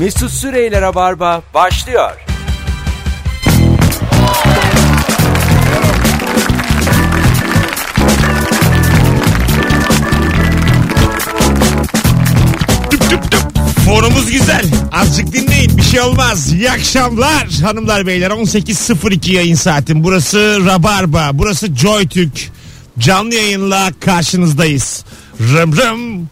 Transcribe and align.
Mesut 0.00 0.30
Süreyler'e 0.30 0.94
barba 0.94 1.42
başlıyor. 1.54 2.10
Fonumuz 13.86 14.30
güzel. 14.30 14.64
Azıcık 14.92 15.32
dinleyin 15.32 15.76
bir 15.76 15.82
şey 15.82 16.00
olmaz. 16.00 16.52
İyi 16.52 16.70
akşamlar 16.70 17.48
hanımlar 17.62 18.06
beyler. 18.06 18.30
18.02 18.30 19.32
yayın 19.32 19.54
saatim. 19.54 20.04
Burası 20.04 20.58
Rabarba. 20.66 21.30
Burası 21.32 21.76
JoyTürk. 21.76 22.50
Canlı 22.98 23.34
yayınla 23.34 23.90
karşınızdayız. 24.00 25.04
Rım 25.40 25.76
rım. 25.76 26.28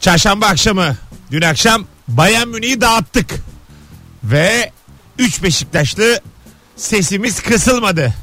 Çarşamba 0.00 0.46
akşamı. 0.46 0.96
Dün 1.30 1.42
akşam 1.42 1.84
Bayan 2.16 2.48
Münih'i 2.48 2.80
dağıttık. 2.80 3.34
Ve 4.24 4.70
3 5.18 5.42
Beşiktaşlı 5.42 6.20
sesimiz 6.76 7.42
kısılmadı. 7.42 8.14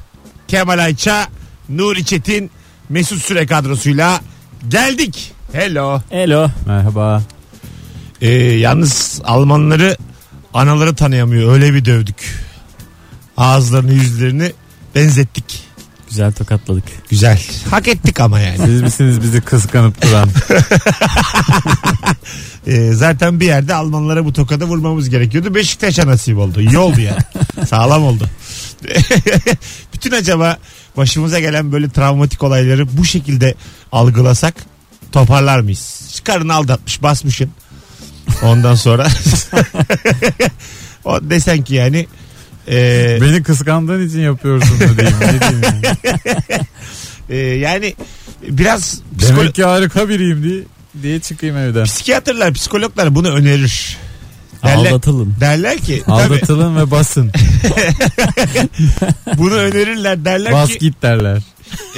Kemal 0.48 0.80
Ayça, 0.80 1.28
Nuri 1.70 2.05
Çetin, 2.05 2.52
Mesut 2.90 3.22
Süre 3.22 3.45
kadrosuyla 3.45 4.22
geldik. 4.68 5.34
Hello. 5.52 6.02
Hello. 6.09 6.50
Merhaba. 6.66 7.23
Ee, 8.22 8.30
yalnız 8.38 9.22
Almanları 9.23 9.98
anaları 10.54 10.95
tanıyamıyor. 10.95 11.54
Öyle 11.54 11.73
bir 11.73 11.86
dövdük. 11.86 12.45
Ağızlarını 13.38 13.94
yüzlerini 13.94 14.52
benzettik. 14.95 15.66
Güzel 16.07 16.31
tokatladık. 16.31 16.84
Güzel. 17.09 17.41
Hak 17.70 17.88
ettik 17.88 18.20
ama 18.20 18.39
yani. 18.39 18.57
Siz 18.57 18.81
misiniz 18.81 19.21
bizi 19.21 19.41
kıskanıp 19.41 20.02
duran? 20.02 20.30
Ee, 22.67 22.91
zaten 22.93 23.39
bir 23.39 23.45
yerde 23.45 23.73
Almanlara 23.73 24.25
bu 24.25 24.33
tokadı 24.33 24.66
vurmamız 24.66 25.09
gerekiyordu. 25.09 25.55
Beşiktaş'a 25.55 26.07
nasip 26.07 26.38
oldu. 26.38 26.61
İyi 26.61 26.77
oldu 26.77 27.02
yani. 27.02 27.22
Sağlam 27.67 28.03
oldu. 28.03 28.30
Bütün 29.94 30.11
acaba 30.11 30.58
başımıza 30.97 31.39
gelen 31.39 31.72
böyle 31.72 31.89
travmatik 31.89 32.44
olayları 32.44 32.97
bu 32.97 33.05
şekilde 33.05 33.55
algılasak 33.92 34.55
toparlar 35.11 35.59
mıyız? 35.59 36.21
Karını 36.23 36.53
aldatmış 36.53 37.03
basmışın. 37.03 37.52
Ondan 38.44 38.75
sonra 38.75 39.08
o 41.05 41.30
desen 41.30 41.64
ki 41.64 41.75
yani 41.75 42.08
e, 42.72 43.18
Beni 43.22 43.44
kıskandığın 43.44 44.08
için 44.08 44.20
yapıyorsun 44.20 44.80
da 44.80 44.98
diyeyim. 44.98 45.18
Ne 45.22 45.40
diyeyim 45.40 45.62
yani? 45.64 45.82
e, 47.30 47.36
yani 47.38 47.96
biraz 48.48 49.02
psikolo- 49.20 49.38
Demek 49.38 49.56
ki 49.56 49.64
harika 49.64 50.10
biriyim 50.10 50.44
diye, 50.44 50.62
diye 51.02 51.20
çıkayım 51.20 51.58
evden. 51.58 51.84
psikiyatrlar, 51.84 52.54
psikologlar 52.54 53.16
bunu 53.16 53.30
önerir. 53.30 53.98
Derler, 54.64 54.90
Aldatılın. 54.90 55.34
derler 55.40 55.78
ki 55.78 56.02
tabii, 56.06 56.14
Aldatılın 56.16 56.76
ve 56.78 56.92
basın. 56.92 57.32
bunu 59.38 59.54
önerirler 59.54 60.26
derler 60.26 60.54
Bas 60.54 60.70
ki 60.70 60.78
git 60.80 61.02
derler. 61.02 61.42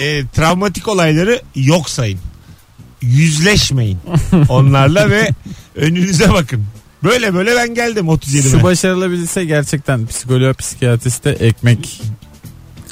e, 0.01 0.27
travmatik 0.27 0.87
olayları 0.87 1.41
yok 1.55 1.89
sayın. 1.89 2.19
Yüzleşmeyin 3.01 3.97
onlarla 4.49 5.09
ve 5.09 5.29
önünüze 5.75 6.29
bakın. 6.33 6.65
Böyle 7.03 7.33
böyle 7.33 7.55
ben 7.55 7.75
geldim 7.75 8.05
37'me. 8.05 8.51
Şu 8.51 8.63
başarılabilse 8.63 9.45
gerçekten 9.45 10.07
psikoloğa 10.07 10.53
psikiyatriste 10.53 11.29
ekmek 11.29 12.01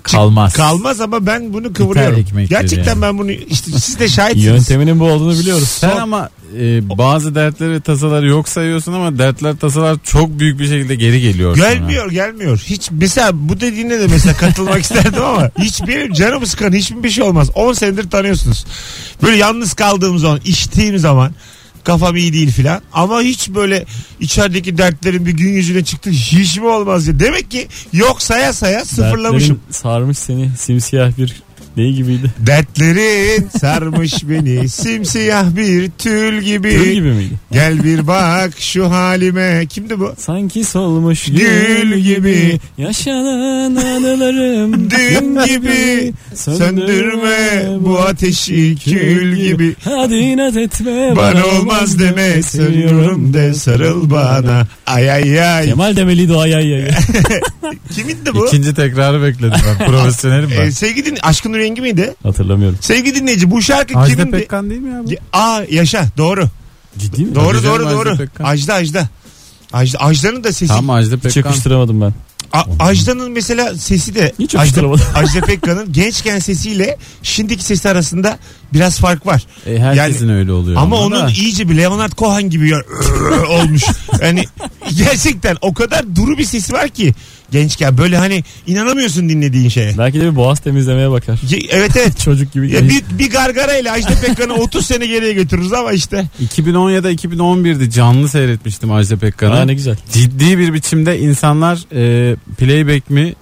kalmaz. 0.04 0.54
Kalmaz 0.54 1.02
ama 1.02 1.26
ben 1.26 1.54
bunu 1.54 1.74
kıvırıyorum. 1.74 2.26
Gerçekten 2.50 2.92
yani. 2.92 3.02
ben 3.02 3.18
bunu 3.18 3.32
işte 3.32 3.72
siz 3.72 4.00
de 4.00 4.08
şahitsiniz. 4.08 4.46
Yönteminin 4.46 5.00
bu 5.00 5.06
olduğunu 5.06 5.40
biliyoruz. 5.40 5.68
Sen 5.68 5.90
Son- 5.90 6.02
ama 6.02 6.30
e, 6.60 6.90
bazı 6.98 7.36
dertleri 7.36 7.72
ve 7.72 7.80
tasaları 7.80 8.28
yok 8.28 8.50
sayıyorsun 8.50 8.94
ama 8.94 9.18
dertler 9.18 9.56
tasalar 9.56 9.98
çok 10.04 10.40
büyük 10.40 10.60
bir 10.60 10.68
şekilde 10.68 10.96
geri 10.96 11.22
geliyor. 11.22 11.58
sana. 11.58 11.74
Gelmiyor 11.74 12.12
gelmiyor. 12.12 12.64
Hiç 12.66 12.92
mesela 12.92 13.32
bu 13.34 13.60
dediğine 13.60 14.00
de 14.00 14.08
mesela 14.08 14.38
katılmak 14.38 14.82
isterdim 14.84 15.24
ama 15.24 15.52
hiç 15.60 15.88
benim 15.88 16.14
canımı 16.14 16.48
sıkan 16.48 16.74
hiçbir 16.74 17.10
şey 17.10 17.24
olmaz. 17.24 17.50
10 17.56 17.74
senedir 17.74 18.10
tanıyorsunuz. 18.10 18.66
Böyle 19.24 19.38
yalnız 19.38 19.74
kaldığım 19.74 20.20
zaman, 20.20 20.40
içtiğim 20.46 20.98
zaman 20.98 21.32
kafam 21.88 22.16
iyi 22.16 22.34
değil 22.34 22.52
filan. 22.52 22.82
Ama 22.94 23.22
hiç 23.22 23.50
böyle 23.50 23.86
içerideki 24.20 24.78
dertlerin 24.78 25.26
bir 25.26 25.32
gün 25.32 25.54
yüzüne 25.54 25.84
çıktı 25.84 26.10
hiç 26.10 26.58
mi 26.58 26.68
olmaz 26.68 27.08
ya. 27.08 27.20
Demek 27.20 27.52
ki 27.52 27.68
yok 27.94 28.22
saya 28.22 28.54
saya 28.54 28.86
sıfırlamışım. 28.86 29.56
Dertlerin 29.56 29.72
sarmış 29.72 30.18
seni 30.18 30.50
simsiyah 30.58 31.18
bir 31.18 31.47
ne 31.78 31.92
gibiydi? 31.92 32.32
Dertlerin 32.40 33.50
sarmış 33.60 34.14
beni 34.30 34.70
simsiyah 34.70 35.56
bir 35.56 35.92
tül 35.98 36.42
gibi. 36.42 36.70
Gül 36.72 36.92
gibi 36.92 37.12
miydi? 37.12 37.34
Gel 37.52 37.84
bir 37.84 38.08
bak 38.08 38.52
şu 38.60 38.90
halime. 38.92 39.66
Kimdi 39.70 40.00
bu? 40.00 40.14
Sanki 40.18 40.64
solmuş 40.64 41.26
Gül 41.26 41.36
gül, 41.38 41.98
gibi. 41.98 42.04
gibi 42.04 42.60
yaşanan 42.78 43.76
anılarım 43.76 44.90
Dün 44.90 45.46
gibi 45.46 46.14
söndürme 46.36 47.68
bu 47.80 48.00
ateşi 48.00 48.76
kül 48.86 49.36
gibi. 49.36 49.76
Hadi 49.84 50.16
inat 50.16 50.58
etme 50.58 51.16
Bana 51.16 51.46
olmaz 51.46 52.00
deme 52.00 52.42
seviyorum 52.44 53.34
de 53.34 53.54
sarıl 53.54 54.10
bana. 54.10 54.68
Ay 54.86 55.12
ay 55.12 55.42
ay. 55.42 55.66
Kemal 55.66 55.96
demeliydi 55.96 56.34
o 56.34 56.40
ay 56.40 56.56
ay 56.56 56.76
ay. 56.76 56.88
Kimindi 57.96 58.34
bu? 58.34 58.48
İkinci 58.48 58.74
tekrarı 58.74 59.24
bekledim 59.24 59.60
ben. 59.80 59.88
Profesyonelim 59.92 60.50
ben. 60.58 60.66
Ee, 60.66 60.72
sevgili 60.72 61.06
din 61.06 61.18
Aşkın 61.22 61.54
rengi 61.68 61.82
miydi? 61.82 62.16
Hatırlamıyorum. 62.24 62.78
Sevgili 62.82 63.16
dinleyici 63.16 63.52
bu 63.52 63.62
şarkı 63.62 64.00
Ajda 64.00 64.16
kimindi? 64.16 64.38
Pekkan 64.38 64.70
değil 64.70 64.82
mi 64.82 64.92
ya 64.94 65.02
bu? 65.06 65.38
Aa 65.38 65.62
yaşa 65.72 66.06
doğru. 66.18 66.46
Ciddi 66.98 67.22
mi? 67.26 67.36
Doğru 67.36 67.46
Tabii 67.58 67.62
canım, 67.64 67.80
doğru 67.80 67.86
Ajda 67.88 67.98
doğru. 67.98 68.18
Pekkan. 68.18 68.46
Ajda 68.46 68.74
Ajda. 68.74 69.10
Ajda 69.74 69.98
Ajda'nın 70.00 70.44
da 70.44 70.54
sesi. 70.54 70.68
Tam 70.68 70.90
Ajda 70.90 71.16
Hiç 71.16 71.22
Pekkan. 71.24 71.50
yakıştıramadım 71.50 72.02
ben. 72.02 72.14
A- 72.54 72.64
Ajda'nın 72.80 73.32
mesela 73.32 73.76
sesi 73.78 74.16
de 74.16 74.34
Hiç 74.40 74.56
Ajda, 74.56 74.58
yakıştıramadım. 74.58 75.06
Ajda 75.16 75.42
Pekkan'ın 75.42 75.92
gençken 75.94 76.40
sesiyle 76.40 76.98
şimdiki 77.24 77.64
sesi 77.64 77.90
arasında 77.90 78.40
biraz 78.74 79.00
fark 79.00 79.26
var. 79.26 79.44
E, 79.68 79.80
herkesin 79.80 80.30
öyle 80.30 80.52
oluyor. 80.52 80.82
Ama 80.82 80.96
onun 80.96 81.22
da. 81.22 81.30
iyice 81.32 81.70
bir 81.70 81.78
Leonard 81.78 82.12
Cohen 82.18 82.50
gibi 82.50 82.74
olmuş. 83.50 83.84
Yani 84.22 84.46
gerçekten 84.98 85.58
o 85.62 85.74
kadar 85.74 86.16
duru 86.16 86.38
bir 86.38 86.46
sesi 86.46 86.74
var 86.74 86.90
ki 86.90 87.14
gençken 87.52 87.98
böyle 87.98 88.18
hani 88.18 88.44
inanamıyorsun 88.68 89.30
dinlediğin 89.30 89.70
şeye. 89.70 89.98
Belki 89.98 90.22
de 90.22 90.32
bir 90.32 90.36
boğaz 90.36 90.60
temizlemeye 90.60 91.12
bakar. 91.12 91.40
Evet 91.70 91.92
evet. 91.98 92.20
Çocuk 92.24 92.54
gibi. 92.54 92.72
Ya 92.72 92.84
bir, 92.90 93.04
bir 93.20 93.32
gargarayla 93.32 93.94
Ajda 93.94 94.16
Pekkan'ı 94.22 94.54
30 94.62 94.86
sene 94.86 95.08
geriye 95.08 95.34
götürürüz 95.34 95.74
ama 95.74 95.92
işte. 95.92 96.26
2010 96.40 96.90
ya 96.92 97.04
da 97.04 97.12
2011'di 97.12 97.92
canlı 97.92 98.30
seyretmiştim 98.30 98.92
Ajda 98.92 99.16
Aa, 99.16 99.18
Pekkan'ı. 99.18 99.68
ne 99.68 99.74
güzel. 99.74 99.98
Ciddi 100.14 100.58
bir 100.58 100.74
biçimde 100.74 101.20
insanlar 101.20 101.78
e, 101.94 102.36
playback 102.58 103.10
mi 103.10 103.34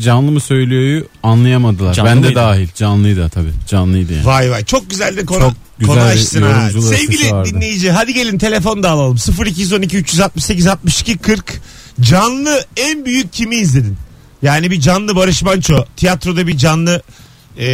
canlı 0.00 0.32
mı 0.32 0.40
söylüyoryu 0.40 1.08
anlayamadılar. 1.22 1.94
Canlı 1.94 2.10
ben 2.10 2.16
de 2.16 2.20
mıydı? 2.20 2.34
dahil 2.34 2.68
canlıydı 2.74 3.28
tabii 3.28 3.52
canlıydı 3.68 4.12
yani. 4.12 4.26
Vay 4.26 4.50
vay 4.50 4.64
çok 4.64 4.90
güzel 4.90 5.16
de 5.16 5.24
konu, 5.26 5.40
Çok 5.40 5.52
güzel 5.78 5.94
konu 5.94 6.04
bir 6.04 6.10
açsın 6.10 6.42
ha. 6.42 6.70
Sevgili 6.70 7.30
vardı. 7.30 7.50
dinleyici 7.50 7.90
hadi 7.90 8.14
gelin 8.14 8.38
telefon 8.38 8.82
da 8.82 8.90
alalım. 8.90 9.16
0212 9.46 9.96
368 9.96 10.66
62 10.66 11.18
40 11.18 11.60
canlı 12.00 12.64
en 12.76 13.04
büyük 13.04 13.32
kimi 13.32 13.56
izledin? 13.56 13.96
Yani 14.42 14.70
bir 14.70 14.80
canlı 14.80 15.16
Barış 15.16 15.42
Manço, 15.42 15.84
tiyatroda 15.96 16.46
bir 16.46 16.56
canlı 16.56 17.02
e, 17.58 17.66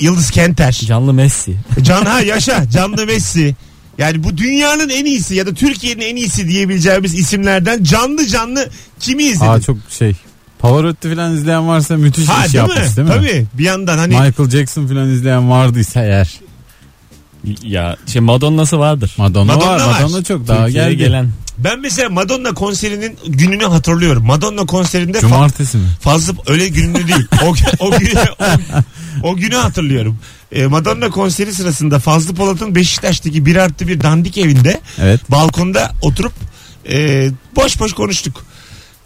Yıldız 0.00 0.30
Kenter. 0.30 0.72
Canlı 0.72 1.12
Messi. 1.12 1.56
Can 1.82 2.04
ha 2.04 2.20
yaşa 2.20 2.70
canlı 2.70 3.06
Messi. 3.06 3.54
Yani 3.98 4.24
bu 4.24 4.36
dünyanın 4.36 4.88
en 4.88 5.04
iyisi 5.04 5.34
ya 5.34 5.46
da 5.46 5.54
Türkiye'nin 5.54 6.00
en 6.00 6.16
iyisi 6.16 6.48
diyebileceğimiz 6.48 7.14
isimlerden 7.14 7.84
canlı 7.84 8.26
canlı 8.26 8.70
kimi 9.00 9.22
izledin? 9.22 9.50
Aa 9.50 9.60
çok 9.60 9.76
şey. 9.98 10.14
Pavarotti 10.60 11.14
falan 11.14 11.34
izleyen 11.36 11.68
varsa 11.68 11.96
müthiş 11.96 12.28
ha 12.28 12.46
iş 12.46 12.52
değil 12.52 12.54
yapmış 12.68 12.76
mi? 12.90 12.96
değil 12.96 13.08
mi? 13.08 13.14
Tabii 13.14 13.46
bir 13.54 13.64
yandan 13.64 13.98
hani 13.98 14.14
Michael 14.14 14.50
Jackson 14.50 14.86
falan 14.86 15.08
izleyen 15.10 15.50
vardıysa 15.50 16.02
eğer. 16.02 16.34
Ya 17.62 17.96
şey 18.06 18.20
Madonna'sı 18.22 18.78
vardır. 18.78 19.14
Madonna, 19.18 19.54
Madonna 19.54 19.70
var. 19.72 19.80
var. 19.86 20.00
Madonna 20.02 20.24
çok 20.24 20.48
daha 20.48 20.64
Türkiye'ye 20.66 20.90
geldi. 20.92 21.02
gelen. 21.04 21.30
ben 21.58 21.80
mesela 21.80 22.08
Madonna 22.08 22.52
konserinin 22.54 23.16
gününü 23.26 23.64
hatırlıyorum. 23.64 24.26
Madonna 24.26 24.66
konserinde 24.66 25.18
fa- 25.18 25.20
Cumartesi 25.20 25.76
mi? 25.78 25.86
fazla 26.00 26.32
öyle 26.46 26.68
gününü 26.68 27.08
değil. 27.08 27.26
O, 27.44 27.54
o 27.86 27.90
günü 27.98 28.14
o, 28.40 28.44
o 29.28 29.36
günü 29.36 29.54
hatırlıyorum. 29.54 30.18
Ee, 30.52 30.66
Madonna 30.66 31.10
konseri 31.10 31.54
sırasında 31.54 31.98
Fazlı 31.98 32.34
Polat'ın 32.34 32.74
Beşiktaş'taki 32.74 33.46
bir 33.46 33.56
artı 33.56 33.88
bir 33.88 34.00
dandik 34.00 34.38
evinde 34.38 34.80
Evet. 35.00 35.30
balkonda 35.30 35.90
oturup 36.02 36.32
e, 36.90 37.28
boş 37.56 37.80
boş 37.80 37.92
konuştuk. 37.92 38.44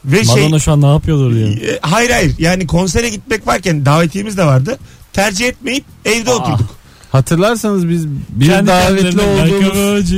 Ve 0.04 0.24
şey 0.24 0.34
Madonna 0.42 0.58
şu 0.58 0.72
an 0.72 0.82
ne 0.82 0.86
yapıyordur 0.86 1.34
diye. 1.34 1.46
E, 1.48 1.78
hayır 1.82 2.10
hayır 2.10 2.34
yani 2.38 2.66
konsere 2.66 3.08
gitmek 3.08 3.46
varken 3.46 3.86
davetiyemiz 3.86 4.36
de 4.36 4.44
vardı. 4.44 4.78
Tercih 5.12 5.46
etmeyip 5.48 5.84
evde 6.04 6.30
Aa. 6.30 6.34
oturduk. 6.34 6.70
Hatırlarsanız 7.12 7.88
biz 7.88 8.06
bir 8.08 8.46
Kendi 8.46 8.66
davetli 8.66 9.20
olduğumuz 9.20 10.10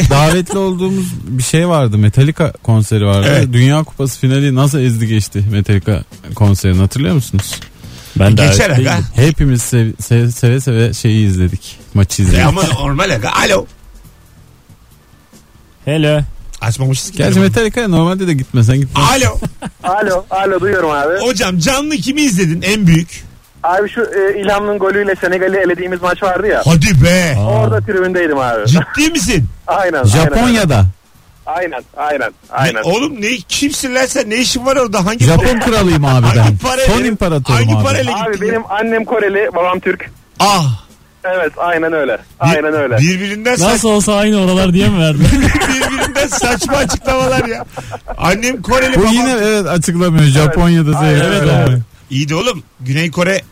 davetli 0.10 0.58
olduğumuz 0.58 1.06
bir 1.26 1.42
şey 1.42 1.68
vardı. 1.68 1.98
Metallica 1.98 2.52
konseri 2.52 3.06
vardı. 3.06 3.26
Evet. 3.30 3.52
Dünya 3.52 3.82
Kupası 3.82 4.18
finali 4.20 4.54
nasıl 4.54 4.78
ezdi 4.78 5.06
geçti 5.06 5.44
Metallica 5.50 6.02
konserini 6.34 6.80
hatırlıyor 6.80 7.14
musunuz? 7.14 7.54
Ben 8.18 8.36
de 8.36 8.46
Geçer 8.46 8.70
aga. 8.70 8.98
Hepimiz 9.14 9.62
sev- 9.62 9.92
sev- 10.00 10.30
seve 10.30 10.60
seve 10.60 10.92
şeyi 10.94 11.26
izledik. 11.26 11.78
Maçı 11.94 12.22
E 12.22 12.24
izledik. 12.24 12.44
ama 12.46 12.62
normal 12.62 13.10
aga. 13.10 13.30
Alo. 13.32 13.66
Hello. 15.84 16.20
Açmamışız 16.60 17.10
ki. 17.10 17.16
Gerçi 17.16 17.34
telefonu. 17.34 17.44
Metallica'ya 17.44 17.88
normalde 17.88 18.26
de 18.26 18.32
gitmesen 18.32 18.76
gitmez. 18.76 19.04
Alo. 19.10 19.38
Alo, 19.84 20.24
alo 20.30 20.60
duyuyorum 20.60 20.90
abi. 20.90 21.14
Hocam 21.20 21.58
canlı 21.58 21.96
kimi 21.96 22.20
izledin 22.22 22.62
en 22.62 22.86
büyük? 22.86 23.24
Abi 23.62 23.88
şu 23.88 24.00
e, 24.00 24.40
İlham'ın 24.40 24.78
golüyle 24.78 25.14
Senegal'i 25.16 25.56
elediğimiz 25.56 26.02
maç 26.02 26.22
vardı 26.22 26.46
ya. 26.46 26.62
Hadi 26.66 27.04
be. 27.04 27.36
Orada 27.40 27.80
tribündeydim 27.80 28.38
abi. 28.38 28.66
Ciddi 28.66 29.10
misin? 29.10 29.44
aynen. 29.66 30.04
Japonya'da. 30.04 30.86
Aynen, 31.46 31.82
aynen, 31.96 32.30
aynen. 32.50 32.74
Ne- 32.74 32.80
oğlum 32.82 33.20
ne 33.22 33.28
kimsin 33.48 33.94
lan 33.94 34.06
sen? 34.06 34.30
Ne 34.30 34.36
işin 34.36 34.66
var 34.66 34.76
orada? 34.76 35.06
Hangi 35.06 35.24
Japon 35.24 35.60
kralıyım 35.60 36.04
abi 36.04 36.26
ben. 36.36 36.40
Hangi 36.42 36.58
parayla? 36.58 36.94
Son 36.94 37.04
imparatorum 37.04 37.58
Hangi 37.58 37.74
abi. 37.76 37.82
parayla 37.84 38.22
Abi 38.24 38.32
gittin? 38.32 38.48
benim 38.48 38.62
annem 38.70 39.04
Koreli, 39.04 39.50
babam 39.54 39.80
Türk. 39.80 40.10
Ah. 40.40 40.85
Evet, 41.34 41.52
aynen 41.56 41.92
öyle. 41.92 42.18
Aynen 42.40 42.74
öyle. 42.74 42.98
Birbirinden 42.98 43.56
saç, 43.56 43.72
Nasıl 43.72 43.88
olsa 43.88 44.14
aynı 44.14 44.40
oralar 44.40 44.72
diye 44.72 44.88
mi 44.88 45.00
verdin? 45.00 45.26
birbirinden 45.68 46.26
saçma 46.26 46.76
açıklamalar 46.76 47.44
ya. 47.44 47.64
Annem 48.18 48.62
Koreli 48.62 48.96
Bu 48.96 49.00
babam. 49.00 49.12
yine 49.12 49.32
evet 49.42 49.66
açıklamıyor. 49.66 50.24
Japonya'da 50.24 51.06
evet, 51.06 51.42
abi. 51.42 51.78
İyi 52.10 52.28
de 52.28 52.34
oğlum 52.34 52.62
Güney 52.80 53.10
Kore 53.10 53.42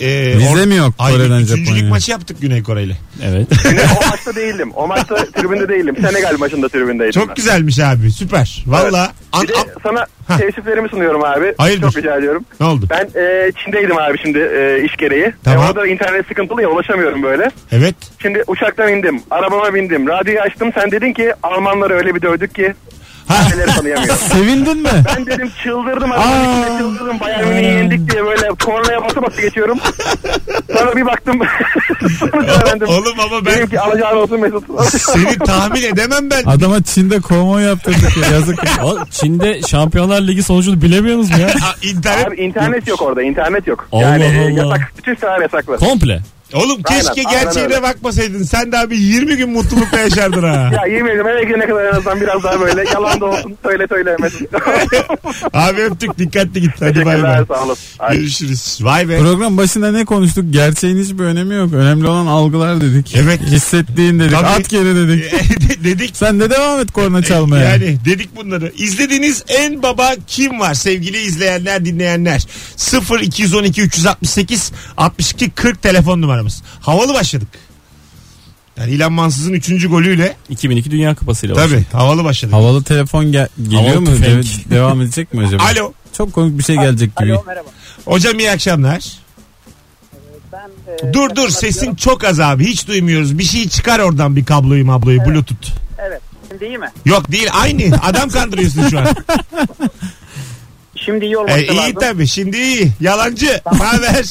e, 0.00 0.36
Vize 0.38 0.48
or- 0.48 0.66
mi 0.66 0.74
yok 0.76 0.94
Ay, 0.98 1.12
Kore'den 1.12 1.36
üçüncülük 1.36 1.66
Japonya'ya? 1.66 1.90
maçı 1.90 2.10
yaptık 2.10 2.40
Güney 2.40 2.62
Kore 2.62 2.82
ile. 2.82 2.96
evet. 3.24 3.46
Şimdi 3.62 3.80
o 4.02 4.10
maçta 4.10 4.34
değildim. 4.36 4.72
O 4.74 4.86
maçta 4.86 5.16
tribünde 5.16 5.68
değildim. 5.68 5.96
Senegal 6.00 6.38
maçında 6.38 6.68
tribündeydim. 6.68 7.12
Çok 7.20 7.28
ben. 7.28 7.34
güzelmiş 7.34 7.78
abi 7.78 8.10
süper. 8.10 8.64
Valla. 8.66 9.12
An- 9.32 9.42
Bir 9.42 9.48
de 9.48 9.52
an- 9.54 9.66
sana 9.82 10.06
Hah. 10.28 10.38
teessüflerimi 10.38 10.88
sunuyorum 10.88 11.24
abi. 11.24 11.54
Hayırdır? 11.58 11.86
Çok 11.92 11.96
rica 11.96 12.16
ediyorum. 12.18 12.44
ne 12.60 12.66
oldu? 12.66 12.86
Ben 12.90 13.04
e, 13.20 13.52
Çin'deydim 13.64 13.98
abi 13.98 14.18
şimdi 14.22 14.38
e, 14.38 14.84
iş 14.84 14.96
gereği. 14.96 15.32
Tamam. 15.44 15.64
E, 15.64 15.68
orada 15.68 15.86
internet 15.86 16.26
sıkıntılı 16.26 16.62
ya 16.62 16.68
ulaşamıyorum 16.68 17.22
böyle. 17.22 17.50
Evet. 17.72 17.94
Şimdi 18.22 18.42
uçaktan 18.46 18.92
indim. 18.92 19.22
Arabama 19.30 19.74
bindim. 19.74 20.08
Radyoyu 20.08 20.40
açtım. 20.40 20.70
Sen 20.74 20.90
dedin 20.90 21.12
ki 21.12 21.32
Almanları 21.42 21.94
öyle 21.94 22.14
bir 22.14 22.22
dövdük 22.22 22.54
ki 22.54 22.74
Sevindin 24.32 24.82
mi? 24.82 24.90
Ben 25.16 25.26
dedim 25.26 25.50
çıldırdım 25.62 26.10
içinde 26.10 26.78
çıldırdım. 26.78 27.20
Bayern 27.20 27.48
Münih'i 27.48 27.64
yendik 27.64 28.10
diye 28.10 28.24
böyle 28.24 28.48
kornaya 28.48 29.04
basa 29.04 29.22
basa 29.22 29.40
geçiyorum. 29.40 29.78
Sonra 30.76 30.96
bir 30.96 31.06
baktım. 31.06 31.40
Öğrendim. 32.32 32.88
Oğlum 32.88 33.20
ama 33.20 33.46
ben 33.46 33.54
Dedim 33.54 33.68
ki 33.68 33.80
alacağın 33.80 34.16
olsun 34.16 34.40
Mesut. 34.40 34.64
seni 35.00 35.38
tahmin 35.38 35.82
edemem 35.82 36.30
ben. 36.30 36.42
Adama 36.46 36.82
Çin'de 36.82 37.20
konvoy 37.20 37.62
yaptırdık 37.62 38.16
ya 38.16 38.28
yazık. 38.30 38.58
Çin'de 39.10 39.62
Şampiyonlar 39.62 40.20
Ligi 40.20 40.42
sonucunu 40.42 40.82
bilemiyorsunuz 40.82 41.30
mu 41.30 41.38
ya? 41.38 41.46
Aa, 41.48 41.74
internet. 41.82 42.26
Abi 42.26 42.36
internet 42.36 42.88
yok 42.88 43.02
orada 43.02 43.22
internet 43.22 43.66
yok. 43.66 43.88
Allah 43.92 44.02
yani 44.02 44.24
Allah. 44.24 44.62
yasak. 44.62 44.92
Bütün 44.98 45.14
siteler 45.14 45.40
yasaklı. 45.40 45.76
Komple. 45.76 46.20
Oğlum 46.54 46.82
keşke 46.82 47.28
aynen 47.28 47.44
gerçeğine 47.44 47.72
öyle. 47.74 47.82
bakmasaydın. 47.82 48.42
Sen 48.42 48.72
de 48.72 48.78
abi 48.78 48.98
20 48.98 49.36
gün 49.36 49.50
mutlulukla 49.50 49.98
yaşardın 49.98 50.42
ha. 50.42 50.70
Ya 50.72 50.94
yemin 50.96 51.10
ederim 51.10 51.28
eve 51.28 51.44
gidene 51.44 51.66
kadar 51.66 51.84
en 51.84 51.92
azından 51.92 52.20
biraz 52.20 52.42
daha 52.42 52.60
böyle 52.60 52.84
yalan 52.94 53.20
da 53.20 53.26
olsun 53.26 53.56
söyle 53.64 53.86
söyle 53.88 54.16
Mesut. 54.20 54.48
abi 55.52 55.80
öptük 55.82 56.18
dikkatli 56.18 56.60
git. 56.60 56.70
Hadi 56.80 57.04
bay 57.06 57.22
bay. 57.22 57.36
Teşekkürler 57.36 57.76
sağ. 57.98 58.14
Görüşürüz. 58.14 58.78
Vay 58.82 59.08
be. 59.08 59.18
Program 59.18 59.56
başında 59.56 59.92
ne 59.92 60.04
konuştuk? 60.04 60.44
Gerçeğin 60.50 61.02
hiçbir 61.04 61.24
önemi 61.24 61.54
yok. 61.54 61.72
Önemli 61.72 62.06
olan 62.06 62.26
algılar 62.26 62.80
dedik. 62.80 63.14
Evet. 63.16 63.40
Hissettiğin 63.42 64.20
dedik. 64.20 64.32
Tabii. 64.32 64.46
At 64.46 64.68
geri 64.68 64.96
dedik. 64.96 65.32
dedik. 65.84 66.16
Sen 66.16 66.40
de 66.40 66.50
devam 66.50 66.80
et 66.80 66.92
korna 66.92 67.22
çalmaya. 67.22 67.64
Yani 67.64 67.98
dedik 68.04 68.36
bunları. 68.36 68.72
İzlediğiniz 68.76 69.44
en 69.48 69.82
baba 69.82 70.12
kim 70.26 70.60
var 70.60 70.74
sevgili 70.74 71.18
izleyenler 71.18 71.84
dinleyenler? 71.84 72.46
0 72.76 73.20
212 73.20 73.82
368 73.82 74.72
62 74.96 75.50
40 75.50 75.82
telefon 75.82 76.22
numaramız. 76.22 76.41
Havalı 76.80 77.14
başladık. 77.14 77.48
Yani 78.76 78.90
İlhan 78.90 79.12
Mansız'ın 79.12 79.52
3. 79.52 79.88
golüyle 79.88 80.36
2002 80.48 80.90
Dünya 80.90 81.14
Kupası'yla 81.14 81.54
tabii 81.54 81.84
havalı 81.92 82.24
başladık. 82.24 82.54
Havalı 82.54 82.82
telefon 82.84 83.32
gel- 83.32 83.48
geliyor 83.62 83.82
Havalı 83.82 84.00
mu? 84.00 84.06
tüfek. 84.06 84.26
De- 84.66 84.70
devam 84.74 85.00
edecek 85.00 85.34
mi 85.34 85.46
acaba? 85.46 85.62
Alo. 85.64 85.92
Çok 86.16 86.32
komik 86.32 86.58
bir 86.58 86.62
şey 86.64 86.76
gelecek 86.76 87.16
gibi. 87.16 87.38
merhaba. 87.46 87.68
Hocam 88.04 88.38
iyi 88.38 88.50
akşamlar. 88.50 89.12
Ben, 90.52 91.08
e, 91.08 91.12
Dur 91.12 91.36
dur 91.36 91.48
sesin 91.48 91.94
çok 91.94 92.24
az 92.24 92.40
abi 92.40 92.66
hiç 92.66 92.88
duymuyoruz. 92.88 93.38
Bir 93.38 93.44
şey 93.44 93.68
çıkar 93.68 93.98
oradan 93.98 94.36
bir 94.36 94.44
kabloyu 94.44 94.84
mabloyu 94.86 95.18
bluetooth. 95.24 95.68
Evet. 96.08 96.20
Şimdi 96.48 96.64
iyi 96.64 96.78
mi? 96.78 96.86
Yok 97.04 97.32
değil 97.32 97.48
aynı 97.52 97.82
adam 98.02 98.28
kandırıyorsun 98.28 98.88
şu 98.88 98.98
an. 98.98 99.06
Şimdi 100.96 101.24
iyi 101.24 101.36
olması 101.38 101.58
E, 101.58 101.66
iyi 101.72 101.94
tabii 102.00 102.26
şimdi 102.26 102.56
iyi. 102.56 102.92
Yalancı. 103.00 103.60
Ne 103.72 103.78
haber? 103.78 104.24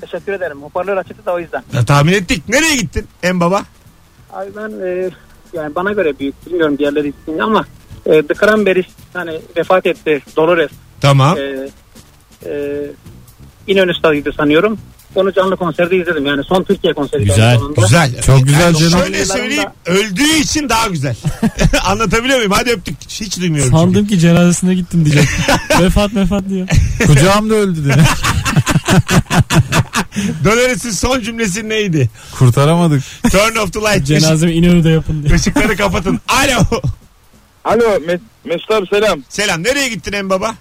Teşekkür 0.00 0.32
ederim. 0.32 0.62
Hoparlör 0.62 0.96
açıktı 0.96 1.26
da 1.26 1.32
o 1.32 1.38
yüzden. 1.38 1.62
Ya, 1.72 1.84
tahmin 1.84 2.12
ettik. 2.12 2.48
Nereye 2.48 2.76
gittin 2.76 3.06
en 3.22 3.40
baba? 3.40 3.62
Abi 4.32 4.50
ben 4.56 4.86
e, 4.86 5.10
yani 5.52 5.74
bana 5.74 5.92
göre 5.92 6.18
büyük 6.18 6.46
bilmiyorum 6.46 6.78
diğerleri 6.78 7.08
için 7.08 7.38
ama 7.38 7.64
e, 8.06 8.26
The 8.26 8.34
Cranberries 8.34 8.86
hani 9.12 9.40
vefat 9.56 9.86
etti 9.86 10.22
Dolores 10.36 10.70
Tamam. 11.00 11.38
e, 11.38 11.68
e, 12.46 12.82
İnönü 13.66 13.94
Stadı'ydı 13.94 14.32
sanıyorum. 14.32 14.78
Onu 15.14 15.32
canlı 15.32 15.56
konserde 15.56 15.96
izledim 15.96 16.26
yani 16.26 16.44
son 16.44 16.64
Türkiye 16.64 16.94
konseri. 16.94 17.24
Güzel. 17.24 17.58
Güzel. 17.76 18.22
Çok 18.22 18.44
güzel 18.46 18.60
Yani 18.60 18.78
canım. 18.78 19.04
Şöyle 19.04 19.24
söyleyeyim 19.24 19.68
öldüğü 19.86 20.32
için 20.36 20.68
daha 20.68 20.88
güzel. 20.88 21.16
Anlatabiliyor 21.84 22.36
muyum? 22.36 22.52
Hadi 22.52 22.70
öptük. 22.70 22.96
Hiç 23.08 23.40
duymuyorum. 23.40 23.70
çünkü. 23.70 23.82
Sandım 23.82 24.06
ki 24.06 24.18
cenazesine 24.18 24.74
gittim 24.74 25.04
diyecek. 25.04 25.28
vefat 25.80 26.14
vefat 26.14 26.48
diyor. 26.48 26.68
Kucağım 27.06 27.50
da 27.50 27.54
öldü 27.54 27.84
dedi. 27.84 28.02
Dolores'in 30.44 30.90
son 30.90 31.20
cümlesi 31.20 31.68
neydi? 31.68 32.10
Kurtaramadık. 32.38 33.02
Turn 33.32 33.56
off 33.56 33.72
the 33.72 33.80
light. 33.80 34.06
Cenazemi 34.06 34.52
İnönü'de 34.52 34.90
yapın 34.90 35.22
diye. 35.22 35.34
ışıkları 35.34 35.76
kapatın. 35.76 36.20
Alo. 36.28 36.80
Alo 37.64 37.84
Mes- 37.84 38.20
Mesut 38.44 38.70
abi 38.70 38.86
selam. 38.86 39.20
Selam. 39.28 39.62
Nereye 39.62 39.88
gittin 39.88 40.12
en 40.12 40.30
baba? 40.30 40.54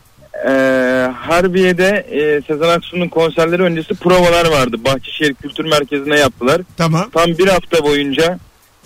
Ee, 0.48 1.12
Harbiye'de 1.20 1.88
e, 2.12 2.42
Sezen 2.48 2.68
Aksu'nun 2.70 3.08
konserleri 3.08 3.62
öncesi 3.64 3.94
provalar 3.96 4.46
vardı. 4.46 4.76
Bahçeşehir 4.86 5.34
Kültür 5.34 5.66
Merkezi'ne 5.66 6.20
yaptılar. 6.20 6.62
Tamam. 6.78 7.10
Tam 7.14 7.26
bir 7.28 7.48
hafta 7.48 7.84
boyunca 7.84 8.40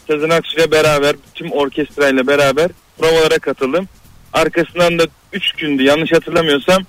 Sezen 0.07 0.29
Aksu 0.29 0.57
ile 0.59 0.71
beraber 0.71 1.15
tüm 1.33 1.51
orkestrayla 1.51 2.27
beraber 2.27 2.69
provalara 2.97 3.39
katıldım. 3.39 3.87
Arkasından 4.33 4.99
da 4.99 5.03
3 5.33 5.51
gündü 5.51 5.83
yanlış 5.83 6.11
hatırlamıyorsam 6.13 6.83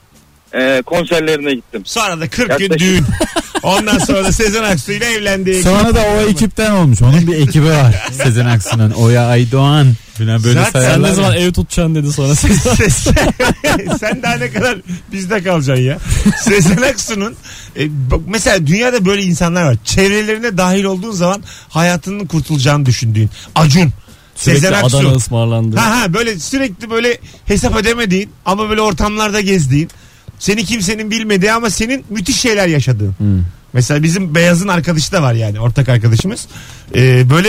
e, 0.55 0.83
konserlerine 0.87 1.55
gittim. 1.55 1.83
Sonra 1.87 2.21
da 2.21 2.29
40 2.31 2.59
gün 2.59 2.65
Yaklaşık- 2.65 2.79
düğün. 2.81 3.05
Ondan 3.67 3.99
sonra 3.99 4.25
da 4.25 4.33
Sezen 4.33 4.63
Aksu 4.63 4.93
ile 4.93 5.05
evlendi. 5.05 5.63
Sonra 5.63 5.95
da 5.95 6.01
o 6.01 6.21
ekipten 6.21 6.73
olmuş. 6.73 7.03
Onun 7.03 7.27
bir 7.27 7.37
ekibi 7.37 7.67
var. 7.67 8.09
Sezen 8.13 8.47
Aksu'nun. 8.47 8.91
Oya 8.91 9.27
Aydoğan. 9.27 9.95
Falan 10.19 10.45
böyle 10.45 10.65
Zaten 10.65 10.81
Sen 10.81 11.03
ne 11.03 11.15
zaman 11.15 11.37
ev 11.37 11.53
tutacaksın 11.53 11.95
dedi 11.95 12.13
sonra. 12.13 12.35
Sen 14.01 14.23
daha 14.23 14.35
ne 14.35 14.51
kadar 14.51 14.79
bizde 15.13 15.43
kalacaksın 15.43 15.85
ya. 15.85 15.99
Sezen 16.41 16.83
Aksu'nun 16.83 17.35
e, 17.79 18.11
bak 18.11 18.21
mesela 18.27 18.67
dünyada 18.67 19.05
böyle 19.05 19.23
insanlar 19.23 19.65
var. 19.65 19.77
Çevrelerine 19.85 20.59
dahil 20.59 20.85
olduğun 20.85 21.13
zaman 21.13 21.43
hayatının 21.69 22.27
kurtulacağını 22.27 22.87
düşündüğün. 22.87 23.31
Acun. 23.55 23.93
Sürekli 24.37 24.61
Sezen 24.61 24.73
Aksu. 24.83 24.99
Adana 24.99 25.13
ısmarlandı. 25.13 25.77
Ha 25.77 26.01
ha 26.01 26.15
böyle 26.15 26.39
sürekli 26.39 26.91
böyle 26.91 27.19
hesap 27.45 27.77
ödemediğin 27.77 28.31
ama 28.45 28.69
böyle 28.69 28.81
ortamlarda 28.81 29.41
gezdiğin. 29.41 29.91
Seni 30.39 30.65
kimsenin 30.65 31.11
bilmediği 31.11 31.53
ama 31.53 31.71
senin 31.71 32.05
müthiş 32.11 32.41
şeyler 32.41 32.67
yaşadığın. 32.67 33.15
Hmm. 33.19 33.43
Mesela 33.77 34.03
bizim 34.03 34.35
Beyaz'ın 34.35 34.69
arkadaşı 34.69 35.13
da 35.13 35.23
var 35.23 35.35
yani 35.35 35.61
ortak 35.61 35.89
arkadaşımız. 35.89 36.47
Ee, 36.95 37.31
böyle 37.31 37.49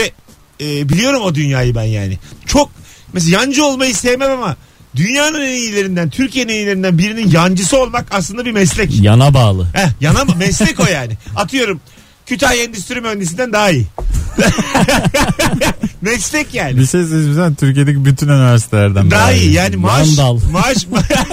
e, 0.61 0.89
biliyorum 0.89 1.21
o 1.21 1.35
dünyayı 1.35 1.75
ben 1.75 1.83
yani. 1.83 2.17
Çok 2.45 2.69
mesela 3.13 3.41
yancı 3.41 3.65
olmayı 3.65 3.95
sevmem 3.95 4.31
ama 4.31 4.55
dünyanın 4.95 5.41
en 5.41 5.53
iyilerinden, 5.53 6.09
Türkiye'nin 6.09 6.53
en 6.53 6.55
iyilerinden 6.55 6.97
birinin 6.97 7.31
yancısı 7.31 7.81
olmak 7.81 8.05
aslında 8.11 8.45
bir 8.45 8.51
meslek. 8.51 9.01
Yana 9.01 9.33
bağlı. 9.33 9.67
Heh, 9.73 9.87
yana 10.01 10.25
mı? 10.25 10.33
Meslek 10.37 10.79
o 10.79 10.85
yani. 10.85 11.13
Atıyorum 11.35 11.81
Kütahya 12.25 12.63
Endüstri 12.63 13.01
Mühendisi'nden 13.01 13.53
daha 13.53 13.71
iyi. 13.71 13.85
meslek 16.01 16.53
yani. 16.53 16.77
Bir 16.77 16.85
şey 16.85 17.03
söyleyeyim 17.03 17.55
Türkiye'deki 17.59 18.05
bütün 18.05 18.27
üniversitelerden 18.27 19.11
Daha 19.11 19.31
iyi 19.31 19.51
yani 19.53 19.75
maaş 19.75 20.07
Yandal. 20.07 20.39
maaş 20.51 20.77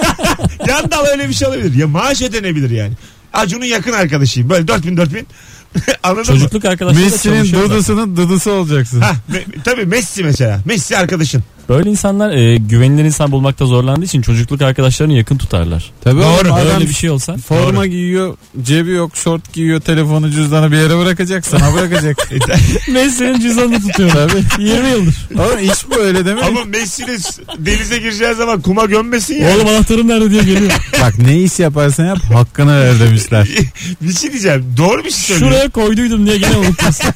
Yandal 0.67 1.05
öyle 1.05 1.29
bir 1.29 1.33
şey 1.33 1.47
olabilir. 1.47 1.75
Ya 1.75 1.87
maaş 1.87 2.21
ödenebilir 2.21 2.69
yani. 2.69 2.93
Acun'un 3.35 3.65
yakın 3.65 3.91
arkadaşıyım. 3.91 4.49
Böyle 4.49 4.67
4000 4.67 4.97
4000. 4.97 5.27
Anladın? 6.03 6.23
Çocukluk 6.23 6.65
arkadaşlarıyla 6.65 7.11
Messi'nin 7.11 7.35
çalışıyorlar. 7.35 7.71
dudusunun 7.71 8.17
dudusu 8.17 8.51
olacaksın. 8.51 9.01
Ha, 9.01 9.15
me- 9.31 9.63
tabii 9.63 9.85
Messi 9.85 10.23
mesela. 10.23 10.61
Messi 10.65 10.97
arkadaşın. 10.97 11.43
Böyle 11.69 11.89
insanlar 11.89 12.31
e, 12.31 12.57
güvenilir 12.57 13.05
insan 13.05 13.31
bulmakta 13.31 13.65
zorlandığı 13.65 14.05
için 14.05 14.21
çocukluk 14.21 14.61
arkadaşlarını 14.61 15.13
yakın 15.13 15.37
tutarlar. 15.37 15.91
Tabii 16.03 16.21
Doğru, 16.21 16.25
oğlum, 16.27 16.53
adam 16.53 16.67
Öyle 16.75 16.89
bir 16.89 16.93
şey 16.93 17.09
olsa. 17.09 17.37
forma 17.37 17.75
Doğru. 17.81 17.85
giyiyor, 17.85 18.37
cebi 18.61 18.91
yok, 18.91 19.15
şort 19.15 19.53
giyiyor, 19.53 19.81
telefonu, 19.81 20.31
cüzdanı 20.31 20.71
bir 20.71 20.77
yere 20.77 20.97
bırakacak, 20.97 21.45
sana 21.45 21.73
bırakacak. 21.73 22.17
Messi'nin 22.91 23.39
cüzdanını 23.39 23.81
tutuyor 23.81 24.15
abi. 24.15 24.63
20 24.63 24.89
yıldır. 24.89 25.15
Oğlum 25.39 25.59
iş 25.71 25.89
bu 25.91 25.95
öyle 25.95 26.25
değil 26.25 26.35
mi? 26.35 26.41
Ama 26.43 26.63
Messi 26.65 27.07
de 27.07 27.19
s- 27.19 27.41
denize 27.57 27.97
gireceği 27.97 28.33
zaman 28.33 28.61
kuma 28.61 28.85
gömmesin 28.85 29.35
ya. 29.35 29.55
Oğlum 29.55 29.67
anahtarım 29.67 30.07
nerede 30.07 30.31
diye 30.31 30.43
geliyor. 30.43 30.71
Bak 31.01 31.13
ne 31.17 31.41
iş 31.41 31.59
yaparsan 31.59 32.05
yap 32.05 32.19
hakkını 32.33 32.81
ver 32.81 32.99
demişler. 32.99 33.47
bir 34.01 34.13
şey 34.13 34.31
diyeceğim. 34.31 34.65
Doğru 34.77 34.97
bir 35.05 35.11
şey 35.11 35.19
söylüyor. 35.19 35.51
Şuraya 35.51 35.69
koyduydum 35.69 36.25
diye 36.25 36.37
gene 36.37 36.57
unutmuşsun. 36.57 37.11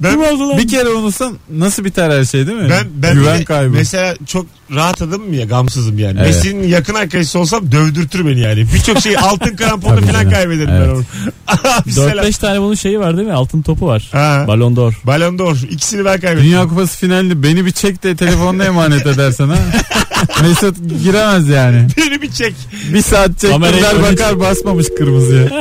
Ben? 0.00 0.18
Bir 0.58 0.68
kere 0.68 0.88
unutsan 0.88 1.38
nasıl 1.50 1.84
biter 1.84 2.10
her 2.10 2.24
şey 2.24 2.46
değil 2.46 2.58
mi? 2.58 2.68
ben, 2.70 2.86
ben 2.94 3.17
Güven 3.20 3.44
kaybı. 3.44 3.70
Mesela 3.74 4.14
çok 4.26 4.46
rahat 4.74 5.02
adamım 5.02 5.34
ya 5.34 5.44
gamsızım 5.44 5.98
yani. 5.98 6.18
Evet. 6.22 6.34
Messi'nin 6.34 6.68
yakın 6.68 6.94
arkadaşı 6.94 7.38
olsam 7.38 7.72
dövdürtür 7.72 8.26
beni 8.26 8.40
yani. 8.40 8.66
Birçok 8.74 9.00
şey 9.00 9.16
altın 9.18 9.56
kramponu 9.56 10.00
falan 10.06 10.30
kaybederim 10.30 10.68
ben 10.70 10.74
Evet. 10.74 10.88
onu. 10.88 11.04
Abi 11.80 11.92
selam. 11.92 12.26
4-5 12.26 12.40
tane 12.40 12.60
bunun 12.60 12.74
şeyi 12.74 13.00
var 13.00 13.16
değil 13.16 13.28
mi? 13.28 13.34
Altın 13.34 13.62
topu 13.62 13.86
var. 13.86 14.08
Ha. 14.12 14.44
Ballon 14.48 14.76
d'Or. 14.76 15.00
Ballon 15.04 15.38
d'Or. 15.38 15.56
İkisini 15.70 16.04
ben 16.04 16.20
kaybettim. 16.20 16.50
Dünya 16.50 16.68
Kupası 16.68 16.98
finalinde 16.98 17.42
beni 17.42 17.66
bir 17.66 17.70
çek 17.72 18.02
de 18.02 18.16
telefonla 18.16 18.64
emanet 18.64 19.06
edersen 19.06 19.48
ha. 19.48 19.58
Mesut 20.42 20.76
giremez 21.02 21.48
yani. 21.48 21.86
Beni 21.96 22.22
bir 22.22 22.30
çek. 22.32 22.54
Bir 22.94 23.02
saat 23.02 23.40
Kamerayı 23.42 23.82
çektirler 23.82 24.00
öne 24.00 24.12
bakar 24.12 24.40
basmamış 24.40 24.86
kırmızıya. 24.98 25.60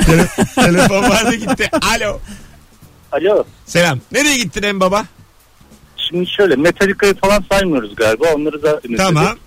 Telefon 0.56 1.02
vardı 1.10 1.36
gitti. 1.36 1.70
Alo. 1.82 2.20
Alo. 3.12 3.44
Selam. 3.66 4.00
Nereye 4.12 4.38
gittin 4.38 4.64
en 4.64 4.80
baba? 4.80 5.06
Şimdi 6.10 6.28
şöyle 6.30 6.56
Metallica'yı 6.56 7.14
falan 7.16 7.44
saymıyoruz 7.52 7.96
galiba. 7.96 8.26
Onları 8.36 8.58
izledik. 8.58 8.98
Tamam. 8.98 9.38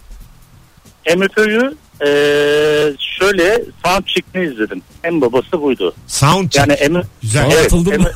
MFÖ'yü 1.17 1.75
eee 2.05 2.93
şöyle 3.19 3.63
soundcheck'ini 3.85 4.45
izledim. 4.53 4.83
En 5.05 5.21
babası 5.21 5.63
buydu. 5.63 5.95
Sound. 6.07 6.53
Yani 6.57 6.77
M 6.91 7.03
Güzel. 7.23 7.45
evet, 7.55 7.67
Atıldı 7.67 7.91
mı? 8.01 8.11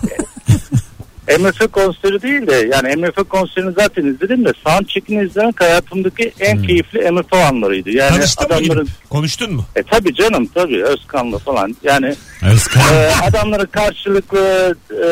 M- 1.29 1.39
MFÖ 1.39 1.67
konseri 1.69 2.23
değil 2.23 2.47
de 2.47 2.71
yani 2.73 2.97
MFÖ 2.97 3.25
konserini 3.25 3.73
zaten 3.73 4.05
izledim 4.07 4.45
de 4.45 4.53
soundcheck'ini 4.67 5.25
izlemek 5.25 5.61
hayatımdaki 5.61 6.33
en 6.41 6.63
keyifli 6.63 7.11
MFÖ 7.11 7.37
anlarıydı. 7.37 7.91
Yani 7.91 8.11
Tanıştın 8.17 8.49
mı? 8.49 8.55
adamların 8.55 8.85
gidip? 8.85 9.11
Konuştun 9.11 9.53
mu? 9.53 9.65
e 9.77 9.83
tabi 9.83 10.15
canım 10.15 10.47
tabi 10.47 10.85
Özkan'la 10.85 11.39
falan 11.39 11.77
yani 11.83 12.15
Özkan. 12.43 12.95
e, 12.95 13.11
adamların 13.23 13.67
karşılıklı 13.67 14.75
e, 14.91 15.09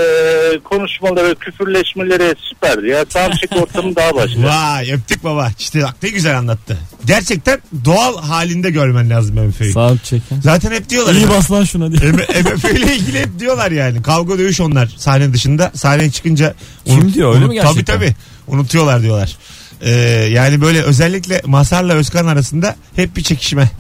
konuşmaları 0.65 1.35
küfürleşmeleri 1.35 2.35
süperdi 2.39 2.89
ya 2.89 3.05
soundcheck 3.09 3.57
ortamı 3.63 3.97
daha 3.97 4.15
başka. 4.15 4.43
Vay 4.43 4.93
öptük 4.93 5.25
baba. 5.25 5.51
İşte 5.59 5.83
bak 5.83 5.95
ne 6.03 6.09
güzel 6.09 6.39
anlattı. 6.39 6.79
Gerçekten 7.05 7.61
doğal 7.85 8.23
halinde 8.23 8.71
görmen 8.71 9.11
lazım 9.11 9.47
MF'yi. 9.47 9.73
Sound 9.73 9.99
check'in. 10.03 10.41
Zaten 10.41 10.71
hep 10.73 10.89
diyorlar. 10.89 11.15
İyi 11.15 11.29
bas 11.29 11.51
lan 11.51 11.65
şuna 11.65 11.93
diye. 11.93 12.13
MF 12.13 12.65
ile 12.65 12.97
ilgili 12.97 13.21
hep 13.21 13.39
diyorlar 13.39 13.71
yani. 13.71 14.03
Kavga 14.03 14.39
dövüş 14.39 14.61
onlar 14.61 14.95
sahne 14.97 15.33
dışında. 15.33 15.71
Sahneye 15.75 16.11
çıkınca 16.11 16.55
Kim 16.85 17.15
diyor, 17.15 17.35
öyle 17.35 17.45
mi 17.47 17.47
Tabii 17.47 17.55
gerçekten? 17.55 17.95
tabii. 17.97 18.15
Unutuyorlar 18.47 19.03
diyorlar. 19.03 19.37
Ee, 19.81 19.91
yani 20.33 20.61
böyle 20.61 20.83
özellikle 20.83 21.43
Masar'la 21.47 21.93
Özkan 21.95 22.27
arasında 22.27 22.77
hep 22.97 23.17
bir 23.17 23.23
çekişme. 23.23 23.71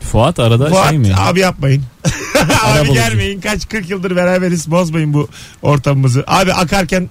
Fuat 0.00 0.38
arada 0.38 0.68
Fuat, 0.68 0.88
şey 0.88 0.98
mi? 0.98 1.12
abi 1.18 1.40
yapmayın. 1.40 1.82
abi 2.64 2.92
gelmeyin. 2.92 3.40
Kaç 3.40 3.68
40 3.68 3.90
yıldır 3.90 4.16
beraberiz. 4.16 4.70
Bozmayın 4.70 5.14
bu 5.14 5.28
ortamımızı. 5.62 6.24
Abi 6.26 6.52
akarken 6.52 7.10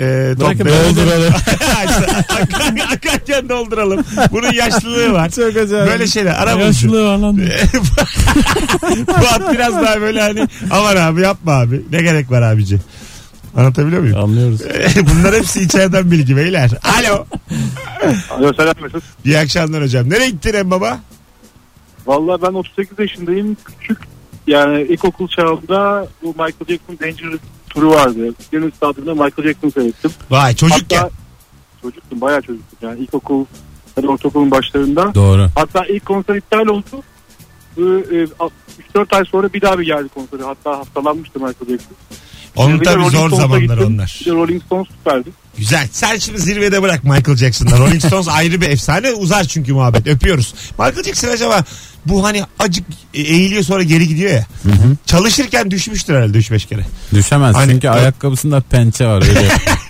e, 0.00 0.34
Bırakın 0.40 0.58
dolduralım. 0.66 1.34
Akar- 2.42 2.94
akarken 2.94 3.48
dolduralım. 3.48 4.04
Bunun 4.32 4.52
yaşlılığı 4.52 5.12
var. 5.12 5.30
Çok 5.30 5.56
acayip. 5.56 5.90
Böyle 5.90 6.06
şeyler. 6.06 6.34
Ara. 6.34 6.50
Yaşlılığı 6.50 7.04
var 7.06 7.16
lan. 7.18 7.36
Fuat 9.06 9.52
biraz 9.52 9.74
daha 9.74 10.00
böyle 10.00 10.20
hani 10.20 10.48
aman 10.70 10.96
abi 10.96 11.20
yapma 11.20 11.52
abi. 11.52 11.82
Ne 11.92 12.02
gerek 12.02 12.30
var 12.30 12.42
abici. 12.42 12.78
Anlatabiliyor 13.56 14.02
muyum? 14.02 14.18
Anlıyoruz. 14.20 14.60
Bunlar 14.96 15.34
hepsi 15.34 15.60
içeriden 15.60 16.10
bilgi 16.10 16.36
beyler. 16.36 16.70
Alo. 16.98 17.26
Alo 18.30 18.52
selam 18.56 18.74
Mesut. 18.82 19.02
İyi 19.24 19.38
akşamlar 19.38 19.82
hocam. 19.82 20.10
Nereye 20.10 20.30
gittin 20.30 20.54
en 20.54 20.70
baba? 20.70 20.98
Valla 22.06 22.42
ben 22.42 22.54
38 22.54 22.98
yaşındayım. 22.98 23.56
Küçük 23.64 23.98
yani 24.46 24.82
ilkokul 24.82 25.28
çağında 25.28 26.08
bu 26.22 26.28
Michael 26.28 26.66
Jackson 26.68 26.98
Dangerous 27.00 27.40
turu 27.70 27.90
vardı. 27.90 28.34
Gönül 28.52 28.70
stadyumunda 28.70 29.24
Michael 29.24 29.48
Jackson 29.48 29.68
seyrettim. 29.68 30.10
Vay 30.30 30.54
çocukken. 30.54 30.96
Hatta 30.96 31.10
çocuktum 31.82 32.20
bayağı 32.20 32.42
çocuktum 32.42 32.78
yani 32.82 33.00
ilkokul 33.00 33.44
da 34.02 34.06
ortaokulun 34.06 34.50
başlarında. 34.50 35.14
Doğru. 35.14 35.48
Hatta 35.54 35.86
ilk 35.86 36.06
konser 36.06 36.34
iptal 36.34 36.66
oldu. 36.66 37.02
Bu, 37.76 37.82
e, 37.82 38.26
3-4 38.94 39.16
ay 39.16 39.24
sonra 39.24 39.52
bir 39.52 39.60
daha 39.60 39.78
bir 39.78 39.86
geldi 39.86 40.08
konseri. 40.08 40.42
Hatta 40.42 40.78
hastalanmıştı 40.78 41.38
Michael 41.38 41.68
Jackson. 41.68 41.96
Onun 42.56 42.80
Bir 42.80 42.84
tabii 42.84 43.02
zor 43.02 43.10
Stones'a 43.10 43.36
zamanları 43.36 43.60
gittim. 43.80 43.94
onlar. 43.94 44.18
Bir 44.20 44.26
de 44.26 44.30
Rolling 44.34 44.62
Stones 44.64 44.86
süperdi. 44.88 45.28
Güzel. 45.58 45.88
Sen 45.92 46.18
şimdi 46.18 46.40
zirvede 46.40 46.82
bırak 46.82 47.04
Michael 47.04 47.36
Jackson'da. 47.36 47.78
Rolling 47.78 48.02
Stones 48.06 48.28
ayrı 48.28 48.60
bir 48.60 48.68
efsane. 48.68 49.12
Uzar 49.12 49.44
çünkü 49.44 49.72
muhabbet. 49.72 50.06
Öpüyoruz. 50.06 50.54
Michael 50.78 51.02
Jackson 51.04 51.28
acaba 51.28 51.64
bu 52.06 52.24
hani 52.24 52.42
acık 52.58 52.84
eğiliyor 53.14 53.62
sonra 53.62 53.82
geri 53.82 54.08
gidiyor 54.08 54.30
ya. 54.30 54.46
Çalışırken 55.06 55.70
düşmüştür 55.70 56.14
herhalde 56.14 56.38
3-5 56.38 56.66
kere. 56.68 56.84
Düşemez 57.14 57.54
Hani- 57.56 57.72
çünkü 57.72 57.88
ayakkabısında 57.88 58.60
pençe 58.60 59.06
var 59.06 59.22
öyle. 59.28 59.48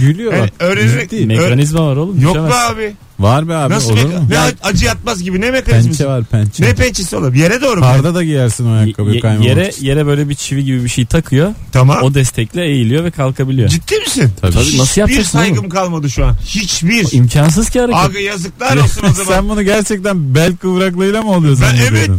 Gülüyor 0.00 0.32
Yani 0.32 0.42
bak. 0.42 0.50
öğrenerek- 0.58 1.10
değil. 1.10 1.26
Mekanizma 1.26 1.86
var 1.86 1.96
oğlum. 1.96 2.20
Yok 2.20 2.36
be 2.36 2.54
abi. 2.54 2.94
Var 3.18 3.48
be 3.48 3.54
abi 3.54 3.74
Nasıl 3.74 3.90
olur 3.92 3.98
meka- 4.00 4.18
mu? 4.20 4.26
ne 4.30 4.38
acı 4.62 4.84
yatmaz 4.84 5.22
gibi 5.22 5.40
ne 5.40 5.50
mekanizması? 5.50 5.98
Pençe 5.98 6.10
var 6.10 6.24
pençe. 6.24 6.64
Ne 6.64 6.74
pençesi 6.74 7.16
oğlum? 7.16 7.34
Yere 7.34 7.60
doğru 7.60 7.76
mu? 7.76 7.80
Karda 7.82 8.14
da 8.14 8.24
giyersin 8.24 8.66
o 8.70 8.72
ayakkabıyı 8.72 9.14
Ye- 9.14 9.20
kaymamak 9.20 9.46
yere 9.48 9.68
için. 9.68 9.84
yere 9.86 10.06
böyle 10.06 10.28
bir 10.28 10.34
çivi 10.34 10.64
gibi 10.64 10.84
bir 10.84 10.88
şey 10.88 11.06
takıyor. 11.06 11.54
Tamam. 11.72 11.98
O 12.02 12.14
destekle 12.14 12.64
eğiliyor 12.64 13.04
ve 13.04 13.10
kalkabiliyor. 13.10 13.68
Ciddi 13.68 13.98
misin? 13.98 14.30
Tabii. 14.40 14.52
Tabii, 14.52 14.64
nasıl 14.64 14.84
Hiçbir 14.84 15.00
yapacaksın 15.00 15.38
saygım 15.38 15.58
oğlum? 15.58 15.68
kalmadı 15.70 16.10
şu 16.10 16.26
an. 16.26 16.36
Hiçbir. 16.46 17.12
İmkansız 17.12 17.70
ki 17.70 17.80
hareket. 17.80 18.00
Aga 18.04 18.18
yazıklar 18.18 18.76
olsun 18.76 19.02
o 19.10 19.12
zaman. 19.14 19.32
Sen 19.32 19.48
bunu 19.48 19.62
gerçekten 19.62 20.34
bel 20.34 20.56
kıvraklığıyla 20.56 21.22
mı 21.22 21.30
oluyor 21.32 21.58
Ben 21.62 21.76
evet. 21.90 22.10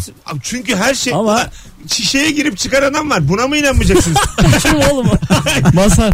Çünkü 0.42 0.76
her 0.76 0.96
şey 0.96 1.14
Ama- 1.14 1.48
şişeye 1.88 2.32
girip 2.32 2.58
çıkar 2.58 2.84
adam 2.84 3.10
var. 3.10 3.28
Buna 3.30 3.48
mı 3.48 3.58
inanmayacaksınız? 3.58 4.18
Kim 4.64 4.76
oğlum? 4.76 5.08
Masar. 5.74 6.14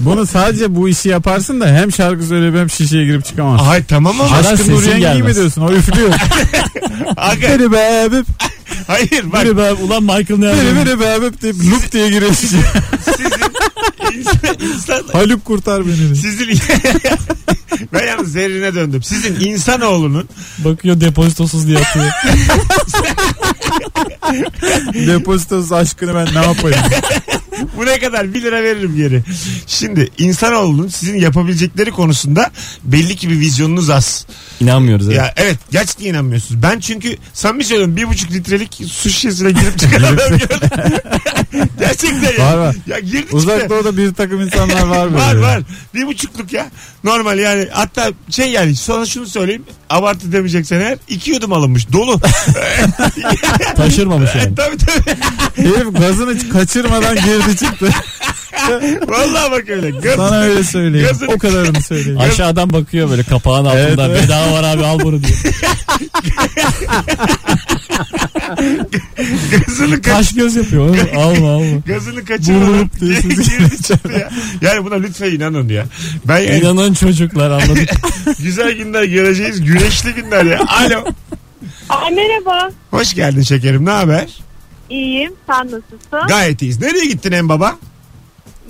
Bunu 0.00 0.26
sadece 0.26 0.74
bu 0.76 0.88
işi 0.88 1.08
yaparsın 1.08 1.60
da 1.60 1.66
hem 1.66 1.92
şarkı 1.92 2.24
söyleyip 2.26 2.54
hem 2.56 2.70
şişeye 2.70 3.04
girip 3.04 3.24
çıkamazsın. 3.24 3.66
Ay 3.68 3.84
tamam 3.84 4.20
ama. 4.20 4.36
Ara- 4.36 4.48
Aşkın 4.48 4.72
Nur 4.72 4.82
Yengi'yi 4.82 5.22
mi 5.22 5.34
diyorsun? 5.34 5.62
O 5.62 5.72
üflüyor. 5.72 6.12
Aga, 7.16 7.48
biri 7.58 7.72
be 7.72 8.04
öpüp, 8.06 8.26
hayır 8.86 9.32
bak 9.32 9.44
Biri 9.44 9.56
be, 9.56 9.72
ulan 9.72 10.02
Michael 10.02 10.38
ne 10.38 10.52
biri 10.52 10.66
yapıyor? 10.66 10.86
biri 10.86 11.00
be 11.00 11.14
öpüp 11.14 11.42
deyip 11.42 11.56
lup 11.56 11.92
diye 11.92 12.08
giriyor 12.10 12.34
şişeye. 12.34 12.62
insan, 14.18 14.56
insan 14.74 15.02
Haluk 15.12 15.44
kurtar 15.44 15.86
beni. 15.86 16.16
sizin 16.16 16.48
ben 17.92 18.06
yalnız 18.06 18.32
zerrine 18.32 18.74
döndüm. 18.74 19.02
Sizin 19.02 19.40
insanoğlunun 19.40 20.28
Bakıyor 20.58 21.00
depozitosuz 21.00 21.66
diye 21.66 21.78
atıyor. 21.78 22.06
Depozitosu 25.06 25.74
aşkını 25.76 26.14
ben 26.14 26.34
ne 26.42 26.46
yapayım? 26.46 26.78
bu 27.76 27.86
ne 27.86 27.98
kadar 27.98 28.34
1 28.34 28.42
lira 28.42 28.62
veririm 28.62 28.96
geri. 28.96 29.22
Şimdi 29.66 30.08
insanoğlunun 30.18 30.88
sizin 30.88 31.18
yapabilecekleri 31.20 31.90
konusunda 31.90 32.50
belli 32.84 33.16
ki 33.16 33.30
bir 33.30 33.40
vizyonunuz 33.40 33.90
az. 33.90 34.26
İnanmıyoruz. 34.60 35.06
Evet. 35.08 35.16
Ya 35.18 35.32
evet 35.36 35.56
gerçekten 35.70 36.06
inanmıyorsunuz. 36.06 36.62
Ben 36.62 36.80
çünkü 36.80 37.16
samimi 37.32 37.64
söylüyorum 37.64 37.96
bir 37.96 38.08
buçuk 38.08 38.32
litrelik 38.32 38.80
su 38.86 39.10
şişesine 39.10 39.50
girip 39.50 39.78
çıkan 39.78 40.02
adam 40.02 40.16
gördüm. 40.16 40.48
gerçekten 41.78 42.32
ya. 42.38 42.46
Var 42.46 42.56
var. 42.58 42.76
Ya 42.86 42.98
girdi 42.98 43.26
Uzak 43.32 43.60
çıktı. 43.60 43.74
doğuda 43.76 43.96
bir 43.96 44.14
takım 44.14 44.40
insanlar 44.40 44.82
var 44.82 45.12
böyle. 45.12 45.24
Var 45.24 45.34
var. 45.36 45.62
Bir 45.94 46.06
buçukluk 46.06 46.52
ya. 46.52 46.66
Normal 47.04 47.38
yani. 47.38 47.68
Hatta 47.72 48.12
şey 48.30 48.50
yani 48.50 48.76
sonra 48.76 49.06
şunu 49.06 49.26
söyleyeyim. 49.26 49.62
Abartı 49.90 50.32
demeyeceksen 50.32 50.80
eğer. 50.80 50.98
iki 51.08 51.30
yudum 51.30 51.52
alınmış. 51.52 51.92
Dolu. 51.92 52.20
Taşırmamış 53.76 54.30
yani. 54.34 54.54
tabii 54.54 54.76
tabii. 54.76 55.16
Herif 55.56 56.00
gazını 56.00 56.48
kaçırmadan 56.48 57.14
girdi 57.16 57.56
çıktı. 57.56 57.88
Vallahi 59.08 59.50
bak 59.50 59.68
öyle. 59.68 59.90
Gaz, 59.90 60.16
Sana 60.16 60.40
öyle 60.40 60.62
söyleyeyim. 60.64 61.06
Gazını- 61.08 61.34
O 61.34 61.38
kadarını 61.38 61.82
söyleyeyim. 61.82 62.18
Aşağıdan 62.20 62.72
bakıyor 62.72 63.10
böyle 63.10 63.22
kapağın 63.22 63.64
altında. 63.64 63.80
Evet, 63.82 63.98
evet. 63.98 64.22
Bedava 64.24 64.52
var 64.52 64.64
abi 64.64 64.84
al 64.84 64.98
bunu 65.02 65.20
diyor. 65.22 65.38
gazını, 69.66 70.02
kaç, 70.02 70.14
Kaş 70.16 70.34
göz 70.34 70.56
yapıyor. 70.56 70.82
oğlum. 70.84 70.98
alma 71.16 71.50
alma. 71.52 71.78
gazını 71.86 72.24
kaçırmadan 72.24 72.90
girdi 73.00 73.82
çıktı 73.82 74.12
ya. 74.12 74.30
Yani 74.60 74.84
buna 74.84 74.94
lütfen 74.94 75.30
inanın 75.30 75.68
ya. 75.68 75.84
Ben 76.28 76.38
yani 76.38 76.58
İnanın 76.58 76.94
çocuklar 76.94 77.50
anladık. 77.50 77.88
güzel 78.42 78.72
günler 78.72 79.04
göreceğiz. 79.04 79.64
Güneşli 79.64 80.12
günler 80.14 80.44
ya. 80.44 80.60
Alo. 80.66 81.04
Aa, 81.88 82.10
merhaba. 82.10 82.70
Hoş 82.90 83.14
geldin 83.14 83.42
şekerim. 83.42 83.84
Ne 83.84 83.90
haber? 83.90 84.38
İyiyim. 84.90 85.32
Sen 85.46 85.66
nasılsın? 85.66 86.28
Gayet 86.28 86.62
iyiyiz. 86.62 86.80
Nereye 86.80 87.06
gittin 87.06 87.32
en 87.32 87.48
baba? 87.48 87.76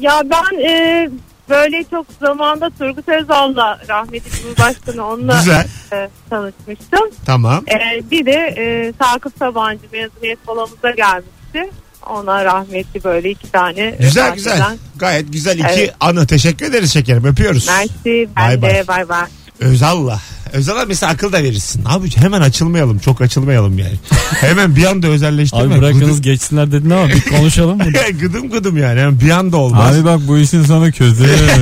Ya 0.01 0.23
ben 0.25 0.61
e, 0.69 1.09
böyle 1.49 1.85
çok 1.91 2.07
zamanda 2.21 2.71
Turgut 2.79 3.09
Özal'la 3.09 3.81
rahmetli 3.89 4.31
Cumhurbaşkanı 4.43 5.07
onunla 5.07 5.37
Güzel. 5.39 5.67
e, 5.93 6.09
tanışmıştım. 6.31 7.11
Tamam. 7.27 7.65
E, 7.69 8.11
bir 8.11 8.27
de 8.27 8.33
e, 8.59 8.93
Sakıp 9.05 9.33
Sabancı 9.39 9.83
mezuniyet 9.93 10.47
balımıza 10.47 10.91
gelmişti. 10.91 11.71
Ona 12.11 12.45
rahmetli 12.45 13.05
böyle 13.05 13.31
iki 13.31 13.53
tane. 13.53 13.91
Güzel 14.01 14.35
güzel. 14.35 14.57
eden. 14.57 14.79
Gayet 14.97 15.33
güzel 15.33 15.59
iki 15.59 15.67
Evet. 15.69 15.95
anı. 16.01 16.27
Teşekkür 16.27 16.67
ederiz 16.67 16.93
şekerim. 16.93 17.25
Öpüyoruz. 17.25 17.67
Mersi. 17.69 18.29
Ben 18.37 18.63
bay. 18.63 18.75
de 18.75 18.85
bay 18.89 19.09
bay. 19.09 19.27
Özal'la. 19.61 20.21
Özal'a 20.57 20.85
mesela 20.85 21.13
akıl 21.13 21.33
da 21.33 21.43
verirsin. 21.43 21.83
Abi 21.87 22.17
hemen 22.17 22.41
açılmayalım. 22.41 22.99
Çok 22.99 23.21
açılmayalım 23.21 23.79
yani. 23.79 23.95
hemen 24.41 24.77
bir 24.77 24.85
anda 24.85 25.07
özelleştirme. 25.07 25.75
Abi 25.75 25.81
bırakınız 25.81 26.21
geçsinler 26.23 26.73
dedin 26.73 26.91
ama 26.91 27.09
bir 27.09 27.21
konuşalım 27.21 27.77
mı? 27.79 27.85
Gıdım- 27.85 28.19
gıdım 28.21 28.51
gıdım 28.51 28.77
yani. 28.77 29.01
Hemen 29.01 29.21
bir 29.21 29.31
anda 29.31 29.57
olmaz. 29.57 29.97
Abi 29.97 30.05
bak 30.05 30.21
bu 30.29 30.39
işin 30.39 30.65
sonu 30.65 30.93
kötü. 30.93 31.17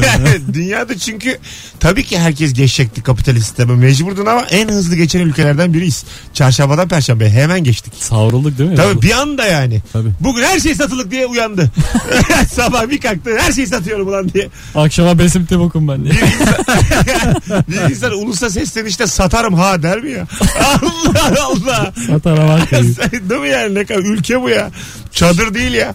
Dünyada 0.55 0.99
çünkü 0.99 1.39
tabii 1.81 2.05
ki 2.05 2.19
herkes 2.19 2.53
geçecekti 2.53 3.03
kapitalist 3.03 3.47
sisteme 3.47 3.75
mecburdun 3.75 4.27
ama 4.27 4.43
en 4.51 4.69
hızlı 4.69 4.97
geçen 4.97 5.21
ülkelerden 5.21 5.75
biriyiz. 5.75 6.05
Çarşambadan 6.35 6.89
perşembe 6.89 7.31
hemen 7.31 7.65
geçtik. 7.65 7.93
Savrulduk 7.99 8.59
değil 8.59 8.71
mi? 8.71 8.77
Tabii 8.77 9.03
bir 9.03 9.11
anda 9.13 9.47
yani. 9.47 9.83
Tabii. 9.93 10.09
Bugün 10.21 10.43
her 10.43 10.61
şey 10.61 10.75
satılık 10.75 11.11
diye 11.11 11.27
uyandı. 11.27 11.71
Sabah 12.53 12.91
bir 12.91 13.01
kalktı 13.01 13.31
her 13.39 13.53
şeyi 13.53 13.67
satıyorum 13.67 14.09
ulan 14.09 14.29
diye. 14.29 14.49
Akşama 14.75 15.19
besim 15.19 15.47
tebokun 15.47 15.89
ben 15.89 16.05
diye. 16.05 16.15
Bir 17.69 17.91
insan 17.91 18.13
ulusa 18.13 18.51
seslenişte 18.93 19.07
satarım 19.07 19.55
ha 19.55 19.83
der 19.83 20.01
mi 20.01 20.11
ya? 20.11 20.27
Allah 20.83 21.47
Allah. 21.47 21.93
Bak. 22.25 22.69
Sen- 22.71 23.31
Değil 23.31 23.41
mi 23.41 23.49
yani 23.49 23.75
ne 23.75 23.85
kadar 23.85 24.01
ülke 24.01 24.43
bu 24.43 24.49
ya? 24.49 24.71
Çadır 25.13 25.55
değil 25.55 25.73
ya. 25.73 25.95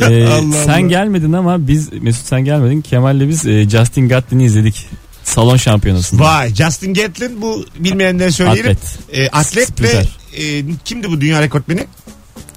Ee, 0.00 0.26
Allah 0.28 0.64
sen 0.64 0.72
Allah. 0.72 0.80
gelmedin 0.80 1.32
ama 1.32 1.68
biz 1.68 1.92
Mesut 1.92 2.26
sen 2.26 2.40
gelmedin. 2.44 2.80
Kemal'le 2.82 3.28
biz 3.28 3.46
e, 3.46 3.68
Justin 3.68 4.08
Gatlin'i 4.08 4.44
izledik. 4.44 4.86
Salon 5.24 5.56
şampiyonasında. 5.56 6.22
Vay 6.22 6.54
Justin 6.54 6.94
Gatlin 6.94 7.42
bu 7.42 7.66
bilmeyenlere 7.78 8.30
söyleyelim. 8.32 8.70
Atlet. 8.70 8.98
Ee, 9.12 9.28
atlet 9.28 9.68
Sprinter. 9.68 10.08
ve 10.38 10.42
e, 10.42 10.64
kimdi 10.84 11.10
bu 11.10 11.20
dünya 11.20 11.42
rekortmeni? 11.42 11.84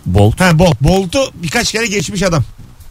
Bolt. 0.05 0.39
Ha 0.39 0.59
Bolt. 0.59 0.81
Bolt'u 0.81 1.19
birkaç 1.43 1.71
kere 1.71 1.85
geçmiş 1.87 2.23
adam. 2.23 2.43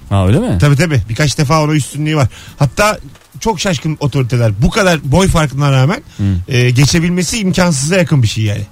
Ha 0.08 0.26
öyle 0.26 0.38
mi? 0.38 0.58
Tabii 0.61 0.76
tabii. 0.76 1.00
Birkaç 1.08 1.38
defa 1.38 1.62
ona 1.64 1.73
üstünlüğü 1.73 2.16
var. 2.16 2.28
Hatta 2.58 2.99
çok 3.40 3.61
şaşkın 3.61 3.97
otoriteler. 4.00 4.52
Bu 4.62 4.71
kadar 4.71 5.12
boy 5.12 5.28
farkına 5.28 5.73
rağmen 5.73 6.02
e, 6.49 6.71
geçebilmesi 6.71 7.38
imkansıza 7.38 7.97
yakın 7.97 8.23
bir 8.23 8.28
şey 8.28 8.45
yani. 8.45 8.66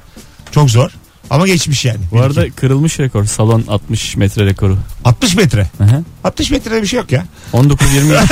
Çok 0.51 0.71
zor. 0.71 0.91
Ama 1.31 1.47
geçmiş 1.47 1.85
yani. 1.85 1.99
Bu 2.13 2.21
arada 2.21 2.51
kırılmış 2.51 3.01
rekor. 3.01 3.25
Salon 3.25 3.65
60 3.69 4.17
metre 4.17 4.47
rekoru. 4.47 4.79
60 5.05 5.37
metre. 5.37 5.71
Hı 5.79 5.85
hı. 5.85 6.05
60 6.25 6.51
metrede 6.51 6.83
bir 6.83 6.87
şey 6.87 6.97
yok 6.99 7.13
ya. 7.13 7.25
19-20 7.53 8.13
yaş. 8.13 8.31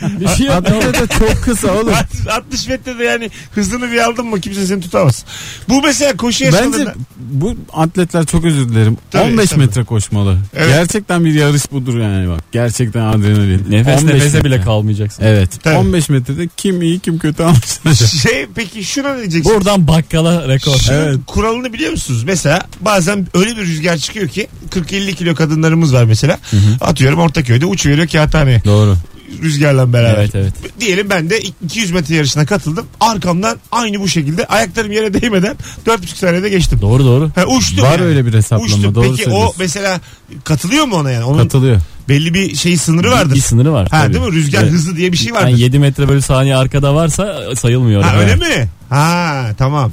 bir 0.20 0.28
şey 0.28 0.46
yok. 0.46 0.56
Atlet 0.56 0.94
de 1.00 1.06
çok 1.18 1.44
kısa 1.44 1.72
oğlum. 1.72 1.92
60 2.30 2.68
metrede 2.68 3.04
yani 3.04 3.30
hızını 3.54 3.92
bir 3.92 3.98
aldın 3.98 4.26
mı 4.26 4.40
kimse 4.40 4.66
seni 4.66 4.80
tutamaz. 4.80 5.24
Bu 5.68 5.82
mesela 5.82 6.16
koşu 6.16 6.44
Bence 6.44 6.56
yaşlarında... 6.56 6.94
bu 7.16 7.56
atletler 7.72 8.26
çok 8.26 8.44
özür 8.44 8.68
dilerim. 8.68 8.96
Tabii, 9.10 9.22
15 9.22 9.50
tabii. 9.50 9.60
metre 9.60 9.84
koşmalı. 9.84 10.38
Evet. 10.54 10.68
Gerçekten 10.68 11.24
bir 11.24 11.34
yarış 11.34 11.72
budur 11.72 11.98
yani 12.00 12.28
bak. 12.28 12.44
Gerçekten 12.52 13.00
adrenalin. 13.04 13.66
Nefes 13.70 14.02
15 14.02 14.14
nefese 14.14 14.36
metre. 14.36 14.44
bile 14.44 14.60
kalmayacaksın. 14.60 15.22
Evet. 15.24 15.50
Tabii. 15.62 15.76
15 15.76 16.08
metrede 16.08 16.48
kim 16.56 16.82
iyi 16.82 16.98
kim 16.98 17.18
kötü 17.18 17.42
anlaşılacak. 17.42 18.08
Şey 18.10 18.46
peki 18.54 18.84
şuna 18.84 19.12
ne 19.14 19.18
diyeceksin? 19.18 19.54
Buradan 19.54 19.88
bakkala 19.88 20.48
rekor. 20.48 20.78
Şunun 20.78 20.96
Evet. 20.98 21.18
kuralını 21.26 21.72
biliyor 21.72 21.90
musunuz? 21.90 22.23
Mesela 22.26 22.62
bazen 22.80 23.26
öyle 23.34 23.50
bir 23.56 23.62
rüzgar 23.62 23.96
çıkıyor 23.98 24.28
ki 24.28 24.48
40-50 24.70 25.14
kilo 25.14 25.34
kadınlarımız 25.34 25.94
var 25.94 26.04
mesela. 26.04 26.38
Atıyorum 26.80 27.18
Ortaköy'de 27.18 27.66
uçuveriyor 27.66 28.08
kağıthaneye. 28.08 28.64
Doğru. 28.64 28.96
Rüzgarla 29.42 29.92
beraber. 29.92 30.18
Evet 30.18 30.34
evet. 30.34 30.52
Diyelim 30.80 31.10
ben 31.10 31.30
de 31.30 31.40
200 31.40 31.90
metre 31.90 32.14
yarışına 32.14 32.46
katıldım. 32.46 32.86
Arkamdan 33.00 33.58
aynı 33.72 34.00
bu 34.00 34.08
şekilde 34.08 34.46
ayaklarım 34.46 34.92
yere 34.92 35.22
değmeden 35.22 35.56
4,5 35.86 36.06
saniyede 36.16 36.48
geçtim. 36.48 36.78
Doğru 36.82 37.04
doğru. 37.04 37.30
Ha, 37.34 37.44
uçtum 37.46 37.84
Var 37.84 37.90
yani. 37.98 38.02
öyle 38.02 38.26
bir 38.26 38.34
hesaplama. 38.34 38.64
Uçtum. 38.74 38.94
Doğru 38.94 39.16
Peki 39.16 39.30
o 39.30 39.52
mesela 39.58 40.00
katılıyor 40.44 40.84
mu 40.84 40.96
ona 40.96 41.10
yani? 41.10 41.24
Onun 41.24 41.38
Katılıyor. 41.42 41.80
belli 42.08 42.34
bir 42.34 42.56
şey 42.56 42.76
sınırı 42.76 43.10
vardır. 43.10 43.34
Bir 43.34 43.40
sınırı 43.40 43.72
var. 43.72 43.88
Ha 43.90 44.02
tabii. 44.02 44.14
değil 44.14 44.24
mi? 44.24 44.32
Rüzgar 44.32 44.62
Evet. 44.62 44.72
hızı 44.72 44.96
diye 44.96 45.12
bir 45.12 45.16
şey 45.16 45.32
vardır. 45.32 45.48
Yani 45.48 45.60
7 45.60 45.78
metre 45.78 46.08
bölü 46.08 46.22
saniye 46.22 46.56
arkada 46.56 46.94
varsa 46.94 47.40
sayılmıyor. 47.56 48.02
Ha 48.02 48.10
orada. 48.10 48.20
öyle 48.22 48.34
mi? 48.36 48.68
Ha 48.90 49.46
tamam. 49.58 49.92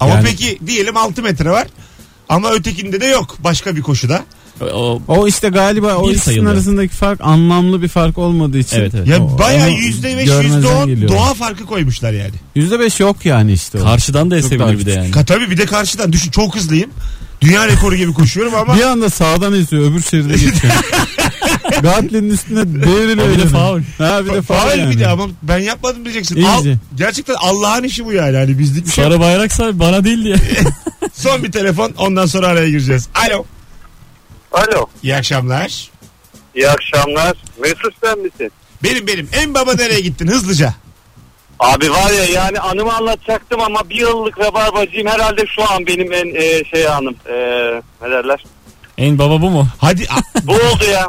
Ama 0.00 0.14
Yani- 0.14 0.24
peki 0.24 0.58
diyelim 0.66 0.96
6 0.96 1.22
metre 1.22 1.50
var. 1.50 1.66
Ama 2.28 2.50
ötekinde 2.52 3.00
de 3.00 3.06
yok 3.06 3.36
başka 3.38 3.76
bir 3.76 3.82
koşuda. 3.82 4.24
O, 4.74 5.02
O 5.08 5.28
işte 5.28 5.48
galiba 5.48 5.94
o 5.96 6.02
Bir 6.04 6.10
ikisinin 6.14 6.24
sayılıyor. 6.34 6.52
arasındaki 6.54 6.94
fark 6.96 7.20
anlamlı 7.20 7.82
bir 7.82 7.88
fark 7.88 8.18
olmadığı 8.18 8.58
için. 8.58 8.76
evet 8.76 8.94
evet. 8.94 9.08
Ya 9.08 9.22
O- 9.24 9.38
bayağı 9.38 9.68
onu 9.68 9.78
yüzde 9.78 10.16
beş 10.18 10.26
görmezden 10.26 10.56
yüzde 10.56 10.68
on 10.68 10.86
geliyor. 10.86 11.08
doğa 11.10 11.34
farkı 11.34 11.66
koymuşlar 11.66 12.12
yani. 12.12 12.32
%5 12.56 13.00
yok 13.00 13.16
yani 13.26 13.52
işte 13.52 13.78
o. 13.80 13.84
Karşıdan 13.84 14.30
da 14.30 14.40
Çok 14.42 14.50
daha 14.50 14.56
esebilir 14.70 14.78
bir 14.86 14.86
de 14.86 14.90
yani. 14.98 15.10
Ka 15.10 15.24
tabii 15.24 15.50
bir 15.50 15.56
de 15.58 15.66
karşıdan 15.66 16.12
düşün 16.12 16.30
çok 16.30 16.56
hızlıyım. 16.56 16.90
Dünya 17.40 17.66
rekoru 17.68 17.96
gibi 17.96 18.12
koşuyorum 18.12 18.54
ama 18.54 18.74
Bir 18.76 18.82
anda 18.82 19.10
sağdan 19.10 19.54
esiyor 19.54 19.90
öbür 19.92 20.02
şeride 20.02 20.32
geçiyor. 20.32 20.72
Gatlin'in 21.82 22.30
üstüne 22.30 22.74
devriliyor. 22.74 23.28
Bir 23.28 23.38
de 23.38 23.46
faul. 23.48 23.80
Ha 23.98 24.24
bir 24.24 24.32
de 24.34 24.42
faul 24.42 24.58
faal 24.58 24.78
yani. 24.78 24.90
bir 24.90 25.00
de 25.00 25.08
ama 25.08 25.26
ben 25.42 25.58
yapmadım 25.58 26.04
diyeceksin. 26.04 26.36
İyice. 26.36 26.48
Al, 26.50 26.64
gerçekten 26.94 27.34
Allah'ın 27.34 27.82
işi 27.82 28.04
bu 28.04 28.12
yani. 28.12 28.36
Hani 28.36 28.58
bizlik 28.58 28.86
bir 28.86 28.90
şey. 28.90 29.04
Sarı 29.04 29.20
bayraksa 29.20 29.78
bana 29.78 30.04
değil 30.04 30.24
diye. 30.24 30.36
Son 31.12 31.42
bir 31.42 31.52
telefon 31.52 31.92
ondan 31.98 32.26
sonra 32.26 32.46
araya 32.46 32.70
gireceğiz. 32.70 33.08
Alo. 33.14 33.44
Alo. 34.52 34.86
İyi 35.02 35.16
akşamlar. 35.16 35.90
İyi 36.54 36.68
akşamlar. 36.68 37.36
Mesut 37.62 37.94
sen 38.04 38.18
misin? 38.18 38.52
Benim 38.82 39.06
benim. 39.06 39.28
En 39.32 39.54
baba 39.54 39.74
nereye 39.74 40.00
gittin 40.00 40.26
hızlıca? 40.28 40.74
Abi 41.58 41.90
var 41.90 42.10
ya 42.10 42.24
yani 42.24 42.60
anımı 42.60 42.96
anlatacaktım 42.96 43.60
ama 43.60 43.90
bir 43.90 43.94
yıllık 43.94 44.38
rabarbacıyım 44.38 45.08
herhalde 45.08 45.44
şu 45.56 45.70
an 45.72 45.86
benim 45.86 46.12
en 46.12 46.34
e, 46.34 46.64
şey 46.64 46.88
anım. 46.88 47.14
E, 47.26 47.34
ne 48.02 48.10
derler? 48.10 48.44
en 48.98 49.18
baba 49.18 49.42
bu 49.42 49.50
mu? 49.50 49.68
Hadi 49.78 50.06
Bu 50.42 50.52
oldu 50.52 50.84
ya. 50.92 51.08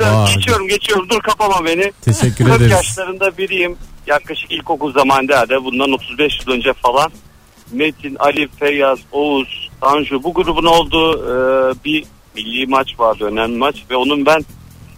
Vay. 0.00 0.34
geçiyorum 0.34 0.68
geçiyorum 0.68 1.08
dur 1.10 1.20
kapama 1.20 1.64
beni. 1.64 1.92
Teşekkür 2.02 2.44
40 2.44 2.56
ederiz. 2.56 2.70
yaşlarında 2.72 3.38
biriyim. 3.38 3.76
Yaklaşık 4.06 4.52
ilkokul 4.52 4.92
zamanında 4.92 5.32
herhalde 5.32 5.64
bundan 5.64 5.92
35 5.92 6.32
yıl 6.46 6.52
önce 6.54 6.72
falan. 6.72 7.12
Metin, 7.72 8.16
Ali, 8.20 8.48
Feyyaz, 8.58 8.98
Oğuz, 9.12 9.70
Tanju 9.80 10.22
bu 10.22 10.34
grubun 10.34 10.64
olduğu 10.64 11.12
e, 11.24 11.34
bir 11.84 12.04
milli 12.36 12.66
maç 12.66 12.88
vardı 12.98 13.24
önemli 13.24 13.56
maç 13.56 13.76
ve 13.90 13.96
onun 13.96 14.26
ben 14.26 14.44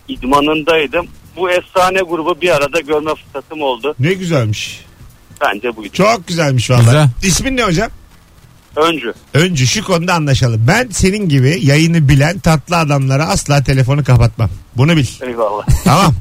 idmanındaydım. 0.09 1.07
Bu 1.37 1.51
efsane 1.51 1.99
grubu 2.01 2.41
bir 2.41 2.51
arada 2.51 2.81
görme 2.81 3.11
fırsatım 3.15 3.63
oldu. 3.63 3.95
ne 3.99 4.13
güzelmiş. 4.13 4.85
Bence 5.41 5.77
buydu. 5.77 5.93
Çok 5.93 6.27
güzelmiş 6.27 6.71
valla. 6.71 6.81
Güzel. 6.81 7.09
İsmin 7.23 7.57
ne 7.57 7.63
hocam? 7.65 7.91
Öncü. 8.77 9.13
Önce 9.35 9.67
şu 9.67 9.85
konuda 9.85 10.15
anlaşalım. 10.15 10.65
Ben 10.69 10.89
senin 10.91 11.29
gibi 11.29 11.61
yayını 11.63 12.09
bilen 12.09 12.39
tatlı 12.39 12.77
adamlara 12.77 13.27
asla 13.29 13.63
telefonu 13.63 14.05
kapatmam. 14.05 14.51
Bunu 14.77 14.97
bil. 14.97 15.07
Eyvallah. 15.21 15.67
tamam. 15.85 16.15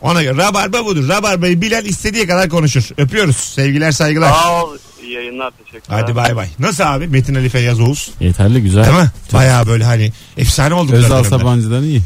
Ona 0.00 0.22
göre 0.22 0.36
rabarba 0.36 0.84
budur. 0.84 1.08
Rabarbayı 1.08 1.62
bilen 1.62 1.84
istediği 1.84 2.26
kadar 2.26 2.48
konuşur. 2.48 2.88
Öpüyoruz. 2.98 3.36
Sevgiler 3.36 3.92
saygılar. 3.92 4.32
Sağ 4.32 4.64
ol. 4.64 4.76
İyi 5.02 5.12
yayınlar 5.12 5.50
teşekkürler. 5.50 6.00
Hadi 6.00 6.16
bay 6.16 6.36
bay. 6.36 6.48
Nasıl 6.58 6.84
abi? 6.84 7.06
Metin 7.06 7.34
Ali 7.34 7.48
Feyyaz 7.48 7.80
Oğuz. 7.80 8.10
Yeterli 8.20 8.62
güzel. 8.62 8.84
Değil 8.84 8.96
mi? 8.96 9.10
Baya 9.32 9.66
böyle 9.66 9.84
hani 9.84 10.12
efsane 10.36 10.74
olduk. 10.74 10.94
Özal 10.94 11.24
Sabancı'dan 11.24 11.82
iyi. 11.82 12.02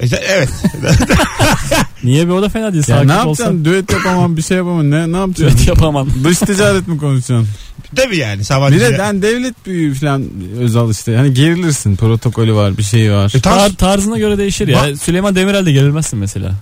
Evet. 0.00 0.48
Niye 2.04 2.26
bir 2.26 2.32
o 2.32 2.42
da 2.42 2.48
fena 2.48 2.72
değil. 2.72 2.84
Ya 2.88 2.96
ne 2.96 3.12
olsan. 3.12 3.16
yapacaksın? 3.16 3.64
Düet 3.64 3.92
yapamam 3.92 4.36
bir 4.36 4.42
şey 4.42 4.56
yapamam. 4.56 4.90
Ne, 4.90 5.12
ne 5.12 5.16
yapacaksın? 5.16 5.56
Evet 5.58 5.68
yapamam. 5.68 6.08
Dış 6.24 6.38
ticaret 6.38 6.88
mi 6.88 6.98
konuşacaksın? 6.98 7.48
Tabii 7.96 8.16
yani 8.16 8.44
Sabancı. 8.44 8.76
Bir 8.76 8.80
de 8.80 8.98
ben 8.98 9.22
devlet 9.22 9.66
büyüğü 9.66 9.94
falan 9.94 10.28
Özal 10.60 10.90
işte. 10.90 11.16
Hani 11.16 11.34
gerilirsin. 11.34 11.96
Protokolü 11.96 12.54
var 12.54 12.78
bir 12.78 12.82
şey 12.82 13.12
var. 13.12 13.32
E, 13.34 13.38
Tar- 13.38 13.76
tarzına 13.76 14.18
göre 14.18 14.38
değişir 14.38 14.68
ya. 14.68 14.96
Süleyman 14.96 15.34
Demirel 15.34 15.66
de 15.66 15.72
gerilmezsin 15.72 16.18
mesela. 16.18 16.52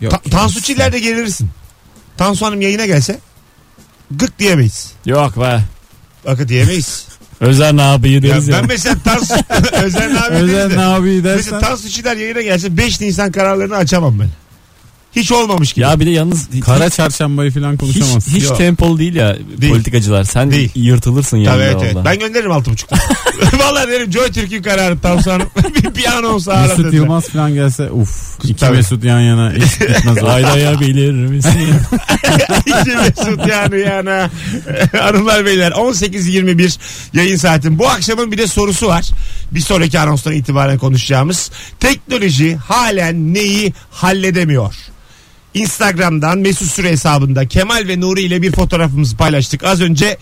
Yok. 0.00 0.10
Ta- 0.12 0.30
Tansu 0.30 0.62
Çiller 0.62 0.92
de 0.92 0.98
gelirsin. 0.98 1.50
Tansu 2.16 2.46
Hanım 2.46 2.60
yayına 2.60 2.86
gelse 2.86 3.18
gık 4.10 4.38
diyemeyiz. 4.38 4.92
Yok 5.06 5.40
be. 5.40 5.60
Bakın 6.26 6.48
diyemeyiz. 6.48 7.06
Özer 7.40 7.76
ne 7.76 7.82
yapıyı 7.82 8.14
ya 8.14 8.22
deriz 8.22 8.48
ya. 8.48 8.58
ben 8.58 8.66
mesela 8.68 8.96
Tansu 9.04 9.34
Özen 9.84 10.14
abi 10.14 10.34
Özel 10.34 10.70
de. 10.70 10.76
ne 10.76 10.84
abi 10.84 11.10
Mesela 11.10 11.36
dersen. 11.36 11.60
Tansu 11.60 11.88
Çiller 11.88 12.16
yayına 12.16 12.40
gelse 12.42 12.76
5 12.76 13.00
Nisan 13.00 13.32
kararlarını 13.32 13.76
açamam 13.76 14.20
ben. 14.20 14.28
Hiç 15.16 15.32
olmamış 15.32 15.72
gibi. 15.72 15.82
Ya 15.84 16.00
bir 16.00 16.06
de 16.06 16.10
yalnız 16.10 16.48
hiç, 16.52 16.64
Kara 16.64 16.90
çarşambayı 16.90 17.50
falan 17.50 17.76
konuşamazsın. 17.76 18.32
hiç 18.32 18.44
Yok. 18.44 18.58
tempolu 18.58 18.98
değil 18.98 19.14
ya 19.14 19.36
Değil. 19.60 19.72
politikacılar. 19.72 20.24
Sen 20.24 20.50
Değil. 20.50 20.70
yırtılırsın 20.74 21.36
Tabii 21.36 21.44
yani 21.44 21.62
evet, 21.62 21.76
evet. 21.82 21.94
valla. 21.94 22.04
Ben 22.04 22.18
gönderirim 22.18 22.50
altı 22.52 22.70
buçukta. 22.70 22.96
Vallahi 23.58 23.88
derim 23.88 24.12
Joy 24.12 24.32
Türk'ün 24.32 24.62
kararı 24.62 24.98
Tansu 24.98 25.30
Hanım. 25.32 25.48
bir 25.74 25.90
piyano 25.90 26.28
olsa 26.28 26.62
Mesut 26.62 26.78
dediler. 26.78 26.92
Yılmaz 26.92 27.28
falan 27.28 27.54
gelse 27.54 27.90
uf. 27.90 28.38
iki 28.44 28.56
Tabii. 28.56 28.76
Mesut 28.76 29.04
yan 29.04 29.20
yana 29.20 29.52
hiç 29.52 29.78
gitmez 29.78 30.18
o. 30.22 30.26
Ayraya 30.28 30.80
bilir 30.80 31.12
misin? 31.12 31.50
İki 32.66 32.90
Mesut 32.96 33.46
yani 33.48 33.80
yani. 33.80 34.30
Hanımlar 35.00 35.44
beyler 35.46 35.72
18.21 35.72 36.78
yayın 37.14 37.36
saatim. 37.36 37.78
Bu 37.78 37.88
akşamın 37.88 38.32
bir 38.32 38.38
de 38.38 38.46
sorusu 38.46 38.86
var. 38.86 39.10
Bir 39.52 39.60
sonraki 39.60 39.98
anonstan 40.00 40.32
itibaren 40.32 40.78
konuşacağımız. 40.78 41.50
Teknoloji 41.80 42.56
halen 42.56 43.34
neyi 43.34 43.72
halledemiyor? 43.90 44.74
Instagram'dan 45.56 46.38
Mesut 46.38 46.70
Süre 46.70 46.90
hesabında 46.90 47.48
Kemal 47.48 47.88
ve 47.88 48.00
Nuri 48.00 48.22
ile 48.22 48.42
bir 48.42 48.52
fotoğrafımızı 48.52 49.16
paylaştık. 49.16 49.64
Az 49.64 49.80
önce 49.80 50.18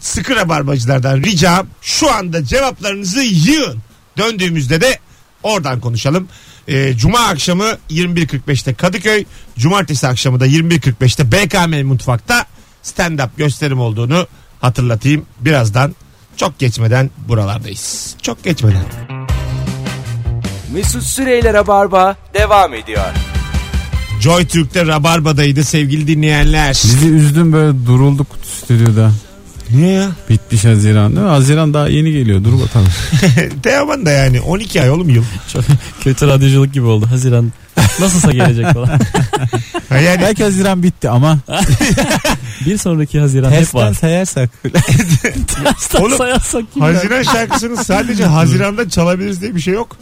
sıkı 0.00 0.36
rabarbacılardan 0.36 1.22
ricam 1.22 1.66
şu 1.82 2.14
anda 2.14 2.44
cevaplarınızı 2.44 3.22
yığın. 3.22 3.78
Döndüğümüzde 4.18 4.80
de 4.80 4.98
oradan 5.42 5.80
konuşalım. 5.80 6.28
Ee, 6.68 6.96
Cuma 6.96 7.18
akşamı 7.18 7.64
21.45'te 7.90 8.74
Kadıköy, 8.74 9.24
Cumartesi 9.58 10.06
akşamı 10.06 10.40
da 10.40 10.46
21.45'te 10.46 11.32
BKM 11.32 11.86
Mutfak'ta 11.86 12.46
stand-up 12.84 13.28
gösterim 13.36 13.80
olduğunu 13.80 14.26
hatırlatayım. 14.60 15.26
Birazdan 15.40 15.94
çok 16.36 16.58
geçmeden 16.58 17.10
buralardayız. 17.28 18.16
Çok 18.22 18.44
geçmeden. 18.44 18.84
Mesut 20.72 21.02
Süreyler'e 21.02 21.66
barba 21.66 22.16
devam 22.34 22.74
ediyor. 22.74 23.35
Joy 24.20 24.46
Türk'te 24.46 24.86
Rabarba'daydı 24.86 25.64
sevgili 25.64 26.06
dinleyenler. 26.06 26.80
Bizi 26.84 27.08
üzdün 27.08 27.52
böyle 27.52 27.86
durulduk 27.86 28.26
stüdyoda. 28.62 29.12
Niye 29.70 29.92
ya? 29.92 30.08
Bitmiş 30.30 30.64
Haziran 30.64 31.12
değil 31.16 31.22
mi? 31.26 31.30
Haziran 31.30 31.74
daha 31.74 31.88
yeni 31.88 32.12
geliyor. 32.12 32.44
Dur 32.44 32.52
bakalım. 32.60 32.88
Teoman 33.62 34.06
da 34.06 34.10
yani 34.10 34.40
12 34.40 34.82
ay 34.82 34.90
oğlum 34.90 35.08
yıl. 35.08 35.24
Çok 35.52 35.64
kötü 36.04 36.26
radyoculuk 36.26 36.72
gibi 36.72 36.84
oldu. 36.86 37.06
Haziran 37.10 37.52
nasılsa 38.00 38.32
gelecek 38.32 38.66
falan. 38.72 38.88
Ha 39.88 39.98
yani 39.98 40.20
Belki 40.22 40.44
Haziran 40.44 40.82
bitti 40.82 41.10
ama 41.10 41.38
Bir 42.66 42.78
sonraki 42.78 43.20
Haziran 43.20 43.50
hep 43.50 43.58
tersten 43.58 43.80
var. 43.80 43.94
sayarsak. 43.94 44.50
Tersten 45.54 46.00
Oğlum, 46.02 46.18
sayarsak? 46.18 46.64
Haziran 46.80 47.22
şarkısını 47.22 47.84
sadece 47.84 48.24
Haziran'da 48.24 48.88
çalabiliriz 48.90 49.42
diye 49.42 49.54
bir 49.54 49.60
şey 49.60 49.74
yok. 49.74 49.96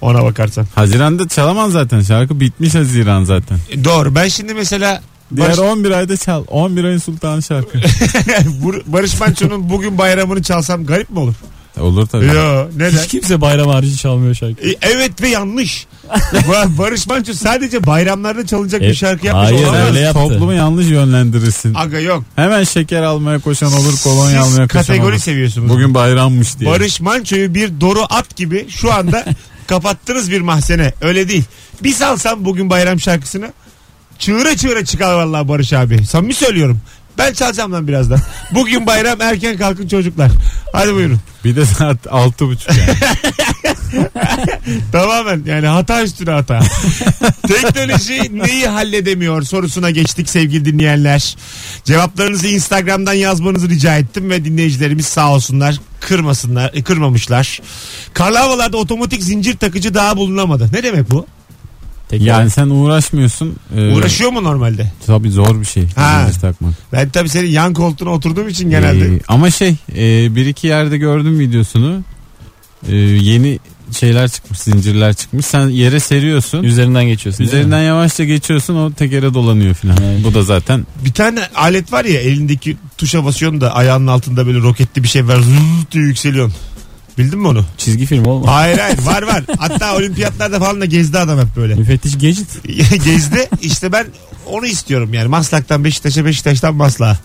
Ona 0.00 0.22
bakarsan. 0.24 0.66
Haziran'da 0.74 1.28
çalamaz 1.28 1.72
zaten. 1.72 2.00
Şarkı 2.02 2.40
bitmiş 2.40 2.74
Haziran 2.74 3.24
zaten. 3.24 3.58
E, 3.70 3.84
Doğru. 3.84 4.14
Ben 4.14 4.28
şimdi 4.28 4.54
mesela 4.54 5.02
Diğer 5.36 5.48
Barış, 5.48 5.58
11 5.58 5.90
ayda 5.90 6.16
çal. 6.16 6.44
11 6.48 6.84
ayın 6.84 6.98
sultanı 6.98 7.42
şarkı. 7.42 7.78
Barış 8.86 9.20
Manço'nun 9.20 9.70
bugün 9.70 9.98
bayramını 9.98 10.42
çalsam 10.42 10.86
garip 10.86 11.10
mi 11.10 11.18
olur? 11.18 11.34
Olur 11.80 12.06
tabii. 12.06 12.26
Yo 12.26 12.66
neden? 12.76 12.98
Hiç 12.98 13.06
kimse 13.06 13.40
bayram 13.40 13.68
harici 13.68 13.96
çalmıyor 13.96 14.34
şarkı. 14.34 14.68
E, 14.68 14.74
evet 14.82 15.22
ve 15.22 15.28
yanlış. 15.28 15.86
Ba- 16.32 16.78
Barış 16.78 17.06
Manço 17.06 17.32
sadece 17.34 17.86
bayramlarda 17.86 18.46
çalınacak 18.46 18.80
bir 18.80 18.86
E, 18.86 18.94
şarkı 18.94 19.26
yapmış 19.26 19.44
hayır, 19.50 19.64
olamaz. 19.66 19.86
öyle 19.88 20.00
yaptı. 20.00 20.20
Toplumu 20.22 20.52
yanlış 20.52 20.86
yönlendirirsin. 20.86 21.74
Aga 21.74 21.98
yok. 22.00 22.24
Hemen 22.36 22.64
şeker 22.64 23.02
almaya 23.02 23.38
koşan 23.38 23.72
olur, 23.72 23.94
kolonya 24.04 24.42
Siz 24.44 24.52
almaya 24.52 24.68
koşan 24.68 24.82
kategori 24.82 25.12
olur. 25.12 25.18
seviyorsunuz. 25.18 25.68
Bugün 25.70 25.94
bayrammış 25.94 26.58
diye. 26.58 26.70
Barış 26.70 27.00
Manço'yu 27.00 27.54
bir 27.54 27.80
doru 27.80 28.02
at 28.10 28.36
gibi 28.36 28.66
şu 28.68 28.92
anda 28.92 29.24
kapattınız 29.68 30.30
bir 30.30 30.40
mahzene. 30.40 30.92
Öyle 31.00 31.28
değil. 31.28 31.44
Bir 31.82 31.92
salsam 31.92 32.44
bugün 32.44 32.70
bayram 32.70 33.00
şarkısını 33.00 33.52
çığıra 34.18 34.56
çığıra 34.56 34.84
çıkar 34.84 35.14
vallahi 35.14 35.48
Barış 35.48 35.72
abi. 35.72 36.06
Samimi 36.06 36.34
söylüyorum. 36.34 36.80
Ben 37.18 37.32
çalacağım 37.32 37.72
lan 37.72 37.88
birazdan. 37.88 38.20
Bugün 38.54 38.86
bayram 38.86 39.20
erken 39.20 39.56
kalkın 39.56 39.88
çocuklar. 39.88 40.30
Hadi 40.72 40.94
buyurun. 40.94 41.20
Bir 41.44 41.56
de 41.56 41.66
saat 41.66 42.06
altı 42.10 42.46
buçuk 42.46 42.70
yani. 42.78 42.90
Tamamen 44.92 45.42
yani 45.46 45.66
hata 45.66 46.02
üstüne 46.02 46.30
hata. 46.30 46.60
Teknoloji 47.48 48.38
neyi 48.38 48.66
halledemiyor 48.66 49.42
sorusuna 49.42 49.90
geçtik 49.90 50.28
sevgili 50.30 50.64
dinleyenler. 50.64 51.36
Cevaplarınızı 51.84 52.48
Instagram'dan 52.48 53.12
yazmanızı 53.12 53.68
rica 53.68 53.98
ettim 53.98 54.30
ve 54.30 54.44
dinleyicilerimiz 54.44 55.06
sağ 55.06 55.32
olsunlar 55.34 55.80
kırmasınlar, 56.00 56.70
e, 56.74 56.82
kırmamışlar. 56.82 57.60
Karlı 58.14 58.38
havalarda 58.38 58.76
otomatik 58.76 59.22
zincir 59.22 59.56
takıcı 59.56 59.94
daha 59.94 60.16
bulunamadı. 60.16 60.70
Ne 60.72 60.82
demek 60.82 61.10
bu? 61.10 61.26
Yani 62.12 62.50
sen 62.50 62.66
uğraşmıyorsun. 62.68 63.56
Ee, 63.76 63.94
Uğraşıyor 63.94 64.30
mu 64.30 64.44
normalde? 64.44 64.92
Tabii 65.06 65.30
zor 65.30 65.60
bir 65.60 65.66
şey. 65.66 65.86
Ha. 65.96 66.24
zincir 66.26 66.40
takmak. 66.40 66.74
Ben 66.92 67.10
tabii 67.10 67.28
senin 67.28 67.48
yan 67.48 67.74
koltuğuna 67.74 68.10
oturduğum 68.10 68.48
için 68.48 68.70
genelde. 68.70 69.14
Ee, 69.14 69.20
ama 69.28 69.50
şey 69.50 69.76
e, 69.96 70.34
bir 70.34 70.46
iki 70.46 70.66
yerde 70.66 70.98
gördüm 70.98 71.38
videosunu. 71.38 72.02
Ee, 72.88 72.96
yeni 72.96 73.58
şeyler 73.92 74.28
çıkmış 74.28 74.58
zincirler 74.58 75.14
çıkmış. 75.14 75.46
Sen 75.46 75.68
yere 75.68 76.00
seriyorsun. 76.00 76.62
Üzerinden 76.62 77.04
geçiyorsun. 77.04 77.44
Üzerinden 77.44 77.82
yavaşça 77.82 78.24
geçiyorsun 78.24 78.76
o 78.76 78.92
tekere 78.92 79.34
dolanıyor 79.34 79.74
filan. 79.74 79.96
Evet. 80.02 80.24
Bu 80.24 80.34
da 80.34 80.42
zaten 80.42 80.86
Bir 81.04 81.12
tane 81.12 81.40
alet 81.54 81.92
var 81.92 82.04
ya 82.04 82.20
elindeki 82.20 82.76
tuşa 82.98 83.24
basıyorsun 83.24 83.60
da 83.60 83.74
ayağının 83.74 84.06
altında 84.06 84.46
böyle 84.46 84.58
roketli 84.58 85.02
bir 85.02 85.08
şey 85.08 85.28
var. 85.28 85.36
Zıt 85.36 85.92
diye 85.92 86.04
yükseliyorsun. 86.04 86.54
Bildin 87.18 87.38
mi 87.38 87.48
onu? 87.48 87.64
Çizgi 87.78 88.06
film 88.06 88.24
olma. 88.24 88.54
Hayır 88.54 88.78
hayır 88.78 88.98
var 88.98 89.22
var. 89.22 89.44
Hatta 89.58 89.96
olimpiyatlarda 89.96 90.58
falan 90.58 90.80
da 90.80 90.84
gezdi 90.84 91.18
adam 91.18 91.38
hep 91.38 91.56
böyle. 91.56 91.74
Müfettiş 91.74 92.14
Gadget. 92.14 92.64
gezdi. 93.04 93.48
İşte 93.62 93.92
ben 93.92 94.06
onu 94.46 94.66
istiyorum 94.66 95.14
yani. 95.14 95.28
Maslak'tan 95.28 95.84
Beşiktaş'a 95.84 96.24
Beşiktaş'tan 96.24 96.74
Maslak'a. 96.74 97.18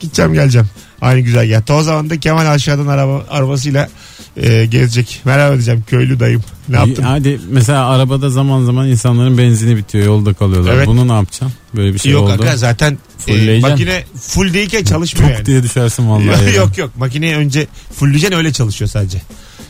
Gideceğim 0.00 0.34
geleceğim. 0.34 0.68
Aynı 1.02 1.20
güzel 1.20 1.50
ya. 1.50 1.62
O 1.70 1.82
zaman 1.82 2.10
da 2.10 2.20
Kemal 2.20 2.46
aşağıdan 2.46 2.86
araba, 2.86 3.24
arabasıyla 3.30 3.88
e, 4.36 4.66
gezecek. 4.66 5.20
Merhaba 5.24 5.52
diyeceğim 5.54 5.84
köylü 5.86 6.20
dayım. 6.20 6.44
Ne 6.68 6.76
yaptın? 6.76 7.02
Hadi 7.02 7.40
mesela 7.50 7.88
arabada 7.88 8.30
zaman 8.30 8.64
zaman 8.64 8.88
insanların 8.88 9.38
benzini 9.38 9.76
bitiyor 9.76 10.04
yolda 10.06 10.32
kalıyorlar. 10.34 10.74
Evet. 10.74 10.86
Bunu 10.86 11.08
ne 11.08 11.12
yapacaksın? 11.12 11.52
Böyle 11.76 11.94
bir 11.94 11.98
şey 11.98 12.12
Yok 12.12 12.22
oldu. 12.22 12.32
aga 12.32 12.56
zaten 12.56 12.98
e, 13.28 13.58
makine 13.60 14.04
full 14.20 14.54
değilken 14.54 14.84
çalışmıyor 14.84 15.28
Tuk 15.28 15.36
yani. 15.38 15.46
diye 15.46 15.62
düşersin 15.62 16.10
vallahi. 16.10 16.26
Yok, 16.26 16.40
ya. 16.46 16.52
yok 16.52 16.78
yok 16.78 16.90
makineyi 16.96 17.34
önce 17.36 17.66
fullleyeceksin 17.94 18.36
öyle 18.36 18.52
çalışıyor 18.52 18.88
sadece. 18.88 19.22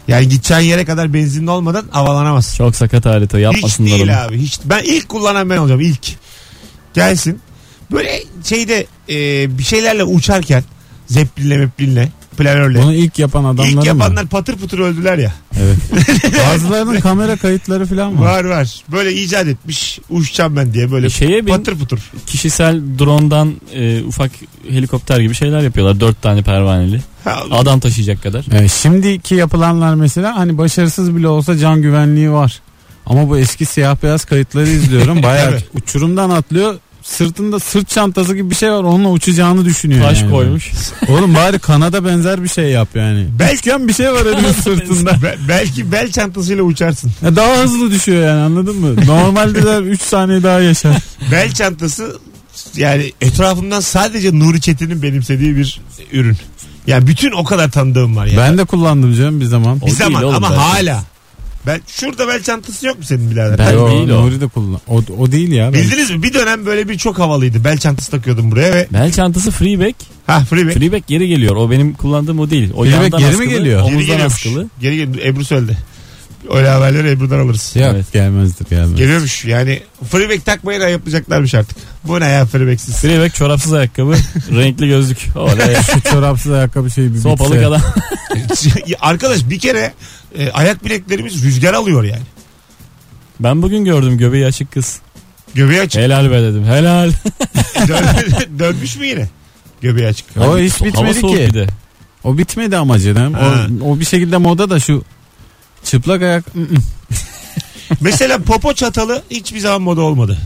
Yani 0.08 0.28
gideceğin 0.28 0.60
yere 0.60 0.84
kadar 0.84 1.14
benzinli 1.14 1.50
olmadan 1.50 1.84
havalanamaz. 1.90 2.54
Çok 2.56 2.76
sakat 2.76 3.06
aleti 3.06 3.36
o 3.36 3.38
Hiç 3.38 3.44
yapmasınlar 3.44 3.90
onu. 3.90 3.98
değil 3.98 4.24
abi. 4.24 4.38
Hiç. 4.38 4.58
Ben 4.64 4.82
ilk 4.82 5.08
kullanan 5.08 5.50
ben 5.50 5.56
olacağım 5.56 5.80
ilk. 5.80 6.06
Gelsin. 6.94 7.40
Böyle 7.92 8.22
şeyde 8.44 8.86
e, 9.08 9.58
bir 9.58 9.62
şeylerle 9.62 10.04
uçarken 10.04 10.64
zeplinle 11.12 11.56
meplinle 11.58 12.08
planörle. 12.36 12.82
Bunu 12.82 12.94
ilk 12.94 13.18
yapan 13.18 13.44
adamlar 13.44 13.66
İlk 13.68 13.76
mı? 13.76 13.86
yapanlar 13.86 14.26
patır 14.26 14.56
patır 14.56 14.78
öldüler 14.78 15.18
ya. 15.18 15.32
Evet. 15.60 15.76
Bazılarının 16.48 17.00
kamera 17.00 17.36
kayıtları 17.36 17.86
falan 17.86 18.20
var. 18.20 18.26
Var 18.26 18.44
var. 18.44 18.82
Böyle 18.92 19.12
icat 19.14 19.46
etmiş 19.46 19.98
uçacağım 20.10 20.56
ben 20.56 20.74
diye 20.74 20.90
böyle 20.92 21.06
E 21.06 21.10
şeye 21.10 21.46
bin- 21.46 21.52
patır 21.56 21.78
putur. 21.78 21.98
Kişisel 22.26 22.80
drondan 22.98 23.54
e, 23.74 24.02
ufak 24.02 24.30
helikopter 24.68 25.20
gibi 25.20 25.34
şeyler 25.34 25.60
yapıyorlar. 25.60 26.00
Dört 26.00 26.22
tane 26.22 26.42
pervaneli. 26.42 27.00
Ha, 27.24 27.42
Adam 27.50 27.80
taşıyacak 27.80 28.22
kadar. 28.22 28.44
Evet, 28.52 28.70
şimdiki 28.72 29.34
yapılanlar 29.34 29.94
mesela 29.94 30.36
hani 30.36 30.58
başarısız 30.58 31.16
bile 31.16 31.28
olsa 31.28 31.58
can 31.58 31.82
güvenliği 31.82 32.30
var. 32.30 32.60
Ama 33.06 33.28
bu 33.28 33.38
eski 33.38 33.66
siyah 33.66 33.96
beyaz 34.02 34.24
kayıtları 34.24 34.68
izliyorum. 34.68 35.22
Bayağı 35.22 35.58
uçurumdan 35.74 36.30
atlıyor. 36.30 36.74
Sırtında 37.02 37.60
sırt 37.60 37.88
çantası 37.88 38.34
gibi 38.34 38.50
bir 38.50 38.54
şey 38.54 38.70
var. 38.70 38.82
Onunla 38.84 39.10
uçacağını 39.10 39.64
düşünüyor. 39.64 40.02
Taş 40.02 40.20
yani. 40.20 40.30
koymuş. 40.30 40.70
Oğlum 41.08 41.34
bari 41.34 41.58
kanada 41.58 42.04
benzer 42.04 42.42
bir 42.42 42.48
şey 42.48 42.64
yap 42.70 42.88
yani. 42.94 43.26
Belki- 43.38 43.88
bir 43.88 43.92
şey 43.92 44.12
var 44.12 44.26
elinin 44.26 44.52
sırtında. 44.52 45.22
Be- 45.22 45.38
belki 45.48 45.92
bel 45.92 46.10
çantasıyla 46.10 46.62
uçarsın. 46.62 47.12
Ya 47.24 47.36
daha 47.36 47.56
hızlı 47.56 47.90
düşüyor 47.90 48.26
yani 48.26 48.40
anladın 48.40 48.76
mı? 48.76 49.06
Normalde 49.06 49.62
de 49.64 49.76
3 49.76 50.02
saniye 50.02 50.42
daha 50.42 50.60
yaşar. 50.60 50.96
Bel 51.32 51.52
çantası 51.52 52.18
yani 52.76 53.12
etrafımdan 53.20 53.80
sadece 53.80 54.38
Nuri 54.38 54.60
Çetin'in 54.60 55.02
benimsediği 55.02 55.56
bir 55.56 55.80
ürün. 56.12 56.36
Yani 56.86 57.06
bütün 57.06 57.32
o 57.32 57.44
kadar 57.44 57.70
tanıdığım 57.70 58.16
var 58.16 58.26
yani. 58.26 58.38
Ben 58.38 58.58
de 58.58 58.64
kullandım 58.64 59.14
canım 59.14 59.40
bir 59.40 59.44
zaman. 59.44 59.76
O 59.76 59.80
bir 59.80 59.86
değil 59.86 59.94
zaman 59.96 60.34
ama 60.34 60.50
bel 60.50 60.56
hala. 60.58 61.02
Ben 61.66 61.80
şurada 61.86 62.28
bel 62.28 62.42
çantası 62.42 62.86
yok 62.86 62.98
mu 62.98 63.04
senin 63.04 63.30
birader? 63.30 63.58
Ben- 63.58 63.72
Yo, 63.72 63.90
değil 63.90 64.08
o. 64.08 64.22
Nuri 64.26 64.40
de 64.40 64.46
kullan. 64.48 64.80
O, 64.88 65.02
o 65.18 65.32
değil 65.32 65.52
ya. 65.52 65.72
Ben- 65.72 65.80
Bildiniz 65.82 66.10
mi? 66.10 66.22
Bir 66.22 66.34
dönem 66.34 66.66
böyle 66.66 66.88
bir 66.88 66.98
çok 66.98 67.18
havalıydı. 67.18 67.64
Bel 67.64 67.78
çantası 67.78 68.10
takıyordum 68.10 68.50
buraya 68.50 68.72
ve 68.74 68.86
Bel 68.92 69.12
çantası 69.12 69.50
freeback. 69.50 69.96
ha 70.26 70.40
freeback. 70.50 70.78
Freeback 70.78 71.06
geri 71.08 71.28
geliyor. 71.28 71.56
O 71.56 71.70
benim 71.70 71.92
kullandığım 71.92 72.38
o 72.38 72.50
değil. 72.50 72.70
O 72.74 72.82
Freeback 72.84 73.02
yandan 73.02 73.20
geri 73.20 73.30
mi 73.30 73.34
askılı, 73.42 73.58
geliyor? 73.58 73.80
Geri 73.84 73.94
Omuzdan 73.94 74.00
geliyormuş. 74.16 74.34
askılı. 74.34 74.68
Geri 74.80 74.96
geliyor. 74.96 75.26
Ebru 75.26 75.44
söyledi. 75.44 75.76
Öyle 76.50 76.68
haberleri 76.68 77.10
Ebru'dan 77.10 77.38
alırız. 77.38 77.72
Yok 77.76 77.90
Evet. 77.94 78.12
gelmezdir 78.12 78.66
gelmez. 78.70 78.94
Geliyormuş. 78.94 79.44
Yani 79.44 79.82
freeback 80.10 80.44
takmayı 80.46 80.80
da 80.80 80.88
yapacaklarmış 80.88 81.54
artık. 81.54 81.76
Bu 82.04 82.20
ne 82.20 82.28
ya 82.28 82.46
freebacks'iz? 82.46 82.96
Freeback 82.96 83.34
çorapsız 83.34 83.72
ayakkabı, 83.72 84.14
renkli 84.50 84.88
gözlük. 84.88 85.18
Oley. 85.36 85.76
Şu 85.94 86.00
çorapsız 86.10 86.52
ayakkabı 86.52 86.90
şey 86.90 87.14
bir 87.14 87.18
Sopalık 87.18 87.52
bitse. 87.52 87.66
adam. 87.66 87.82
Arkadaş 89.00 89.48
bir 89.50 89.58
kere 89.58 89.92
e, 90.38 90.50
ayak 90.50 90.84
bileklerimiz 90.84 91.44
rüzgar 91.44 91.74
alıyor 91.74 92.04
yani. 92.04 92.22
Ben 93.40 93.62
bugün 93.62 93.84
gördüm 93.84 94.18
göbeği 94.18 94.46
açık 94.46 94.72
kız. 94.72 94.98
Göbeği 95.54 95.80
açık. 95.80 96.02
Helal 96.02 96.30
be 96.30 96.42
dedim. 96.42 96.64
Helal. 96.64 97.12
Dön- 97.88 98.04
dönmüş 98.58 98.96
mü 98.96 99.06
yine? 99.06 99.28
Göbeği 99.82 100.06
açık. 100.06 100.26
O 100.36 100.58
hiç 100.58 100.80
Hava 100.80 100.88
bitmedi 100.88 101.14
soğuk 101.20 101.36
ki. 101.36 101.46
bir 101.48 101.54
de. 101.54 101.66
O 102.24 102.38
bitmedi 102.38 102.76
ama 102.76 102.98
canım. 102.98 103.34
Ha. 103.34 103.66
O, 103.82 103.90
o 103.90 104.00
bir 104.00 104.04
şekilde 104.04 104.36
moda 104.36 104.70
da 104.70 104.80
şu 104.80 105.04
çıplak 105.84 106.22
ayak. 106.22 106.44
Mesela 108.00 108.38
popo 108.38 108.74
çatalı 108.74 109.22
hiçbir 109.30 109.58
zaman 109.58 109.82
moda 109.82 110.00
olmadı. 110.00 110.38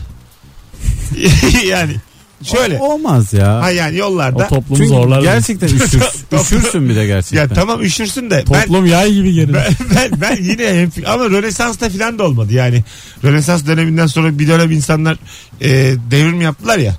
yani 1.67 1.95
şöyle. 2.43 2.77
olmaz 2.79 3.33
ya. 3.33 3.61
Ha 3.61 3.71
yani 3.71 3.95
O 3.95 3.99
yollarda. 3.99 4.47
toplumu 4.47 4.77
Çünkü 4.77 4.89
zorlar. 4.89 5.21
gerçekten 5.21 5.67
üşür, 5.75 6.01
üşürsün 6.41 6.89
bir 6.89 6.95
de 6.95 7.05
gerçekten. 7.07 7.37
Ya 7.37 7.47
tamam 7.47 7.81
üşürsün 7.81 8.29
de 8.29 8.43
ben, 8.51 8.61
Toplum 8.61 8.85
yay 8.85 9.13
gibi 9.13 9.33
gelir. 9.33 9.53
ben, 9.53 9.75
ben, 9.95 10.21
ben 10.21 10.43
yine 10.43 10.81
hem, 10.81 10.91
ama 11.05 11.25
Rönesans'ta 11.29 11.89
falan 11.89 12.19
da 12.19 12.23
olmadı 12.23 12.53
yani. 12.53 12.83
Rönesans 13.23 13.65
döneminden 13.67 14.07
sonra 14.07 14.39
bir 14.39 14.47
dönem 14.47 14.71
insanlar 14.71 15.17
e, 15.61 15.69
devrim 16.11 16.41
yaptılar 16.41 16.77
ya. 16.77 16.95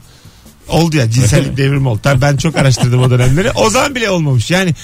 Oldu 0.69 0.97
ya 0.97 1.11
cinsellik 1.11 1.57
devrimi 1.57 1.89
oldu. 1.89 2.01
Tabii 2.03 2.21
ben 2.21 2.37
çok 2.37 2.57
araştırdım 2.57 3.03
o 3.03 3.11
dönemleri. 3.11 3.51
O 3.51 3.71
zaman 3.71 3.95
bile 3.95 4.11
olmamış. 4.11 4.51
Yani 4.51 4.75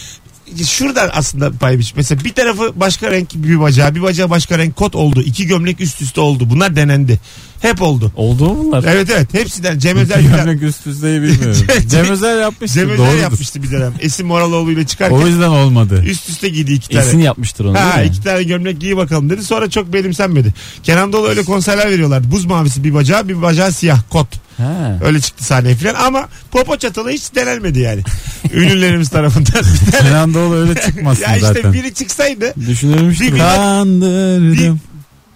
şuradan 0.66 1.10
aslında 1.12 1.52
pay 1.52 1.78
biç. 1.78 1.92
Mesela 1.96 2.24
bir 2.24 2.32
tarafı 2.32 2.72
başka 2.76 3.10
renk 3.10 3.28
bir 3.34 3.60
bacağı, 3.60 3.94
bir 3.94 4.02
bacağı 4.02 4.30
başka 4.30 4.58
renk 4.58 4.76
kot 4.76 4.94
oldu. 4.94 5.22
İki 5.22 5.46
gömlek 5.46 5.80
üst 5.80 6.02
üste 6.02 6.20
oldu. 6.20 6.50
Bunlar 6.50 6.76
denendi. 6.76 7.20
Hep 7.60 7.82
oldu. 7.82 8.12
Oldu 8.16 8.44
mu 8.54 8.64
bunlar? 8.64 8.84
Evet 8.88 9.10
evet 9.10 9.34
hepsinden 9.34 9.78
Cem 9.78 9.96
Özer 9.96 10.20
filan. 10.20 10.44
Gömlek 10.46 10.62
üst 10.62 10.86
üsteyi 10.86 11.22
bilmiyorum. 11.22 11.66
Cem 11.90 12.06
Özer 12.10 12.40
yapmıştı. 12.40 12.78
Cem 12.80 12.90
Özer 12.90 13.06
doğrudur. 13.06 13.22
yapmıştı 13.22 13.62
bir 13.62 13.70
dönem. 13.70 13.92
Esin 14.00 14.26
Moraloğlu 14.26 14.70
ile 14.72 14.86
çıkarken 14.86 15.16
O 15.16 15.26
yüzden 15.26 15.48
olmadı. 15.48 16.02
üst 16.06 16.28
üste 16.28 16.48
giydi 16.48 16.72
iki 16.72 16.88
tane. 16.88 17.04
Esin 17.06 17.18
yapmıştır 17.18 17.64
onu 17.64 17.78
Ha 17.80 17.96
değil 17.96 18.10
mi? 18.10 18.14
iki 18.16 18.24
tane 18.24 18.42
gömlek 18.42 18.80
giy 18.80 18.96
bakalım 18.96 19.30
dedi. 19.30 19.42
Sonra 19.44 19.70
çok 19.70 19.92
benimsenmedi. 19.92 20.54
Kenan 20.82 21.12
Doğulu 21.12 21.28
öyle 21.28 21.42
konserler 21.44 21.90
veriyorlar. 21.90 22.30
Buz 22.30 22.44
mavisi 22.44 22.84
bir 22.84 22.94
bacağı 22.94 23.28
bir 23.28 23.42
bacağı 23.42 23.72
siyah 23.72 23.98
kot. 24.10 24.28
Ha. 24.56 24.98
Öyle 25.04 25.20
çıktı 25.20 25.44
sahneye 25.44 25.74
falan 25.76 25.94
ama 25.94 26.28
popo 26.50 26.76
çatalı 26.76 27.10
hiç 27.10 27.34
denenmedi 27.34 27.78
yani. 27.80 28.02
Ünlülerimiz 28.52 29.08
tarafından. 29.08 29.62
Bir 29.86 29.92
tane- 29.92 30.08
Kenan 30.08 30.34
Doğulu 30.34 30.54
öyle 30.54 30.74
çıkmasın 30.80 31.22
ya 31.22 31.34
işte 31.36 31.46
zaten. 31.46 31.72
biri 31.72 31.94
çıksaydı 31.94 32.54
Düşünülmüştür. 32.68 33.24
Bir- 33.26 33.30
bu. 33.32 33.34
bir- 33.34 33.40
Kandırdım. 33.40 34.80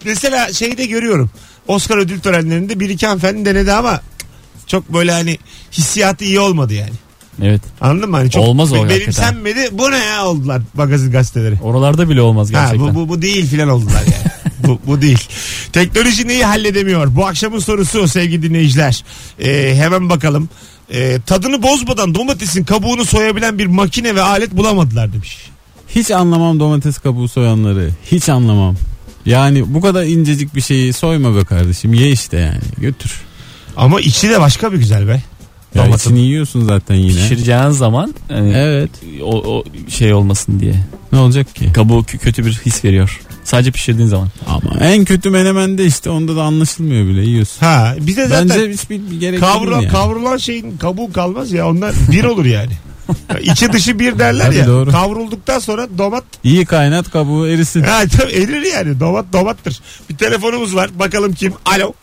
mesela 0.05 0.53
şeyde 0.53 0.85
görüyorum. 0.85 1.29
Oscar 1.67 1.97
ödül 1.97 2.19
törenlerinde 2.19 2.79
bir 2.79 2.89
iki 2.89 3.07
hanımefendi 3.07 3.45
denedi 3.45 3.73
ama 3.73 4.01
çok 4.67 4.93
böyle 4.93 5.11
hani 5.11 5.37
hissiyatı 5.71 6.23
iyi 6.25 6.39
olmadı 6.39 6.73
yani. 6.73 6.91
Evet. 7.41 7.61
Anladın 7.81 8.09
mı? 8.09 8.17
Hani 8.17 8.31
çok 8.31 8.43
Olmaz 8.43 8.71
o 8.73 8.75
be- 8.75 8.79
hakikaten. 8.79 9.01
benimsenmedi. 9.35 9.77
Bu 9.77 9.91
ne 9.91 9.97
ya 10.05 10.25
oldular 10.25 10.61
magazin 10.73 11.11
gazeteleri. 11.11 11.55
Oralarda 11.63 12.09
bile 12.09 12.21
olmaz 12.21 12.47
Ha, 12.47 12.51
gerçekten. 12.51 12.95
bu, 12.95 12.99
bu, 12.99 13.09
bu 13.09 13.21
değil 13.21 13.47
filan 13.47 13.69
oldular 13.69 14.01
yani. 14.01 14.28
bu, 14.67 14.79
bu 14.87 15.01
değil. 15.01 15.27
Teknoloji 15.73 16.27
neyi 16.27 16.45
halledemiyor? 16.45 17.15
Bu 17.15 17.25
akşamın 17.25 17.59
sorusu 17.59 18.07
sevgili 18.07 18.41
dinleyiciler. 18.41 19.03
Ee, 19.39 19.75
hemen 19.75 20.09
bakalım. 20.09 20.49
Ee, 20.93 21.17
tadını 21.25 21.63
bozmadan 21.63 22.15
domatesin 22.15 22.63
kabuğunu 22.63 23.05
soyabilen 23.05 23.59
bir 23.59 23.65
makine 23.65 24.15
ve 24.15 24.21
alet 24.21 24.51
bulamadılar 24.57 25.13
demiş. 25.13 25.37
Hiç 25.95 26.11
anlamam 26.11 26.59
domates 26.59 26.97
kabuğu 26.97 27.27
soyanları. 27.27 27.89
Hiç 28.11 28.29
anlamam. 28.29 28.75
Yani 29.25 29.73
bu 29.73 29.81
kadar 29.81 30.03
incecik 30.03 30.55
bir 30.55 30.61
şeyi 30.61 30.93
soyma 30.93 31.35
be 31.35 31.43
kardeşim. 31.43 31.93
Ye 31.93 32.11
işte 32.11 32.37
yani. 32.37 32.61
Götür. 32.77 33.21
Ama 33.77 34.01
içi 34.01 34.29
de 34.29 34.39
başka 34.39 34.71
bir 34.73 34.77
güzel 34.77 35.07
be. 35.07 35.23
Ya 35.75 35.87
içini 35.87 36.19
yiyorsun 36.19 36.65
zaten 36.65 36.95
yine. 36.95 37.13
Pişireceğin 37.21 37.69
zaman 37.69 38.15
hani 38.29 38.53
Evet. 38.55 38.89
o, 39.23 39.37
o 39.57 39.63
şey 39.89 40.13
olmasın 40.13 40.59
diye. 40.59 40.75
Ne 41.11 41.19
olacak 41.19 41.55
ki? 41.55 41.73
Kabuğu 41.73 41.99
kö- 41.99 42.17
kötü 42.17 42.45
bir 42.45 42.51
his 42.65 42.85
veriyor. 42.85 43.21
Sadece 43.49 43.71
pişirdiğin 43.71 44.07
zaman. 44.07 44.27
Ama 44.47 44.79
en 44.79 45.05
kötü 45.05 45.29
menemende 45.29 45.85
işte 45.85 46.09
onda 46.09 46.35
da 46.35 46.43
anlaşılmıyor 46.43 47.07
bile 47.07 47.21
yiyorsun. 47.21 47.65
Ha 47.65 47.95
bir 47.99 48.15
de 48.15 48.27
zaten 48.27 48.49
Bence 48.49 48.71
hiçbir 48.71 49.11
bir 49.11 49.19
gerek 49.19 49.39
kavrulan, 49.39 49.71
değil 49.81 49.83
yani. 49.83 49.91
kavrulan 49.91 50.37
şeyin 50.37 50.77
kabuğu 50.77 51.11
kalmaz 51.13 51.51
ya. 51.51 51.69
Onlar 51.69 51.95
bir 52.11 52.23
olur 52.23 52.45
yani. 52.45 52.71
İçi 53.41 53.73
dışı 53.73 53.99
bir 53.99 54.19
derler 54.19 54.45
Tabii 54.45 54.55
ya. 54.57 54.67
doğru. 54.67 54.91
Kavrulduktan 54.91 55.59
sonra 55.59 55.87
domat 55.97 56.23
İyi 56.43 56.65
kaynat 56.65 57.11
kabuğu 57.11 57.47
erisin. 57.47 57.81
ha, 57.83 58.03
tabii 58.17 58.31
erir 58.31 58.73
yani. 58.73 58.99
Domat 58.99 59.25
domattır. 59.33 59.79
Bir 60.09 60.17
telefonumuz 60.17 60.75
var. 60.75 60.89
Bakalım 60.99 61.33
kim? 61.33 61.53
Alo. 61.65 61.93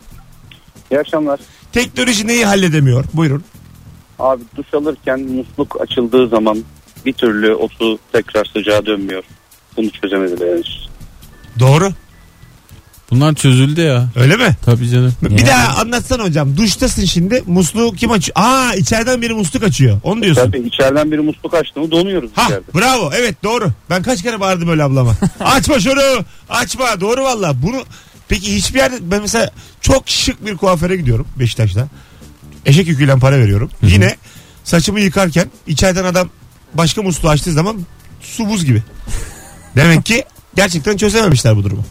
İyi 0.90 1.00
akşamlar. 1.00 1.40
Teknoloji 1.72 2.26
neyi 2.26 2.44
halledemiyor? 2.46 3.04
Buyurun. 3.14 3.42
Abi 4.18 4.42
duş 4.56 4.74
alırken 4.74 5.20
musluk 5.20 5.80
açıldığı 5.80 6.28
zaman 6.28 6.58
bir 7.06 7.12
türlü 7.12 7.54
o 7.54 7.68
su 7.78 7.98
tekrar 8.12 8.44
sıcağa 8.44 8.86
dönmüyor. 8.86 9.22
Bunu 9.76 9.90
çözemediler 9.90 10.52
henüz. 10.54 10.88
Doğru. 11.58 11.92
Bunlar 13.10 13.34
çözüldü 13.34 13.80
ya. 13.80 14.08
Öyle 14.16 14.36
mi? 14.36 14.56
Tabii 14.64 14.88
canım. 14.90 15.14
Bir 15.22 15.38
Ya. 15.40 15.46
daha 15.46 15.80
anlatsana 15.80 16.22
hocam. 16.24 16.56
Duştasın 16.56 17.04
şimdi. 17.04 17.42
Musluğu 17.46 17.92
kim 17.92 18.10
açıyor? 18.10 18.36
Aa 18.40 18.74
içeriden 18.74 19.22
biri 19.22 19.32
musluk 19.34 19.62
açıyor. 19.62 20.00
Onu 20.04 20.22
diyorsun. 20.22 20.42
Tabii 20.42 20.58
içeriden 20.68 21.10
biri 21.12 21.20
musluk 21.20 21.54
açtı 21.54 21.80
mı 21.80 21.90
donuyoruz 21.90 22.30
Ha 22.34 22.44
içeride. 22.44 22.74
bravo 22.74 23.10
evet 23.16 23.42
doğru. 23.44 23.70
Ben 23.90 24.02
kaç 24.02 24.22
kere 24.22 24.40
bağırdım 24.40 24.68
öyle 24.68 24.82
ablama. 24.82 25.14
açma 25.40 25.80
şunu 25.80 26.00
açma 26.48 27.00
doğru 27.00 27.24
valla. 27.24 27.62
Bunu 27.62 27.84
peki 28.28 28.56
hiçbir 28.56 28.78
yerde 28.78 28.96
ben 29.02 29.20
mesela 29.20 29.50
çok 29.80 30.08
şık 30.08 30.46
bir 30.46 30.56
kuaföre 30.56 30.96
gidiyorum 30.96 31.26
Beşiktaş'ta. 31.38 31.88
Eşek 32.66 32.88
yüküyle 32.88 33.18
para 33.18 33.38
veriyorum. 33.38 33.70
Yine 33.82 34.16
saçımı 34.64 35.00
yıkarken 35.00 35.50
içeriden 35.66 36.04
adam 36.04 36.28
başka 36.74 37.02
musluğu 37.02 37.28
açtığı 37.28 37.52
zaman 37.52 37.76
su 38.20 38.48
buz 38.48 38.64
gibi. 38.64 38.82
Demek 39.76 40.04
ki 40.06 40.24
gerçekten 40.56 40.96
çözememişler 40.96 41.56
bu 41.56 41.64
durumu. 41.64 41.84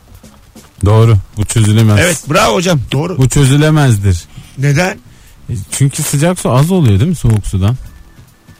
Doğru. 0.86 1.18
Bu 1.38 1.46
çözülemez. 1.46 2.00
Evet 2.02 2.24
bravo 2.32 2.56
hocam 2.56 2.80
doğru. 2.92 3.18
Bu 3.18 3.30
çözülemezdir. 3.30 4.24
Neden? 4.58 4.98
E, 5.50 5.54
Çünkü 5.72 6.04
sıcak 6.04 6.40
su 6.40 6.52
az 6.52 6.72
oluyor 6.72 7.00
değil 7.00 7.10
mi 7.10 7.16
soğuk 7.16 7.48
sudan? 7.48 7.76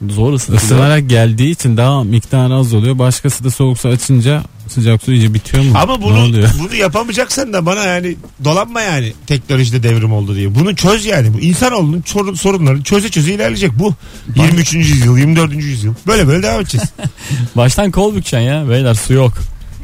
Zor 0.08 0.32
ısıtılıyor. 0.32 0.62
Isınarak 0.62 1.08
geldiği 1.10 1.50
için 1.50 1.76
daha 1.76 2.04
miktarı 2.04 2.54
az 2.54 2.74
oluyor. 2.74 2.98
Başkası 2.98 3.44
da 3.44 3.50
soğuk 3.50 3.78
su 3.78 3.88
açınca 3.88 4.42
sıcak 4.68 5.02
su 5.02 5.12
iyice 5.12 5.34
bitiyor 5.34 5.64
mu? 5.64 5.70
Ama 5.74 5.96
Ne 5.96 6.02
bunu 6.02 6.18
oluyor? 6.20 6.48
bunu 6.60 6.74
yapamayacaksan 6.74 7.52
da 7.52 7.66
bana 7.66 7.84
yani 7.84 8.16
dolanma 8.44 8.80
yani 8.80 9.12
teknolojide 9.26 9.82
devrim 9.82 10.12
oldu 10.12 10.34
diye. 10.34 10.54
Bunu 10.54 10.76
çöz 10.76 11.06
yani. 11.06 11.34
Bu 11.34 11.40
insanoğlunun 11.40 12.02
sorun, 12.06 12.34
sorunları 12.34 12.82
çöze 12.82 13.08
çöze 13.08 13.32
ilerleyecek 13.32 13.78
bu. 13.78 13.94
23. 14.36 14.74
yüzyıl, 14.74 15.18
24. 15.18 15.52
yüzyıl. 15.54 15.94
Böyle 16.06 16.26
böyle 16.28 16.42
devam 16.42 16.60
edeceğiz. 16.60 16.88
Baştan 17.56 17.90
kol 17.90 18.10
bükeceksin 18.14 18.38
ya. 18.38 18.68
Beyler 18.70 18.94
su 18.94 19.12
yok. 19.12 19.32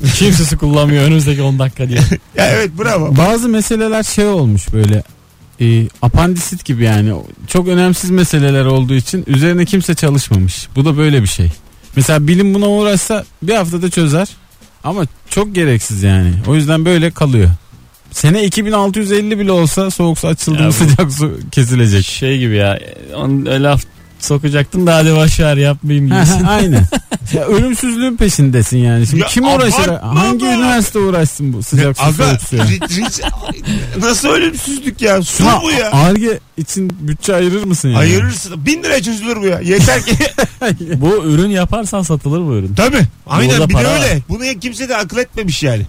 Kimse 0.14 0.44
su 0.44 0.58
kullanmıyor 0.58 1.04
önümüzdeki 1.04 1.42
10 1.42 1.58
dakika 1.58 1.88
diye. 1.88 1.98
ya 2.36 2.46
evet 2.46 2.70
bravo. 2.78 3.16
Bazı 3.16 3.48
meseleler 3.48 4.02
şey 4.02 4.26
olmuş 4.26 4.72
böyle 4.72 5.02
e, 5.60 5.88
apandisit 6.02 6.64
gibi 6.64 6.84
yani 6.84 7.12
çok 7.46 7.68
önemsiz 7.68 8.10
meseleler 8.10 8.64
olduğu 8.64 8.94
için 8.94 9.24
üzerine 9.26 9.64
kimse 9.64 9.94
çalışmamış. 9.94 10.68
Bu 10.76 10.84
da 10.84 10.96
böyle 10.96 11.22
bir 11.22 11.26
şey. 11.28 11.48
Mesela 11.96 12.26
bilim 12.28 12.54
buna 12.54 12.68
uğraşsa 12.68 13.24
bir 13.42 13.54
haftada 13.54 13.90
çözer 13.90 14.28
ama 14.84 15.02
çok 15.30 15.54
gereksiz 15.54 16.02
yani. 16.02 16.32
O 16.46 16.54
yüzden 16.54 16.84
böyle 16.84 17.10
kalıyor. 17.10 17.50
Sene 18.10 18.44
2650 18.44 19.38
bile 19.38 19.52
olsa 19.52 19.90
soğuk 19.90 20.18
su 20.18 20.28
açıldı 20.28 20.58
Ya 20.58 20.66
mı 20.66 20.68
bu- 20.68 20.72
sıcak 20.72 21.12
su 21.12 21.38
kesilecek. 21.52 22.04
Şey 22.06 22.38
gibi 22.38 22.54
ya. 22.56 22.78
On, 23.16 23.44
laf 23.46 23.82
sokacaktın 24.24 24.86
da 24.86 24.94
hadi 24.96 25.16
başar 25.16 25.56
yapmayayım 25.56 26.10
Ha, 26.10 26.22
gibisin. 26.22 26.44
ha, 26.44 26.50
Aynen. 26.52 26.84
Ya 27.32 27.44
ölümsüzlüğün 27.44 28.16
peşindesin 28.16 28.78
yani. 28.78 29.06
Şimdi 29.06 29.22
Ya 29.22 29.26
kim 29.28 29.44
uğraşır? 29.44 29.88
abartma 29.88 30.20
Hangi 30.20 30.44
be. 30.44 30.48
üniversite 30.54 30.98
uğraşsın 30.98 31.52
bu 31.52 31.62
sıcak 31.62 31.96
su 31.98 32.04
Aga 32.04 32.12
soğuk 32.28 32.40
suya? 32.40 32.64
ric- 32.64 32.88
ric- 33.00 34.00
nasıl 34.00 34.28
ölümsüzlük 34.28 35.00
ya? 35.02 35.22
Su 35.22 35.36
Şuna 35.36 35.62
bu 35.62 35.70
ya. 35.70 35.90
Arge 35.92 36.40
için 36.56 36.90
bütçe 37.00 37.34
ayırır 37.34 37.64
mısın 37.64 37.88
yani? 37.88 37.98
Ayırırsın. 37.98 38.66
Bin 38.66 38.82
liraya 38.82 39.02
çözülür 39.02 39.36
bu 39.36 39.46
ya. 39.46 39.60
Yeter 39.60 40.02
ki. 40.06 40.16
bu 40.96 41.24
ürün 41.24 41.50
yaparsan 41.50 42.02
satılır 42.02 42.40
bu 42.40 42.54
ürün. 42.54 42.74
Tabii. 42.74 43.02
Aynen 43.26 43.52
Yolda 43.54 43.68
bir 43.68 43.74
de 43.74 43.78
para 43.78 43.88
var. 43.90 43.94
öyle. 44.02 44.22
Bunu 44.28 44.42
kimse 44.60 44.88
de 44.88 44.96
akıl 44.96 45.18
etmemiş 45.18 45.62
yani. 45.62 45.86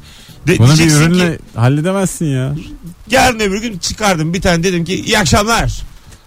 De, 0.47 0.57
Bunu 0.59 0.71
bir 0.71 0.77
diyeceksin 0.77 1.01
ürünle 1.01 1.37
ki, 1.37 1.43
halledemezsin 1.55 2.25
ya. 2.25 2.55
yarın 3.09 3.39
öbür 3.39 3.61
gün 3.61 3.77
çıkardım 3.77 4.33
bir 4.33 4.41
tane 4.41 4.63
dedim 4.63 4.85
ki 4.85 4.95
iyi 5.01 5.19
akşamlar. 5.19 5.81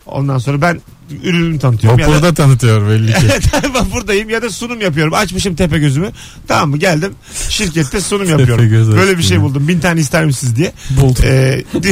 Ondan 0.06 0.38
sonra 0.38 0.60
ben 0.60 0.80
ürünümü 1.22 1.58
tanıtıyorum. 1.58 1.98
Ya 1.98 2.06
da- 2.06 2.10
Vapurda 2.10 2.34
tanıtıyor 2.34 2.90
belli 2.90 3.14
ki. 3.14 3.26
Vapurdayım 3.74 4.30
ya 4.30 4.42
da 4.42 4.50
sunum 4.50 4.80
yapıyorum. 4.80 5.14
Açmışım 5.14 5.54
tepe 5.54 5.78
gözümü. 5.78 6.10
Tamam 6.48 6.70
mı 6.70 6.76
geldim 6.76 7.14
şirkette 7.48 8.00
sunum 8.00 8.28
yapıyorum. 8.28 8.68
göz 8.68 8.96
Böyle 8.96 9.18
bir 9.18 9.22
şey 9.22 9.40
buldum. 9.40 9.68
Bin 9.68 9.80
tane 9.80 10.00
ister 10.00 10.24
misiniz 10.24 10.56
diye. 10.56 10.72
Buldum. 10.90 11.24
Ee, 11.26 11.64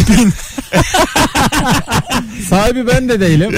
Sahibi 2.48 2.86
ben 2.86 3.08
de 3.08 3.20
değilim. 3.20 3.54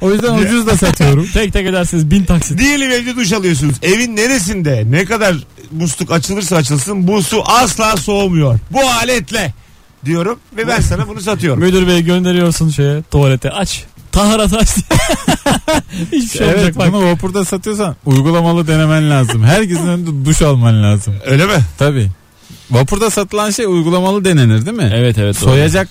O 0.00 0.12
yüzden 0.12 0.34
ucuz 0.34 0.66
da 0.66 0.76
satıyorum. 0.76 1.26
Tek 1.32 1.52
tek 1.52 1.66
edersiniz 1.66 2.10
bin 2.10 2.24
taksit. 2.24 2.58
diyelim 2.58 2.90
evde 2.90 3.16
duş 3.16 3.32
alıyorsunuz. 3.32 3.74
Evin 3.82 4.16
neresinde 4.16 4.84
ne 4.90 5.04
kadar 5.04 5.36
musluk 5.72 6.12
açılırsa 6.12 6.56
açılsın 6.56 7.08
bu 7.08 7.22
su 7.22 7.42
asla 7.46 7.96
soğumuyor. 7.96 8.58
Bu 8.70 8.80
aletle 8.80 9.54
diyorum 10.04 10.38
ve 10.56 10.68
ben 10.68 10.80
sana 10.80 11.08
bunu 11.08 11.20
satıyorum. 11.20 11.62
Müdür 11.62 11.86
bey 11.86 12.04
gönderiyorsun 12.04 12.68
şeye 12.68 13.02
tuvalete 13.10 13.50
aç. 13.50 13.84
Taharat 14.14 14.52
aç 14.52 14.68
diye. 14.76 14.98
Hiçbir 16.12 16.38
şey 16.38 16.46
evet 16.46 16.56
olmayacak 16.56 16.78
bak. 16.78 16.92
bunu 16.92 17.10
vapurda 17.10 17.44
satıyorsan 17.44 17.96
uygulamalı 18.06 18.66
denemen 18.66 19.10
lazım. 19.10 19.44
Herkesin 19.44 19.86
önünde 19.86 20.24
duş 20.28 20.42
alman 20.42 20.82
lazım. 20.82 21.14
Öyle 21.26 21.46
mi? 21.46 21.52
Tabii. 21.78 22.08
Vapurda 22.70 23.10
satılan 23.10 23.50
şey 23.50 23.66
uygulamalı 23.66 24.24
denenir 24.24 24.66
değil 24.66 24.76
mi? 24.76 24.92
Evet 24.94 25.18
evet. 25.18 25.34
doğru. 25.34 25.44
Tamam 25.44 25.54
Soyacak 25.56 25.88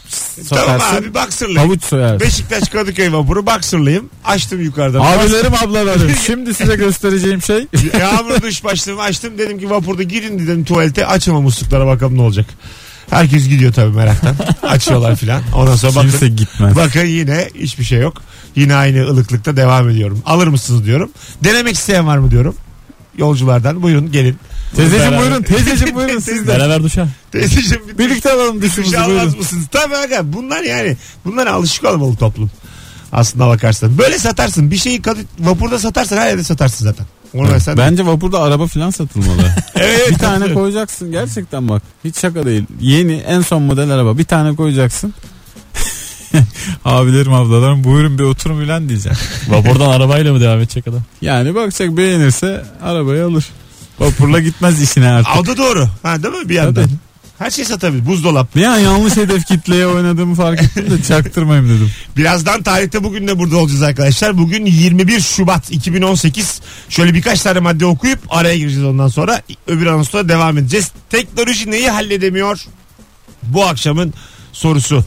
sokarsın. 0.49 0.95
abi 0.95 1.13
baksırlayım. 1.13 1.59
Havuç 1.61 1.83
soyarsın. 1.83 2.19
Beşiktaş 2.19 2.69
Kadıköy 2.69 3.11
vapuru 3.13 3.45
baksırlayım. 3.45 4.09
Açtım 4.25 4.61
yukarıdan. 4.61 4.99
Abilerim 4.99 5.53
ablalarım 5.53 6.11
şimdi 6.25 6.53
size 6.53 6.75
göstereceğim 6.75 7.41
şey. 7.41 7.67
Yağmur 7.99 8.41
duş 8.41 8.63
başlığımı 8.63 9.01
açtım. 9.01 9.37
Dedim 9.37 9.59
ki 9.59 9.69
vapurda 9.69 10.03
gidin 10.03 10.39
dedim 10.39 10.65
tuvalete 10.65 11.05
açın 11.07 11.35
musluklara 11.35 11.87
bakalım 11.87 12.17
ne 12.17 12.21
olacak. 12.21 12.45
Herkes 13.09 13.47
gidiyor 13.47 13.73
tabii 13.73 13.95
meraktan. 13.95 14.35
Açıyorlar 14.63 15.15
filan. 15.15 15.41
Ondan 15.55 15.75
sonra 15.75 15.95
bakın. 15.95 16.09
Kimse 16.09 16.27
gitmez. 16.27 16.75
Bakın 16.75 17.05
yine 17.05 17.49
hiçbir 17.55 17.83
şey 17.83 17.99
yok. 17.99 18.21
Yine 18.55 18.75
aynı 18.75 19.03
ılıklıkta 19.07 19.57
devam 19.57 19.89
ediyorum. 19.89 20.21
Alır 20.25 20.47
mısınız 20.47 20.85
diyorum. 20.85 21.11
Denemek 21.43 21.75
isteyen 21.75 22.07
var 22.07 22.17
mı 22.17 22.31
diyorum. 22.31 22.55
Yolculardan 23.17 23.81
buyurun 23.83 24.11
gelin. 24.11 24.37
Teyzeciğim 24.75 25.17
buyurun 25.19 25.43
teyzeciğim 25.43 25.95
buyurun 25.95 26.19
siz 26.19 26.43
de. 26.43 26.47
Beraber 26.47 26.83
duşa. 26.83 27.07
Teyzeciğim 27.31 27.87
bir 27.87 27.97
Birlikte 27.97 28.31
alalım 28.31 28.61
duş 28.61 28.69
duşumuzu 28.71 28.97
almaz 28.97 29.07
buyurun. 29.09 29.37
mısınız? 29.37 29.65
Tabii 29.71 29.95
aga 29.95 30.21
bunlar 30.33 30.61
yani 30.63 30.97
bunlara 31.25 31.53
alışık 31.53 31.83
olmalı 31.85 32.15
toplum. 32.15 32.51
Aslında 33.11 33.47
bakarsan. 33.47 33.97
Böyle 33.97 34.19
satarsın. 34.19 34.71
Bir 34.71 34.77
şeyi 34.77 35.01
vapurda 35.39 35.79
satarsan 35.79 36.17
her 36.17 36.27
yerde 36.27 36.43
satarsın 36.43 36.85
zaten. 36.85 37.05
Onu 37.33 37.51
versen. 37.51 37.77
Bence 37.77 38.05
vapurda 38.05 38.39
araba 38.39 38.67
falan 38.67 38.89
satılmalı. 38.89 39.55
evet, 39.75 40.09
bir 40.11 40.17
tane 40.17 40.53
koyacaksın 40.53 41.11
gerçekten 41.11 41.69
bak. 41.69 41.81
Hiç 42.03 42.19
şaka 42.19 42.45
değil. 42.45 42.65
Yeni 42.79 43.13
en 43.13 43.41
son 43.41 43.61
model 43.61 43.89
araba 43.89 44.17
bir 44.17 44.23
tane 44.23 44.55
koyacaksın. 44.55 45.13
Abilerim 46.85 47.33
ablalarım 47.33 47.83
buyurun 47.83 48.19
bir 48.19 48.23
oturun 48.23 48.61
filan 48.61 48.89
diyeceğim. 48.89 49.17
Vapurdan 49.47 49.89
arabayla 49.89 50.33
mı 50.33 50.41
devam 50.41 50.59
edecek 50.59 50.87
adam? 50.87 51.01
Yani 51.21 51.55
bakacak 51.55 51.97
beğenirse 51.97 52.65
arabayı 52.83 53.25
alır. 53.25 53.45
Vapurla 53.99 54.39
gitmez 54.39 54.81
işine 54.81 55.09
artık. 55.09 55.37
O 55.37 55.45
da 55.45 55.57
doğru. 55.57 55.87
Ha, 56.03 56.23
değil 56.23 56.33
mi 56.33 56.49
bir 56.49 56.55
yandan? 56.55 56.83
Tabii. 56.83 56.93
Her 57.39 57.51
şey 57.51 57.65
satabilir. 57.65 58.05
Buzdolap. 58.05 58.57
An 58.57 58.77
yanlış 58.77 59.17
hedef 59.17 59.45
kitleye 59.45 59.87
oynadığımı 59.87 60.35
fark 60.35 60.61
ettim 60.63 60.91
de 60.91 61.03
çaktırmayayım 61.03 61.69
dedim. 61.69 61.91
Birazdan 62.17 62.63
tarihte 62.63 63.03
bugün 63.03 63.27
de 63.27 63.39
burada 63.39 63.57
olacağız 63.57 63.81
arkadaşlar. 63.81 64.37
Bugün 64.37 64.65
21 64.65 65.19
Şubat 65.19 65.71
2018. 65.71 66.61
Şöyle 66.89 67.13
birkaç 67.13 67.41
tane 67.41 67.59
madde 67.59 67.85
okuyup 67.85 68.19
araya 68.29 68.57
gireceğiz 68.57 68.85
ondan 68.85 69.07
sonra. 69.07 69.41
Öbür 69.67 69.85
anonsla 69.85 70.29
devam 70.29 70.57
edeceğiz. 70.57 70.91
Teknoloji 71.09 71.71
neyi 71.71 71.89
halledemiyor? 71.89 72.65
Bu 73.43 73.65
akşamın 73.65 74.13
sorusu. 74.51 75.05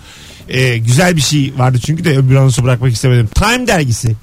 Ee, 0.48 0.78
güzel 0.78 1.16
bir 1.16 1.20
şey 1.20 1.52
vardı 1.56 1.80
çünkü 1.86 2.04
de 2.04 2.18
öbür 2.18 2.34
anonsu 2.34 2.64
bırakmak 2.64 2.92
istemedim. 2.92 3.28
Time 3.34 3.66
dergisi 3.66 4.16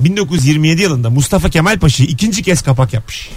1927 0.00 0.82
yılında 0.82 1.10
Mustafa 1.10 1.48
Kemal 1.50 1.78
Paşa'yı 1.78 2.08
ikinci 2.08 2.42
kez 2.42 2.62
kapak 2.62 2.92
yapmış. 2.94 3.30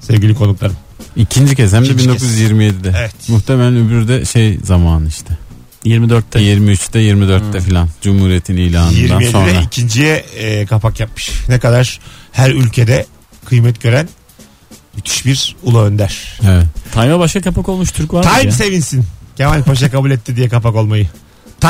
Sevgili 0.00 0.34
konuklarım. 0.34 0.76
İkinci 1.16 1.56
kez 1.56 1.72
hem 1.72 1.82
de 1.82 1.86
İkinci 1.86 2.12
kez. 2.12 2.40
1927'de. 2.40 2.94
Evet. 2.98 3.14
Muhtemelen 3.28 3.76
öbürü 3.76 4.08
de 4.08 4.24
şey 4.24 4.58
zamanı 4.64 5.08
işte. 5.08 5.38
24'te. 5.84 6.38
23'te 6.38 6.98
24'te 7.00 7.60
filan. 7.60 7.88
Cumhuriyet'in 8.02 8.56
ilanından 8.56 9.20
27'de 9.20 9.30
sonra. 9.30 9.50
ikinciye 9.60 10.16
e, 10.16 10.66
kapak 10.66 11.00
yapmış. 11.00 11.30
Ne 11.48 11.58
kadar 11.58 12.00
her 12.32 12.50
ülkede 12.50 13.06
kıymet 13.44 13.80
gören 13.82 14.08
müthiş 14.96 15.26
bir 15.26 15.56
ulu 15.62 15.80
önder. 15.82 16.38
Evet. 16.48 16.66
Time'a 16.92 17.18
başka 17.18 17.40
kapak 17.40 17.68
olmuş 17.68 17.90
Türk 17.90 18.14
var 18.14 18.24
mı 18.24 18.30
Time 18.30 18.44
ya? 18.44 18.52
sevinsin. 18.52 19.04
Kemal 19.36 19.62
Paşa 19.62 19.90
kabul 19.90 20.10
etti 20.10 20.36
diye 20.36 20.48
kapak 20.48 20.74
olmayı. 20.74 21.08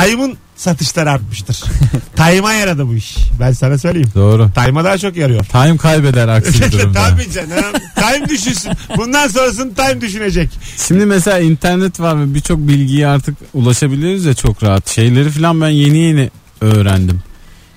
Time'ın 0.01 0.37
satışları 0.55 1.11
artmıştır. 1.11 1.63
Time'a 2.15 2.53
yaradı 2.53 2.87
bu 2.87 2.95
iş. 2.95 3.15
Ben 3.39 3.51
sana 3.51 3.77
söyleyeyim. 3.77 4.09
Doğru. 4.15 4.49
Time'a 4.55 4.83
daha 4.83 4.97
çok 4.97 5.15
yarıyor. 5.17 5.43
Time 5.45 5.77
kaybeder 5.77 6.27
aksi 6.27 6.71
durumda. 6.71 7.09
Tabii 7.09 7.31
canım. 7.31 7.63
Time 7.95 8.29
düşünsün. 8.29 8.71
Bundan 8.97 9.27
sonrasını 9.27 9.73
time 9.75 10.01
düşünecek. 10.01 10.49
Şimdi 10.87 11.05
mesela 11.05 11.39
internet 11.39 11.99
var 11.99 12.21
ve 12.21 12.33
birçok 12.33 12.59
bilgiye 12.59 13.07
artık 13.07 13.37
ulaşabiliyoruz 13.53 14.25
ya 14.25 14.33
çok 14.33 14.63
rahat. 14.63 14.89
Şeyleri 14.89 15.29
falan 15.29 15.61
ben 15.61 15.69
yeni 15.69 15.97
yeni 15.97 16.29
öğrendim. 16.61 17.19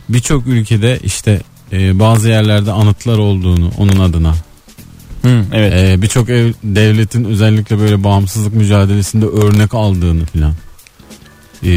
Birçok 0.08 0.46
ülkede 0.46 0.98
işte 1.02 1.40
e, 1.72 1.98
bazı 1.98 2.28
yerlerde 2.28 2.72
anıtlar 2.72 3.18
olduğunu 3.18 3.70
onun 3.78 4.00
adına. 4.00 4.34
Hı, 5.22 5.44
evet. 5.52 5.72
E, 5.74 6.02
Birçok 6.02 6.28
ev, 6.30 6.52
devletin 6.64 7.24
özellikle 7.24 7.78
böyle 7.78 8.04
bağımsızlık 8.04 8.54
mücadelesinde 8.54 9.26
örnek 9.26 9.74
aldığını 9.74 10.24
filan. 10.24 10.54
E, 11.64 11.70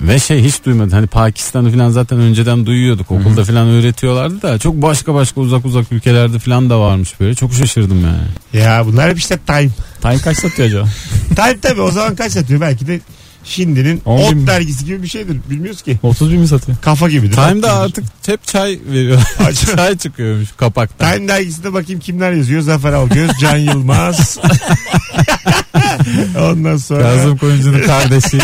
ve 0.00 0.18
şey 0.18 0.42
hiç 0.44 0.64
duymadım. 0.64 0.90
Hani 0.92 1.06
Pakistan'ı 1.06 1.70
filan 1.70 1.90
zaten 1.90 2.18
önceden 2.18 2.66
duyuyorduk. 2.66 3.10
Okulda 3.10 3.44
filan 3.44 3.66
öğretiyorlardı 3.68 4.42
da 4.42 4.58
çok 4.58 4.74
başka 4.82 5.14
başka 5.14 5.40
uzak 5.40 5.64
uzak 5.66 5.92
ülkelerde 5.92 6.38
filan 6.38 6.70
da 6.70 6.80
varmış 6.80 7.20
böyle. 7.20 7.34
Çok 7.34 7.54
şaşırdım 7.54 8.00
yani. 8.04 8.64
Ya 8.64 8.86
bunlar 8.86 9.10
hep 9.10 9.18
işte 9.18 9.38
time. 9.46 9.68
Time 10.02 10.18
kaç 10.18 10.38
satıyor 10.38 10.68
acaba? 10.68 10.88
Time 11.36 11.58
tabii 11.62 11.80
o 11.80 11.90
zaman 11.90 12.16
kaç 12.16 12.32
satıyor? 12.32 12.60
Belki 12.60 12.86
de 12.86 13.00
şimdinin 13.44 14.02
On 14.04 14.18
ot 14.18 14.30
bin 14.32 14.38
mi? 14.38 14.46
dergisi 14.46 14.84
gibi 14.84 15.02
bir 15.02 15.08
şeydir. 15.08 15.36
Bilmiyoruz 15.50 15.82
ki. 15.82 15.98
30 16.02 16.32
bin 16.32 16.40
mi 16.40 16.48
satıyor? 16.48 16.78
Kafa 16.82 17.08
gibidir. 17.08 17.36
ot 17.38 17.48
Time'da 17.48 17.52
gibidir. 17.54 17.68
artık 17.84 18.04
hep 18.26 18.46
çay 18.46 18.78
veriyor. 18.92 19.20
Acaba- 19.38 19.76
çay 19.76 19.96
çıkıyormuş 19.96 20.48
kapaktan. 20.56 21.12
Time 21.14 21.28
dergisinde 21.28 21.72
bakayım 21.72 22.00
kimler 22.00 22.32
yazıyor. 22.32 22.60
Zafer 22.62 22.92
Algöz, 22.92 23.30
Can 23.40 23.56
Yılmaz. 23.56 24.38
Ondan 26.40 26.76
sonra 26.76 27.02
Kazım 27.02 27.36
Koyuncu'nun 27.38 27.82
kardeşi. 27.82 28.38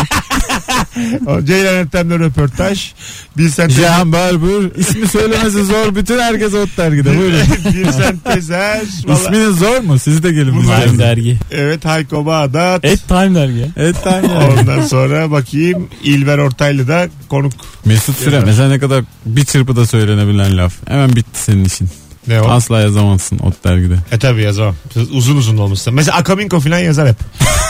O 1.27 1.41
Ceylan 1.45 1.75
Ertem'le 1.75 2.19
röportaj. 2.19 2.91
Bilsen 3.37 3.67
Cihan 3.69 4.11
Barbur. 4.11 4.75
İsmi 4.77 5.07
söylemesi 5.07 5.63
zor. 5.65 5.95
Bütün 5.95 6.19
herkes 6.19 6.53
ot 6.53 6.77
dergide. 6.77 7.17
Buyurun. 7.17 7.39
Bilsen 7.73 8.17
Tezer. 8.17 8.81
Valla- 9.05 9.13
İsminiz 9.21 9.57
zor 9.59 9.79
mu? 9.79 9.99
Siz 9.99 10.23
de 10.23 10.31
gelin. 10.31 10.55
Bunlar-. 10.57 10.83
Time 10.85 10.99
dergi. 10.99 11.37
Evet 11.51 11.85
Hayko 11.85 12.25
Bağdat. 12.25 12.85
Et 12.85 13.07
Time 13.07 13.35
dergi. 13.35 13.65
Evet 13.77 13.95
tamam 14.03 14.23
yani. 14.31 14.59
Ondan 14.59 14.81
sonra 14.81 15.31
bakayım 15.31 15.87
İlber 16.03 16.37
Ortaylı 16.37 16.87
da 16.87 17.07
konuk. 17.29 17.53
Mesut 17.85 18.17
Süre 18.17 18.39
mesela 18.45 18.69
ne 18.69 18.79
kadar 18.79 19.03
bir 19.25 19.45
çırpıda 19.45 19.85
söylenebilen 19.87 20.57
laf. 20.57 20.73
Hemen 20.87 21.15
bitti 21.15 21.39
senin 21.39 21.65
işin. 21.65 21.89
Ne 22.27 22.41
o? 22.41 22.49
Asla 22.49 22.81
yazamazsın 22.81 23.39
ot 23.39 23.63
dergide. 23.63 23.95
E 24.11 24.19
tabi 24.19 24.41
yazamam. 24.41 24.75
Uzun 25.11 25.37
uzun 25.37 25.57
olmuşsa. 25.57 25.91
Mesela 25.91 26.17
Akaminko 26.17 26.59
falan 26.59 26.79
yazar 26.79 27.07
hep. 27.07 27.15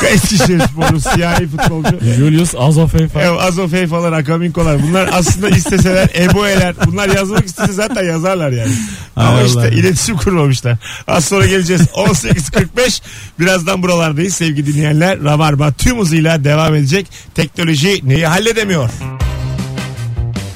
Eskişehir 0.14 0.60
sporlu 0.60 1.00
siyahi 1.00 1.48
futbolcu. 1.48 2.00
Julius 2.18 2.56
Azofey 2.58 3.08
Ev 3.22 3.32
Azofey 3.32 3.88
falan 3.88 4.12
Akaminkolar 4.14 4.84
bunlar 4.84 5.10
aslında 5.14 5.50
isteseler 5.50 6.10
Eboe'ler 6.16 6.76
bunlar 6.86 7.10
yazmak 7.10 7.46
istese 7.46 7.74
zaten 7.74 8.04
yazarlar 8.04 8.52
yani. 8.52 8.72
Ama 9.16 9.34
Hay 9.34 9.46
işte 9.46 9.60
Allah. 9.60 9.68
iletişim 9.68 10.18
kurmamışlar. 10.18 10.78
Az 11.08 11.26
sonra 11.26 11.46
geleceğiz 11.46 11.82
18.45 11.94 13.02
birazdan 13.40 13.84
buralardayız 13.84 14.34
sevgili 14.36 14.74
dinleyenler. 14.74 15.24
Rabarba 15.24 15.72
tüm 15.72 16.00
hızıyla 16.00 16.44
devam 16.44 16.76
edecek. 16.76 17.08
Teknoloji 17.36 18.00
neyi 18.04 18.28
halledemiyor? 18.28 18.90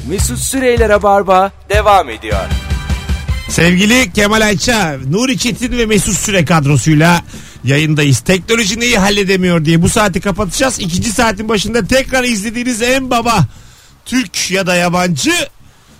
Mesut 0.10 0.40
Süreyler'e 0.40 1.04
barba 1.04 1.52
devam 1.70 2.10
ediyor. 2.10 2.40
Sevgili 3.50 4.12
Kemal 4.14 4.42
Ayça, 4.42 4.98
Nuri 5.10 5.38
Çetin 5.38 5.78
ve 5.78 5.86
Mesut 5.86 6.18
Süre 6.18 6.46
kadrosuyla 6.46 7.22
yayındayız. 7.64 8.20
Teknoloji 8.20 8.80
neyi 8.80 8.98
halledemiyor 8.98 9.66
diye 9.66 9.82
bu 9.82 9.90
saati 9.90 10.22
kapatacağız. 10.22 10.80
İkinci 10.80 11.12
saatin 11.12 11.50
başında 11.50 11.88
tekrar 11.88 12.24
izlediğiniz 12.24 12.82
en 12.82 13.10
baba 13.10 13.48
Türk 14.06 14.52
ya 14.52 14.68
da 14.68 14.76
yabancı 14.76 15.32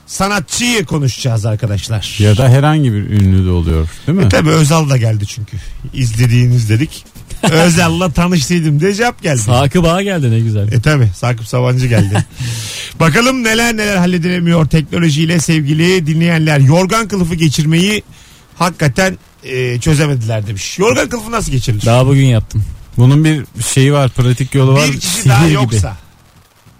sanatçıyı 0.08 0.86
konuşacağız 0.86 1.46
arkadaşlar. 1.46 2.16
Ya 2.20 2.38
da 2.38 2.50
herhangi 2.50 2.94
bir 2.94 3.10
ünlü 3.10 3.46
de 3.46 3.50
oluyor. 3.50 3.90
Değil 4.08 4.18
mi? 4.18 4.26
E 4.26 4.30
tabi 4.30 4.50
Özal 4.50 4.90
da 4.90 4.98
geldi 4.98 5.28
çünkü. 5.28 5.58
İzlediğiniz 5.94 6.70
dedik. 6.70 7.06
Özal'la 7.52 8.12
tanıştıydım 8.12 8.80
diye 8.80 8.94
cevap 8.94 9.22
geldi. 9.22 9.40
Sakıp 9.40 9.86
Ağa 9.86 10.02
geldi 10.02 10.32
ne 10.32 10.40
güzel. 10.40 10.72
E 10.72 10.82
tabi 10.82 11.08
Sakıp 11.16 11.48
Sabancı 11.48 11.88
geldi. 11.88 12.26
Bakalım 13.00 13.44
neler 13.44 13.78
neler 13.78 13.98
halledilemiyor 13.98 14.66
teknolojiyle 14.68 15.40
sevgili 15.40 16.08
dinleyenler. 16.08 16.60
Yorgan 16.60 17.08
kılıfı 17.08 17.36
geçirmeyi 17.36 18.04
hakikaten 18.58 19.18
e, 19.44 19.80
çözemediler 19.80 20.48
demiş. 20.48 20.80
Yorgan 20.80 21.10
kılıfı 21.10 21.32
nasıl 21.32 21.52
geçirilir? 21.52 21.86
Daha 21.86 22.08
bugün 22.08 22.26
yaptım. 22.26 22.64
Bunun 22.98 23.26
bir 23.26 23.44
şeyi 23.74 23.94
var, 23.94 24.10
pratik 24.10 24.56
yolu 24.56 24.74
var. 24.74 24.88
bir 24.88 25.00
kişi 25.00 25.12
Sihir 25.12 25.30
daha 25.30 25.46
gibi. 25.46 25.54
yoksa. 25.54 25.98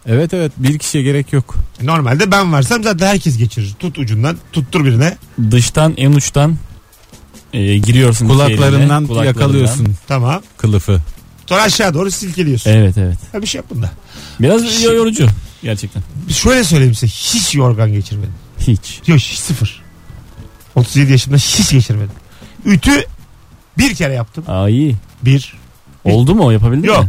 Evet 0.06 0.34
evet 0.34 0.52
bir 0.58 0.80
kişiye 0.80 1.04
gerek 1.04 1.34
yok. 1.34 1.56
Normalde 1.82 2.32
ben 2.32 2.54
varsam 2.54 2.84
zaten 2.84 3.08
herkes 3.08 3.38
geçirir. 3.38 3.74
Tut 3.80 3.98
ucundan 3.98 4.38
tuttur 4.54 4.86
birine. 4.86 5.18
Dıştan 5.52 5.94
en 5.98 6.12
uçtan 6.12 6.56
e, 7.54 7.78
giriyorsun. 7.78 8.28
Kulaklarından 8.28 9.06
şeyine, 9.06 9.26
yakalıyorsun 9.26 9.96
Tamam. 10.08 10.42
kılıfı. 10.58 11.02
Sonra 11.46 11.62
aşağı 11.62 11.94
doğru 11.94 12.12
silkeliyorsun. 12.12 12.70
Evet 12.70 12.98
evet. 12.98 13.18
Ha 13.32 13.42
bir 13.42 13.48
şey 13.48 13.60
yap 13.60 13.66
bunda. 13.70 13.92
Biraz 14.40 14.84
yo- 14.84 14.94
yorucu 14.94 15.28
gerçekten. 15.64 16.04
Şöyle 16.30 16.64
söyleyeyim 16.64 16.96
size. 16.96 17.08
Hiç 17.08 17.56
yorgan 17.56 17.94
geçirmedim. 17.94 18.34
Hiç. 18.60 19.02
Yok 19.08 19.20
hiç 19.20 19.40
sıfır. 19.40 19.82
37 20.76 21.12
yaşında 21.12 21.36
hiç 21.36 21.72
geçirmedim. 21.72 22.16
Ütü 22.66 22.92
bir 23.78 23.96
kere 23.96 24.14
yaptım. 24.14 24.44
Aa 24.48 24.70
iyi. 24.70 24.96
Bir. 25.22 25.54
Oldu 26.04 26.36
mu 26.36 26.46
o 26.46 26.52
yapabildin 26.52 26.88
Yok. 26.88 27.06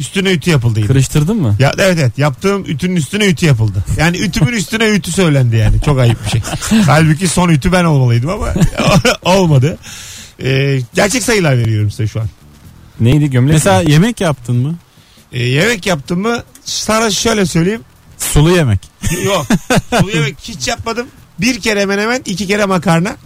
Üstüne 0.00 0.30
ütü 0.32 0.50
yapıldı 0.50 0.78
yine. 0.78 0.88
Kırıştırdın 0.88 1.36
mı? 1.36 1.56
Ya 1.58 1.72
evet 1.78 1.98
evet 2.00 2.18
yaptığım 2.18 2.64
ütünün 2.64 2.96
üstüne 2.96 3.26
ütü 3.26 3.46
yapıldı. 3.46 3.84
Yani 3.98 4.16
ütümün 4.18 4.52
üstüne 4.52 4.88
ütü 4.88 5.12
söylendi 5.12 5.56
yani. 5.56 5.80
Çok 5.84 5.98
ayıp 5.98 6.24
bir 6.24 6.30
şey. 6.30 6.40
Halbuki 6.86 7.28
son 7.28 7.48
ütü 7.48 7.72
ben 7.72 7.84
olmalıydım 7.84 8.30
ama 8.30 8.48
olmadı. 9.22 9.78
Ee, 10.42 10.78
gerçek 10.94 11.22
sayılar 11.22 11.58
veriyorum 11.58 11.90
size 11.90 12.06
şu 12.08 12.20
an. 12.20 12.28
Neydi 13.00 13.30
gömlek 13.30 13.52
Mesela 13.54 13.82
mi? 13.82 13.90
yemek 13.90 14.20
yaptın 14.20 14.56
mı? 14.56 14.74
Ee, 15.32 15.42
yemek 15.42 15.86
yaptım 15.86 16.20
mı 16.20 16.42
sana 16.64 17.10
şöyle 17.10 17.46
söyleyeyim. 17.46 17.80
Sulu 18.18 18.50
yemek. 18.50 18.80
Yok. 19.24 19.46
Sulu 20.00 20.10
yemek 20.14 20.36
hiç 20.42 20.68
yapmadım. 20.68 21.06
Bir 21.40 21.60
kere 21.60 21.80
hemen 21.80 21.98
hemen 21.98 22.22
iki 22.26 22.46
kere 22.46 22.64
makarna. 22.64 23.16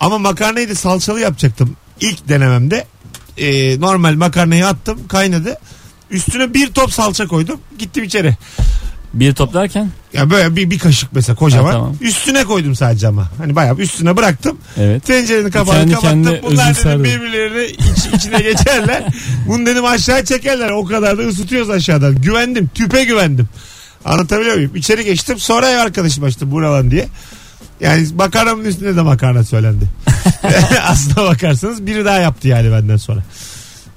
Ama 0.00 0.18
makarnayı 0.18 0.68
da 0.70 0.74
salçalı 0.74 1.20
yapacaktım. 1.20 1.76
İlk 2.00 2.28
denememde. 2.28 2.86
Ee, 3.38 3.80
normal 3.80 4.14
makarnayı 4.14 4.66
attım 4.66 5.08
kaynadı. 5.08 5.58
Üstüne 6.10 6.54
bir 6.54 6.72
top 6.72 6.92
salça 6.92 7.26
koydum. 7.26 7.60
Gittim 7.78 8.04
içeri. 8.04 8.36
Bir 9.14 9.34
top 9.34 9.54
derken? 9.54 9.90
Ya 10.12 10.30
böyle 10.30 10.56
bir, 10.56 10.70
bir 10.70 10.78
kaşık 10.78 11.12
mesela 11.12 11.36
kocaman. 11.36 11.66
Ha, 11.66 11.72
tamam. 11.72 11.96
Üstüne 12.00 12.44
koydum 12.44 12.74
sadece 12.74 13.08
ama. 13.08 13.30
Hani 13.38 13.56
bayağı 13.56 13.76
üstüne 13.76 14.16
bıraktım. 14.16 14.58
Evet. 14.76 15.06
Tencerenin 15.06 15.50
kapağını 15.50 15.92
kapattım. 15.92 16.36
Bunlar 16.42 16.74
dedim 16.74 16.90
dedi. 16.90 17.04
birbirlerini 17.04 17.66
iç, 17.66 18.14
içine 18.14 18.38
geçerler. 18.38 19.04
Bunu 19.48 19.66
dedim 19.66 19.84
aşağı 19.84 20.24
çekerler. 20.24 20.70
O 20.70 20.84
kadar 20.84 21.18
da 21.18 21.22
ısıtıyoruz 21.22 21.70
aşağıdan. 21.70 22.22
Güvendim. 22.22 22.70
Tüpe 22.74 23.04
güvendim. 23.04 23.48
Anlatabiliyor 24.04 24.54
muyum? 24.56 24.76
İçeri 24.76 25.04
geçtim. 25.04 25.38
Sonra 25.38 25.70
ev 25.70 25.78
arkadaşım 25.78 26.24
açtı 26.24 26.50
buralan 26.50 26.90
diye. 26.90 27.08
Yani 27.80 28.06
makarnamın 28.14 28.64
üstüne 28.64 28.96
de 28.96 29.02
makarna 29.02 29.44
söylendi. 29.44 29.84
Aslına 30.82 31.28
bakarsanız 31.28 31.86
biri 31.86 32.04
daha 32.04 32.18
yaptı 32.18 32.48
yani 32.48 32.72
benden 32.72 32.96
sonra. 32.96 33.22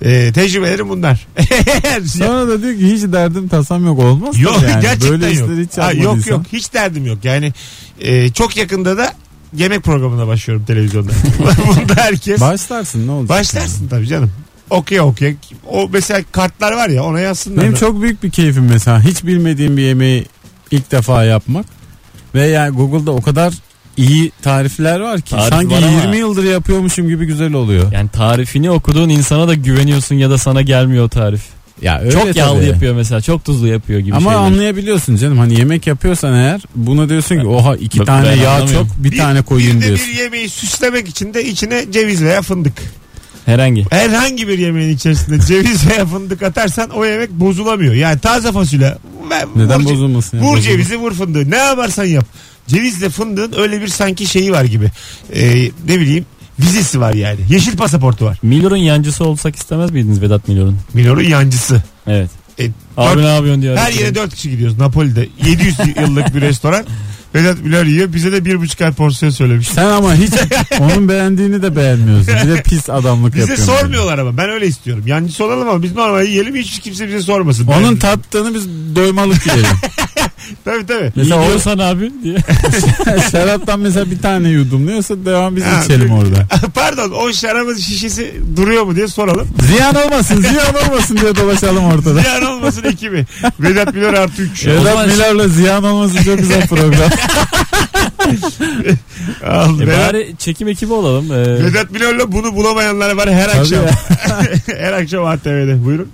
Ee, 0.04 0.32
tecrübelerim 0.34 0.90
bunlar. 0.90 1.28
Sonra 2.06 2.48
da 2.48 2.62
diyor 2.62 2.74
ki 2.74 2.94
hiç 2.94 3.02
derdim 3.04 3.48
tasam 3.48 3.86
yok 3.86 4.00
olmaz. 4.00 4.40
yok 4.40 4.62
yani. 4.70 4.82
gerçekten 4.82 5.10
Böyle 5.12 5.30
yok. 5.34 5.50
hiç 5.68 5.78
Ha, 5.78 5.92
yok 5.92 6.28
yok 6.28 6.42
hiç 6.54 6.74
derdim 6.74 7.06
yok. 7.06 7.18
Yani 7.24 7.54
e, 8.00 8.30
çok 8.30 8.58
yakında 8.58 8.98
da 8.98 9.14
yemek 9.56 9.84
programına 9.84 10.28
başlıyorum 10.28 10.66
televizyonda. 10.66 11.12
Bunda 11.68 11.96
herkes 11.96 12.42
Başlarsın 12.42 13.08
ne 13.08 13.12
olacak? 13.12 13.30
başlarsın 13.30 13.88
tabii 13.88 14.08
canım. 14.08 14.32
Okey 14.70 15.02
okey. 15.02 15.36
O 15.70 15.90
mesela 15.94 16.22
kartlar 16.32 16.72
var 16.72 16.90
ya 16.90 17.04
ona 17.04 17.20
yazsınlar. 17.20 17.62
Benim 17.62 17.74
da. 17.74 17.78
çok 17.78 18.02
büyük 18.02 18.24
bir 18.24 18.32
keyfim 18.32 18.66
mesela 18.66 19.04
hiç 19.04 19.24
bilmediğim 19.26 19.78
bir 19.78 19.82
yemeği 19.82 20.26
ilk 20.72 20.92
defa 20.92 21.24
yapmak. 21.24 21.66
Ve 22.36 22.48
yani 22.48 22.76
Google'da 22.76 23.12
o 23.12 23.22
kadar 23.22 23.54
iyi 23.98 24.32
tarifler 24.42 25.00
var 25.00 25.22
ki 25.22 25.30
Tarif 25.32 25.50
sanki 25.54 25.76
var 25.76 25.82
ama- 25.84 26.02
20 26.02 26.18
yıldır 26.18 26.44
yapıyormuşum 26.44 27.08
gibi 27.10 27.26
güzel 27.26 27.54
oluyor. 27.54 27.92
Yani 27.92 28.10
tarifini 28.10 28.72
okuduğun 28.72 29.10
insana 29.10 29.48
da 29.48 29.54
güveniyorsun 29.54 30.16
ya 30.16 30.30
da 30.30 30.38
sana 30.38 30.62
gelmiyor 30.62 31.06
o 31.06 31.10
tarif. 31.10 31.42
Ya 31.82 32.00
öyle 32.00 32.12
çok 32.12 32.36
yağlı 32.36 32.56
tabii. 32.60 32.66
yapıyor 32.70 32.96
mesela 32.96 33.22
çok 33.22 33.46
tuzlu 33.46 33.68
yapıyor 33.68 34.00
gibi 34.00 34.16
Ama 34.16 34.32
şeyler. 34.32 34.46
anlayabiliyorsun 34.46 35.16
canım 35.16 35.38
hani 35.38 35.60
yemek 35.60 35.88
yapıyorsan 35.88 36.34
eğer 36.34 36.62
buna 36.76 37.10
diyorsun 37.10 37.40
ki 37.40 37.48
oha 37.48 37.76
iki 37.76 38.00
Ben- 38.00 38.06
tane 38.06 38.26
ben 38.30 38.36
yağ 38.36 38.52
anlamıyorum. 38.52 38.88
çok 38.88 39.04
bir, 39.04 39.18
tane 39.18 39.42
koyayım 39.42 39.78
bir 39.78 39.82
de 39.84 39.88
diyorsun. 39.88 40.08
bir 40.08 40.14
yemeği 40.18 40.50
süslemek 40.50 41.08
için 41.10 41.34
de 41.34 41.46
içine 41.46 41.86
ceviz 41.92 42.24
veya 42.24 42.42
fındık. 42.42 42.74
Herhangi. 43.46 43.86
Herhangi 43.90 44.48
bir 44.48 44.60
yemeğin 44.60 44.96
içerisinde 44.96 45.46
ceviz 45.46 45.88
veya 45.90 46.06
fındık 46.06 46.44
atarsan 46.44 46.90
o 46.90 47.06
yemek 47.06 47.30
bozulamıyor. 47.32 47.94
Yani 47.94 48.20
taze 48.20 48.52
fasulye. 48.52 48.96
Neden 49.56 49.80
vur 49.80 49.86
ce- 49.86 49.94
bozulmasın? 49.94 50.38
ya? 50.38 50.44
Vur 50.44 50.48
Bozulur. 50.50 50.64
cevizi 50.64 50.98
vur 50.98 51.14
fındığı. 51.14 51.52
Ne 51.52 51.56
yaparsan 51.58 52.06
yap. 52.06 52.26
Cevizle 52.68 53.10
fındığın 53.10 53.54
öyle 53.58 53.82
bir 53.82 53.88
sanki 53.88 54.28
şeyi 54.28 54.52
var 54.52 54.64
gibi. 54.64 54.92
Ee, 55.36 55.70
ne 55.88 56.00
bileyim 56.00 56.26
vizesi 56.60 57.00
var 57.02 57.14
yani. 57.14 57.40
Yeşil 57.50 57.78
pasaportu 57.78 58.26
var. 58.26 58.38
Milor'un 58.44 58.76
yancısı 58.78 59.24
olsak 59.26 59.56
istemez 59.56 59.92
miydiniz 59.92 60.22
Vedat 60.22 60.48
Milor'un? 60.48 60.78
Milor'un 60.94 61.24
yancısı. 61.24 61.84
Evet. 62.08 62.30
E, 62.60 62.66
Abi 62.98 63.16
dört- 63.16 63.24
ne 63.24 63.34
yapıyorsun 63.36 63.62
diyor. 63.62 63.78
her 63.78 63.92
yere 63.92 64.16
dört 64.16 64.36
kişi 64.36 64.50
gidiyoruz 64.50 64.78
Napoli'de. 64.78 65.28
700 65.46 65.76
yıllık 66.02 66.36
bir 66.36 66.42
restoran. 66.42 66.86
Vedat 67.36 67.60
Milor 67.62 67.86
yiyor. 67.86 68.14
Bize 68.14 68.32
de 68.32 68.46
bir 68.46 68.60
buçuk 68.62 68.82
ay 68.82 68.92
porsiyon 68.94 69.32
söylemiş. 69.32 69.68
Sen 69.68 69.86
ama 69.86 70.16
hiç 70.16 70.32
onun 70.80 71.10
beğendiğini 71.10 71.62
de 71.62 71.76
beğenmiyorsun. 71.76 72.34
Bir 72.44 72.50
de 72.56 72.62
pis 72.64 72.90
adamlık 72.90 73.34
Bize 73.36 73.40
yapıyorsun. 73.42 73.66
sormuyorlar 73.78 74.18
ama 74.18 74.38
ben 74.38 74.50
öyle 74.50 74.68
istiyorum. 74.68 75.04
Yancısı 75.08 75.46
olalım 75.46 75.70
ama 75.70 75.84
biz 75.84 75.96
normal 75.96 76.26
yiyelim 76.28 76.56
hiç 76.56 76.80
kimse 76.80 77.08
bize 77.08 77.22
sormasın. 77.22 77.68
Onun 77.68 77.96
tattığını 77.96 78.54
biz 78.54 78.68
doymalık 78.96 79.48
yiyelim. 79.48 79.66
Tabii 80.66 80.86
tabii. 80.86 81.12
mesela 81.16 81.40
o 81.42 81.44
Yiyorsan 81.44 81.80
abi 81.80 82.12
diye. 82.24 82.38
şaraptan 83.32 83.80
mesela 83.80 84.12
bir 84.12 84.20
tane 84.22 84.50
yudumluyorsa 84.50 85.16
devam 85.26 85.56
biz 85.56 85.64
Ha, 85.64 85.84
içelim 85.84 86.12
orada. 86.12 86.48
Pardon 86.76 87.12
o 87.12 87.34
şarabın 87.34 87.76
şişesi 87.78 88.36
duruyor 88.56 88.84
mu 88.84 88.96
diye 88.96 89.08
soralım. 89.08 89.48
Ziyan 89.68 89.96
olmasın 89.96 90.42
ziyan 90.42 90.76
olmasın 90.90 91.18
diye 91.18 91.36
dolaşalım 91.36 91.86
ortada. 91.86 92.22
Ziyan 92.22 92.44
olmasın 92.44 92.84
ekibi. 92.84 93.26
Vedat 93.60 93.94
Milor 93.96 94.14
artı 94.14 94.42
3. 94.42 94.66
Evet. 94.68 94.82
Vedat 94.82 95.08
Milor'la 95.08 95.48
ziyan 95.48 95.84
olmasın 95.84 96.24
çok 96.24 96.38
güzel 96.40 96.68
program. 96.68 97.10
Al, 99.48 99.80
E 99.82 99.88
Vedat, 99.88 100.14
bari 100.14 100.34
çekim 100.38 100.68
ekibi 100.68 100.94
olalım. 100.94 101.32
Ee, 101.32 101.64
Vedat 101.66 101.92
Milor'la 101.92 102.32
bunu 102.32 102.56
bulamayanlar 102.56 103.12
var 103.16 103.30
her 103.32 103.48
Tabii 103.50 103.60
akşam. 103.60 103.84
ya. 103.86 103.92
her 104.78 104.94
akşam 104.94 105.26
ATV'de. 105.26 105.86
Buyurun. 105.86 106.08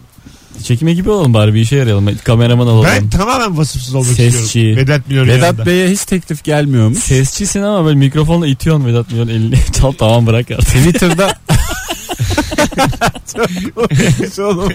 Çekim 0.63 0.87
ekibi 0.87 1.09
olalım 1.09 1.33
bari 1.33 1.53
bir 1.53 1.61
işe 1.61 1.75
yarayalım. 1.75 2.09
Kameraman 2.23 2.67
olalım. 2.67 2.87
Ben 2.95 3.09
tamamen 3.09 3.57
vasıfsız 3.57 3.95
olmak 3.95 4.15
Sesçi. 4.15 4.39
istiyorum. 4.39 4.77
Vedat 4.77 5.07
Milor'un 5.09 5.27
Vedat 5.27 5.43
yanında. 5.47 5.65
Bey'e 5.65 5.91
hiç 5.91 6.05
teklif 6.05 6.43
gelmiyormuş. 6.43 6.99
Sesçisin 6.99 7.61
ama 7.61 7.85
böyle 7.85 7.95
mikrofonla 7.99 8.47
itiyorsun 8.47 8.85
Vedat 8.85 9.11
Milor'un 9.11 9.27
elini. 9.29 9.55
Çal 9.79 9.91
tamam 9.91 10.27
bırak 10.27 10.51
artık. 10.51 10.67
Twitter'da 10.67 11.33
Oğlum. 14.39 14.73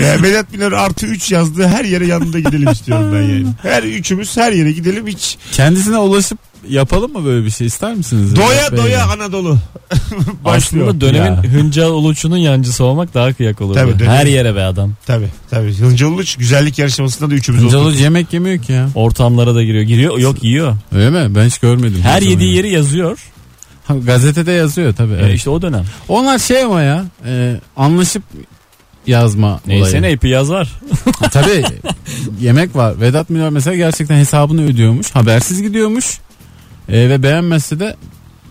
Yani 0.00 0.22
Vedat 0.22 0.52
Milor 0.52 0.72
artı 0.72 1.06
3 1.06 1.32
yazdığı 1.32 1.66
her 1.68 1.84
yere 1.84 2.06
yanında 2.06 2.38
gidelim 2.38 2.68
istiyorum 2.68 3.10
ben 3.14 3.22
yani. 3.22 3.46
Her 3.62 3.82
üçümüz 3.82 4.36
her 4.36 4.52
yere 4.52 4.72
gidelim 4.72 5.06
hiç. 5.06 5.36
kendisine 5.52 5.98
ulaşıp 5.98 6.38
yapalım 6.68 7.12
mı 7.12 7.24
böyle 7.24 7.46
bir 7.46 7.50
şey 7.50 7.66
ister 7.66 7.94
misiniz? 7.94 8.36
Doya 8.36 8.72
Bey'le? 8.72 8.82
doya 8.82 9.06
Anadolu. 9.06 9.58
Başlıyor. 10.44 10.86
Aslında 10.88 11.00
dönemin 11.00 11.42
Ya. 11.42 11.42
Hıncal 11.52 11.90
Uluç'unun 11.90 12.36
yancısı 12.36 12.84
olmak 12.84 13.14
daha 13.14 13.32
kıyak 13.32 13.60
olurdu. 13.60 13.74
Tabii, 13.78 13.92
dönemin- 13.92 14.06
Her 14.16 14.26
yere 14.26 14.56
be 14.56 14.62
adam. 14.62 14.92
Tabii 15.06 15.28
tabii. 15.50 15.74
Hıncal 15.74 16.06
Uluç 16.06 16.36
güzellik 16.36 16.78
yarışmasında 16.78 17.30
da 17.30 17.34
üçümüz 17.34 17.62
Hıncal 17.62 17.78
olduk. 17.78 17.88
Uluç 17.88 18.00
yemek 18.00 18.32
yemiyor 18.32 18.58
ki 18.62 18.72
ya. 18.72 18.88
Ortamlara 18.94 19.54
da 19.54 19.62
giriyor. 19.62 19.82
Giriyor 19.84 20.18
yok 20.18 20.44
yiyor. 20.44 20.76
Öyle 20.92 21.10
mi? 21.10 21.34
Ben 21.34 21.46
hiç 21.46 21.58
görmedim. 21.58 22.00
Her 22.02 22.22
yediği 22.22 22.56
yeri 22.56 22.70
yazıyor. 22.70 23.18
Ha, 23.86 23.94
gazetede 23.96 24.52
yazıyor 24.52 24.94
tabii. 24.94 25.12
E, 25.14 25.16
evet. 25.20 25.34
işte 25.36 25.50
o 25.50 25.62
dönem. 25.62 25.84
Onlar 26.08 26.38
şey 26.38 26.62
ama 26.62 26.82
ya 26.82 27.04
e, 27.26 27.60
anlaşıp 27.76 28.22
yazma 29.06 29.60
Neyse 29.66 29.82
olayı. 29.88 30.02
ne 30.02 30.12
ipi 30.12 30.28
yazar. 30.28 30.72
Ha, 31.20 31.28
tabii 31.28 31.64
yemek 32.40 32.76
var. 32.76 33.00
Vedat 33.00 33.30
Milor 33.30 33.48
mesela 33.48 33.76
gerçekten 33.76 34.16
hesabını 34.16 34.64
ödüyormuş. 34.64 35.10
Habersiz 35.10 35.62
gidiyormuş. 35.62 36.18
E, 36.88 37.10
ve 37.10 37.22
beğenmezse 37.22 37.80
de 37.80 37.96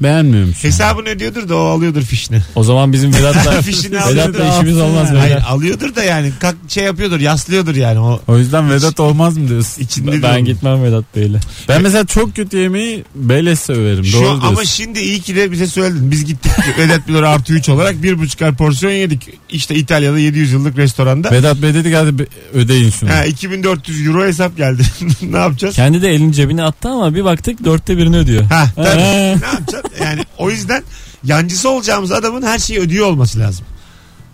beğenmiyormuş. 0.02 0.64
Hesabını 0.64 1.10
ödüyordur 1.10 1.50
da 1.50 1.56
o 1.56 1.60
alıyordur 1.66 2.02
fişini. 2.02 2.42
O 2.56 2.64
zaman 2.64 2.94
bizim 2.94 3.14
Vedat'la 3.14 3.62
Fişini 3.62 4.00
alıyordur. 4.02 4.34
Vedat'la 4.34 4.56
işimiz 4.56 4.78
olmaz. 4.78 5.08
Hayır 5.18 5.36
Vedat. 5.36 5.48
alıyordur 5.48 5.96
da 5.96 6.04
yani 6.04 6.32
kalk, 6.40 6.56
şey 6.68 6.84
yapıyordur 6.84 7.20
yaslıyordur 7.20 7.76
yani 7.76 8.00
o 8.00 8.22
O 8.28 8.38
yüzden 8.38 8.70
Vedat 8.72 9.00
olmaz 9.00 9.38
mı 9.38 9.48
diyorsun? 9.50 9.82
içinde 9.82 10.12
Ben 10.12 10.22
diyorum. 10.22 10.46
gitmem 10.46 10.84
Vedat 10.84 11.04
Bey'le. 11.16 11.36
Ben 11.70 11.82
mesela 11.82 12.06
çok 12.06 12.36
kötü 12.36 12.58
yemeği 12.58 13.04
beleş 13.16 13.70
överim. 13.70 14.06
Şu 14.06 14.14
Doğru 14.14 14.22
diyorsun. 14.24 14.42
ama 14.48 14.66
şimdi 14.66 15.00
iyi 15.00 15.22
ki 15.22 15.36
de 15.36 15.52
bize 15.52 15.68
söyledin. 15.68 16.12
Biz 16.12 16.26
gittik 16.26 16.52
Vedat 16.78 17.08
Milor 17.08 17.24
artı 17.24 17.54
3 17.54 17.70
olarak 17.70 18.04
bir 18.04 18.20
buçuk 18.20 18.42
ay 18.42 18.54
porsiyon 18.56 18.92
yedik. 18.94 19.30
İşte 19.50 19.76
İtalya'da 19.76 20.20
700 20.20 20.52
yıllık 20.52 20.78
restoranda. 20.78 21.32
Vedat 21.32 21.62
Bey 21.62 21.74
dedi 21.74 21.90
ki 21.90 21.96
hadi 21.96 22.28
ödeyin 22.54 22.90
şunu. 22.90 23.10
Ha, 23.10 23.26
2400 23.26 24.08
euro 24.08 24.26
hesap 24.26 24.58
geldi. 24.58 24.84
ne 25.22 25.38
yapacağız? 25.38 25.76
Kendi 25.76 26.02
de 26.02 26.10
elini 26.10 26.34
cebine 26.34 26.64
attı 26.64 26.90
ama 26.90 27.16
bir 27.16 27.26
baktık 27.26 27.66
dörtte 27.66 27.98
birini 27.98 28.18
ödüyor. 28.18 28.44
Ha, 28.44 28.68
tabii. 28.76 28.88
Ha. 28.88 28.96
ne 29.06 29.30
yapacağız? 29.54 29.86
Yani 30.02 30.22
o 30.38 30.50
yüzden 30.50 30.84
yancısı 31.24 31.70
olacağımız 31.70 32.12
adamın 32.12 32.42
her 32.42 32.60
şeyi 32.60 32.80
ödüyor 32.80 33.08
olması 33.08 33.40
lazım. 33.40 33.66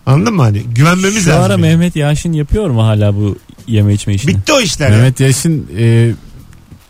Anladın 0.06 0.34
mı 0.34 0.42
hani? 0.42 0.62
Güvenmemiz 0.62 1.24
Şu 1.24 1.30
lazım. 1.30 1.42
ara 1.42 1.52
yani. 1.52 1.60
Mehmet 1.60 1.96
Yaşin 1.96 2.32
yapıyor 2.32 2.70
mu 2.70 2.86
hala 2.86 3.14
bu 3.16 3.36
yeme 3.66 3.94
içme 3.94 4.14
işini? 4.14 4.36
Bitti 4.36 4.52
o 4.52 4.60
işler. 4.60 4.90
Mehmet 4.90 5.20
Yaşin 5.20 5.68
e, 5.78 6.10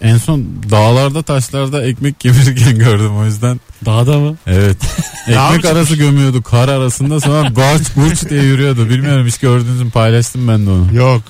en 0.00 0.18
son 0.18 0.46
dağlarda 0.70 1.22
taşlarda 1.22 1.84
ekmek 1.84 2.20
kemirirken 2.20 2.78
gördüm 2.78 3.16
o 3.16 3.24
yüzden. 3.24 3.60
Dağda 3.86 4.18
mı? 4.18 4.36
Evet. 4.46 4.76
Ekmek 5.28 5.64
arası 5.64 5.96
gömüyordu 5.96 6.42
kar 6.42 6.68
arasında 6.68 7.20
sonra 7.20 7.48
garç 7.56 7.82
gurç 7.94 8.30
diye 8.30 8.42
yürüyordu. 8.42 8.88
Bilmiyorum 8.90 9.26
hiç 9.26 9.38
gördünüz 9.38 9.82
mü 9.82 9.90
paylaştım 9.90 10.48
ben 10.48 10.66
de 10.66 10.70
onu. 10.70 10.94
Yok. 10.94 11.22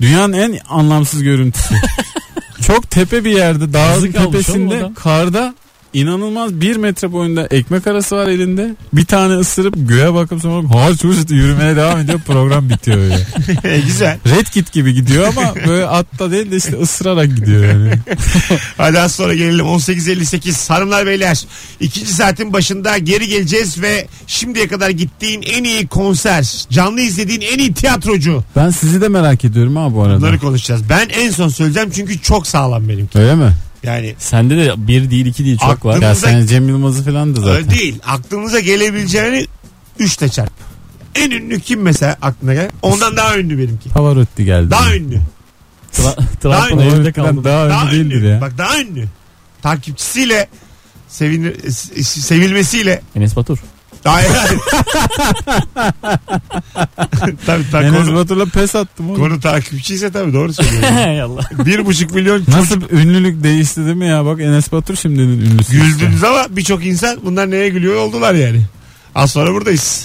Dünyanın 0.00 0.32
en 0.32 0.58
anlamsız 0.68 1.22
görüntüsü. 1.22 1.74
Çok 2.66 2.90
tepe 2.90 3.24
bir 3.24 3.30
yerde 3.30 3.72
dağın 3.72 4.00
oğlum 4.00 4.12
tepesinde 4.12 4.90
karda 4.94 5.54
inanılmaz 5.94 6.60
bir 6.60 6.76
metre 6.76 7.12
boyunda 7.12 7.46
ekmek 7.50 7.86
arası 7.86 8.16
var 8.16 8.26
elinde. 8.28 8.74
Bir 8.92 9.04
tane 9.04 9.34
ısırıp 9.34 9.74
göğe 9.76 10.14
bakıp 10.14 10.40
sonra 10.42 10.70
harç 10.74 11.04
hurç 11.04 11.30
yürümeye 11.30 11.76
devam 11.76 11.98
ediyor 11.98 12.20
program 12.26 12.68
bitiyor 12.70 12.98
öyle. 12.98 13.26
E, 13.64 13.80
Güzel. 13.80 14.18
Red 14.26 14.46
Kit 14.46 14.72
gibi 14.72 14.94
gidiyor 14.94 15.28
ama 15.28 15.54
böyle 15.66 15.86
atta 15.86 16.30
değil 16.30 16.50
de 16.50 16.56
işte 16.56 16.76
ısırarak 16.80 17.36
gidiyor 17.36 17.64
yani. 17.64 17.90
Hadi 18.76 19.00
az 19.00 19.14
sonra 19.14 19.34
gelelim 19.34 19.66
18.58 19.66 20.72
hanımlar 20.72 21.06
beyler 21.06 21.44
ikinci 21.80 22.12
saatin 22.12 22.52
başında 22.52 22.98
geri 22.98 23.28
geleceğiz 23.28 23.82
ve 23.82 24.06
şimdiye 24.26 24.68
kadar 24.68 24.90
gittiğin 24.90 25.42
en 25.42 25.64
iyi 25.64 25.86
konser 25.86 26.66
canlı 26.70 27.00
izlediğin 27.00 27.40
en 27.40 27.58
iyi 27.58 27.74
tiyatrocu 27.74 28.44
Ben 28.56 28.70
sizi 28.70 29.00
de 29.00 29.08
merak 29.08 29.44
ediyorum 29.44 29.76
ha 29.76 29.94
bu 29.94 30.02
arada. 30.02 30.18
bunları 30.18 30.38
konuşacağız. 30.38 30.82
Ben 30.88 31.08
en 31.08 31.30
son 31.30 31.48
söyleyeceğim 31.48 31.90
çünkü 31.94 32.18
çok 32.18 32.46
sağlam 32.46 32.88
benimki. 32.88 33.18
Öyle 33.18 33.34
mi? 33.34 33.52
Yani 33.82 34.14
Sende 34.18 34.56
de 34.56 34.72
bir 34.88 35.10
değil 35.10 35.26
iki 35.26 35.44
değil 35.44 35.58
çok 35.58 35.84
var. 35.84 35.92
Ya 36.02 36.10
Aklımıza- 36.10 36.14
sen 36.30 36.46
Cem 36.46 36.68
Yılmaz'ı 36.68 37.04
falan 37.04 37.36
da 37.36 37.40
zaten. 37.40 37.54
öyle 37.56 37.70
değil 37.70 37.98
aklınıza 38.06 38.60
gelebileceğini 38.60 39.46
üçte 39.98 40.28
çarp. 40.28 40.52
En 41.14 41.30
ünlü 41.30 41.60
kim 41.60 41.82
mesela 41.82 42.16
aklına 42.22 42.54
gel? 42.54 42.70
Ondan 42.82 43.16
daha 43.16 43.38
ünlü 43.38 43.58
benimki. 43.58 43.88
Pavarotti 43.88 44.44
geldi. 44.44 44.70
Daha 44.70 44.94
ünlü. 44.96 45.20
Tra- 45.92 46.16
Trump'ın 46.42 46.78
ünlü. 46.84 46.94
evinde 46.94 47.12
kaldı. 47.12 47.44
Daha, 47.44 47.68
Daha 47.68 47.86
önce 47.86 47.96
değildir 47.96 48.16
ünlü. 48.16 48.26
ya. 48.26 48.40
Bak 48.40 48.58
daha 48.58 48.80
ünlü. 48.80 49.04
Takipçisiyle 49.62 50.48
sevinir, 51.08 51.70
s- 51.70 52.02
sevilmesiyle 52.04 53.02
Enes 53.16 53.36
Batur. 53.36 53.58
Hayır 54.06 54.30
hayır. 54.30 54.60
tabii 57.46 57.64
tabii 57.72 57.84
Enes 57.86 58.06
konu, 58.06 58.14
Batur'la 58.16 58.46
pes 58.46 58.74
attım 58.74 59.10
oğlum. 59.10 59.20
konu 59.20 59.40
takipçiyse 59.40 60.12
tabii 60.12 60.32
doğru 60.32 60.52
söylüyorsun. 60.54 60.92
Hay 60.94 61.22
Allah. 61.22 61.40
bir 61.58 61.86
buçuk 61.86 62.10
milyon 62.14 62.38
çocuk 62.38 62.54
Nasıl 62.54 62.80
ünlülük 62.90 63.42
değişti 63.42 63.84
değil 63.84 63.96
mi 63.96 64.06
ya? 64.08 64.24
Bak 64.24 64.40
Enes 64.40 64.72
Batur 64.72 64.96
şimdinin 64.96 65.40
ünlüsü. 65.40 65.72
işte. 65.72 65.86
güldünüz 65.86 66.24
ama 66.24 66.46
birçok 66.50 66.86
insan 66.86 67.18
bunlar 67.24 67.50
neye 67.50 67.68
gülüyor 67.68 67.96
oldular 67.96 68.34
yani. 68.34 68.62
Az 69.14 69.30
sonra 69.30 69.52
buradayız. 69.52 70.04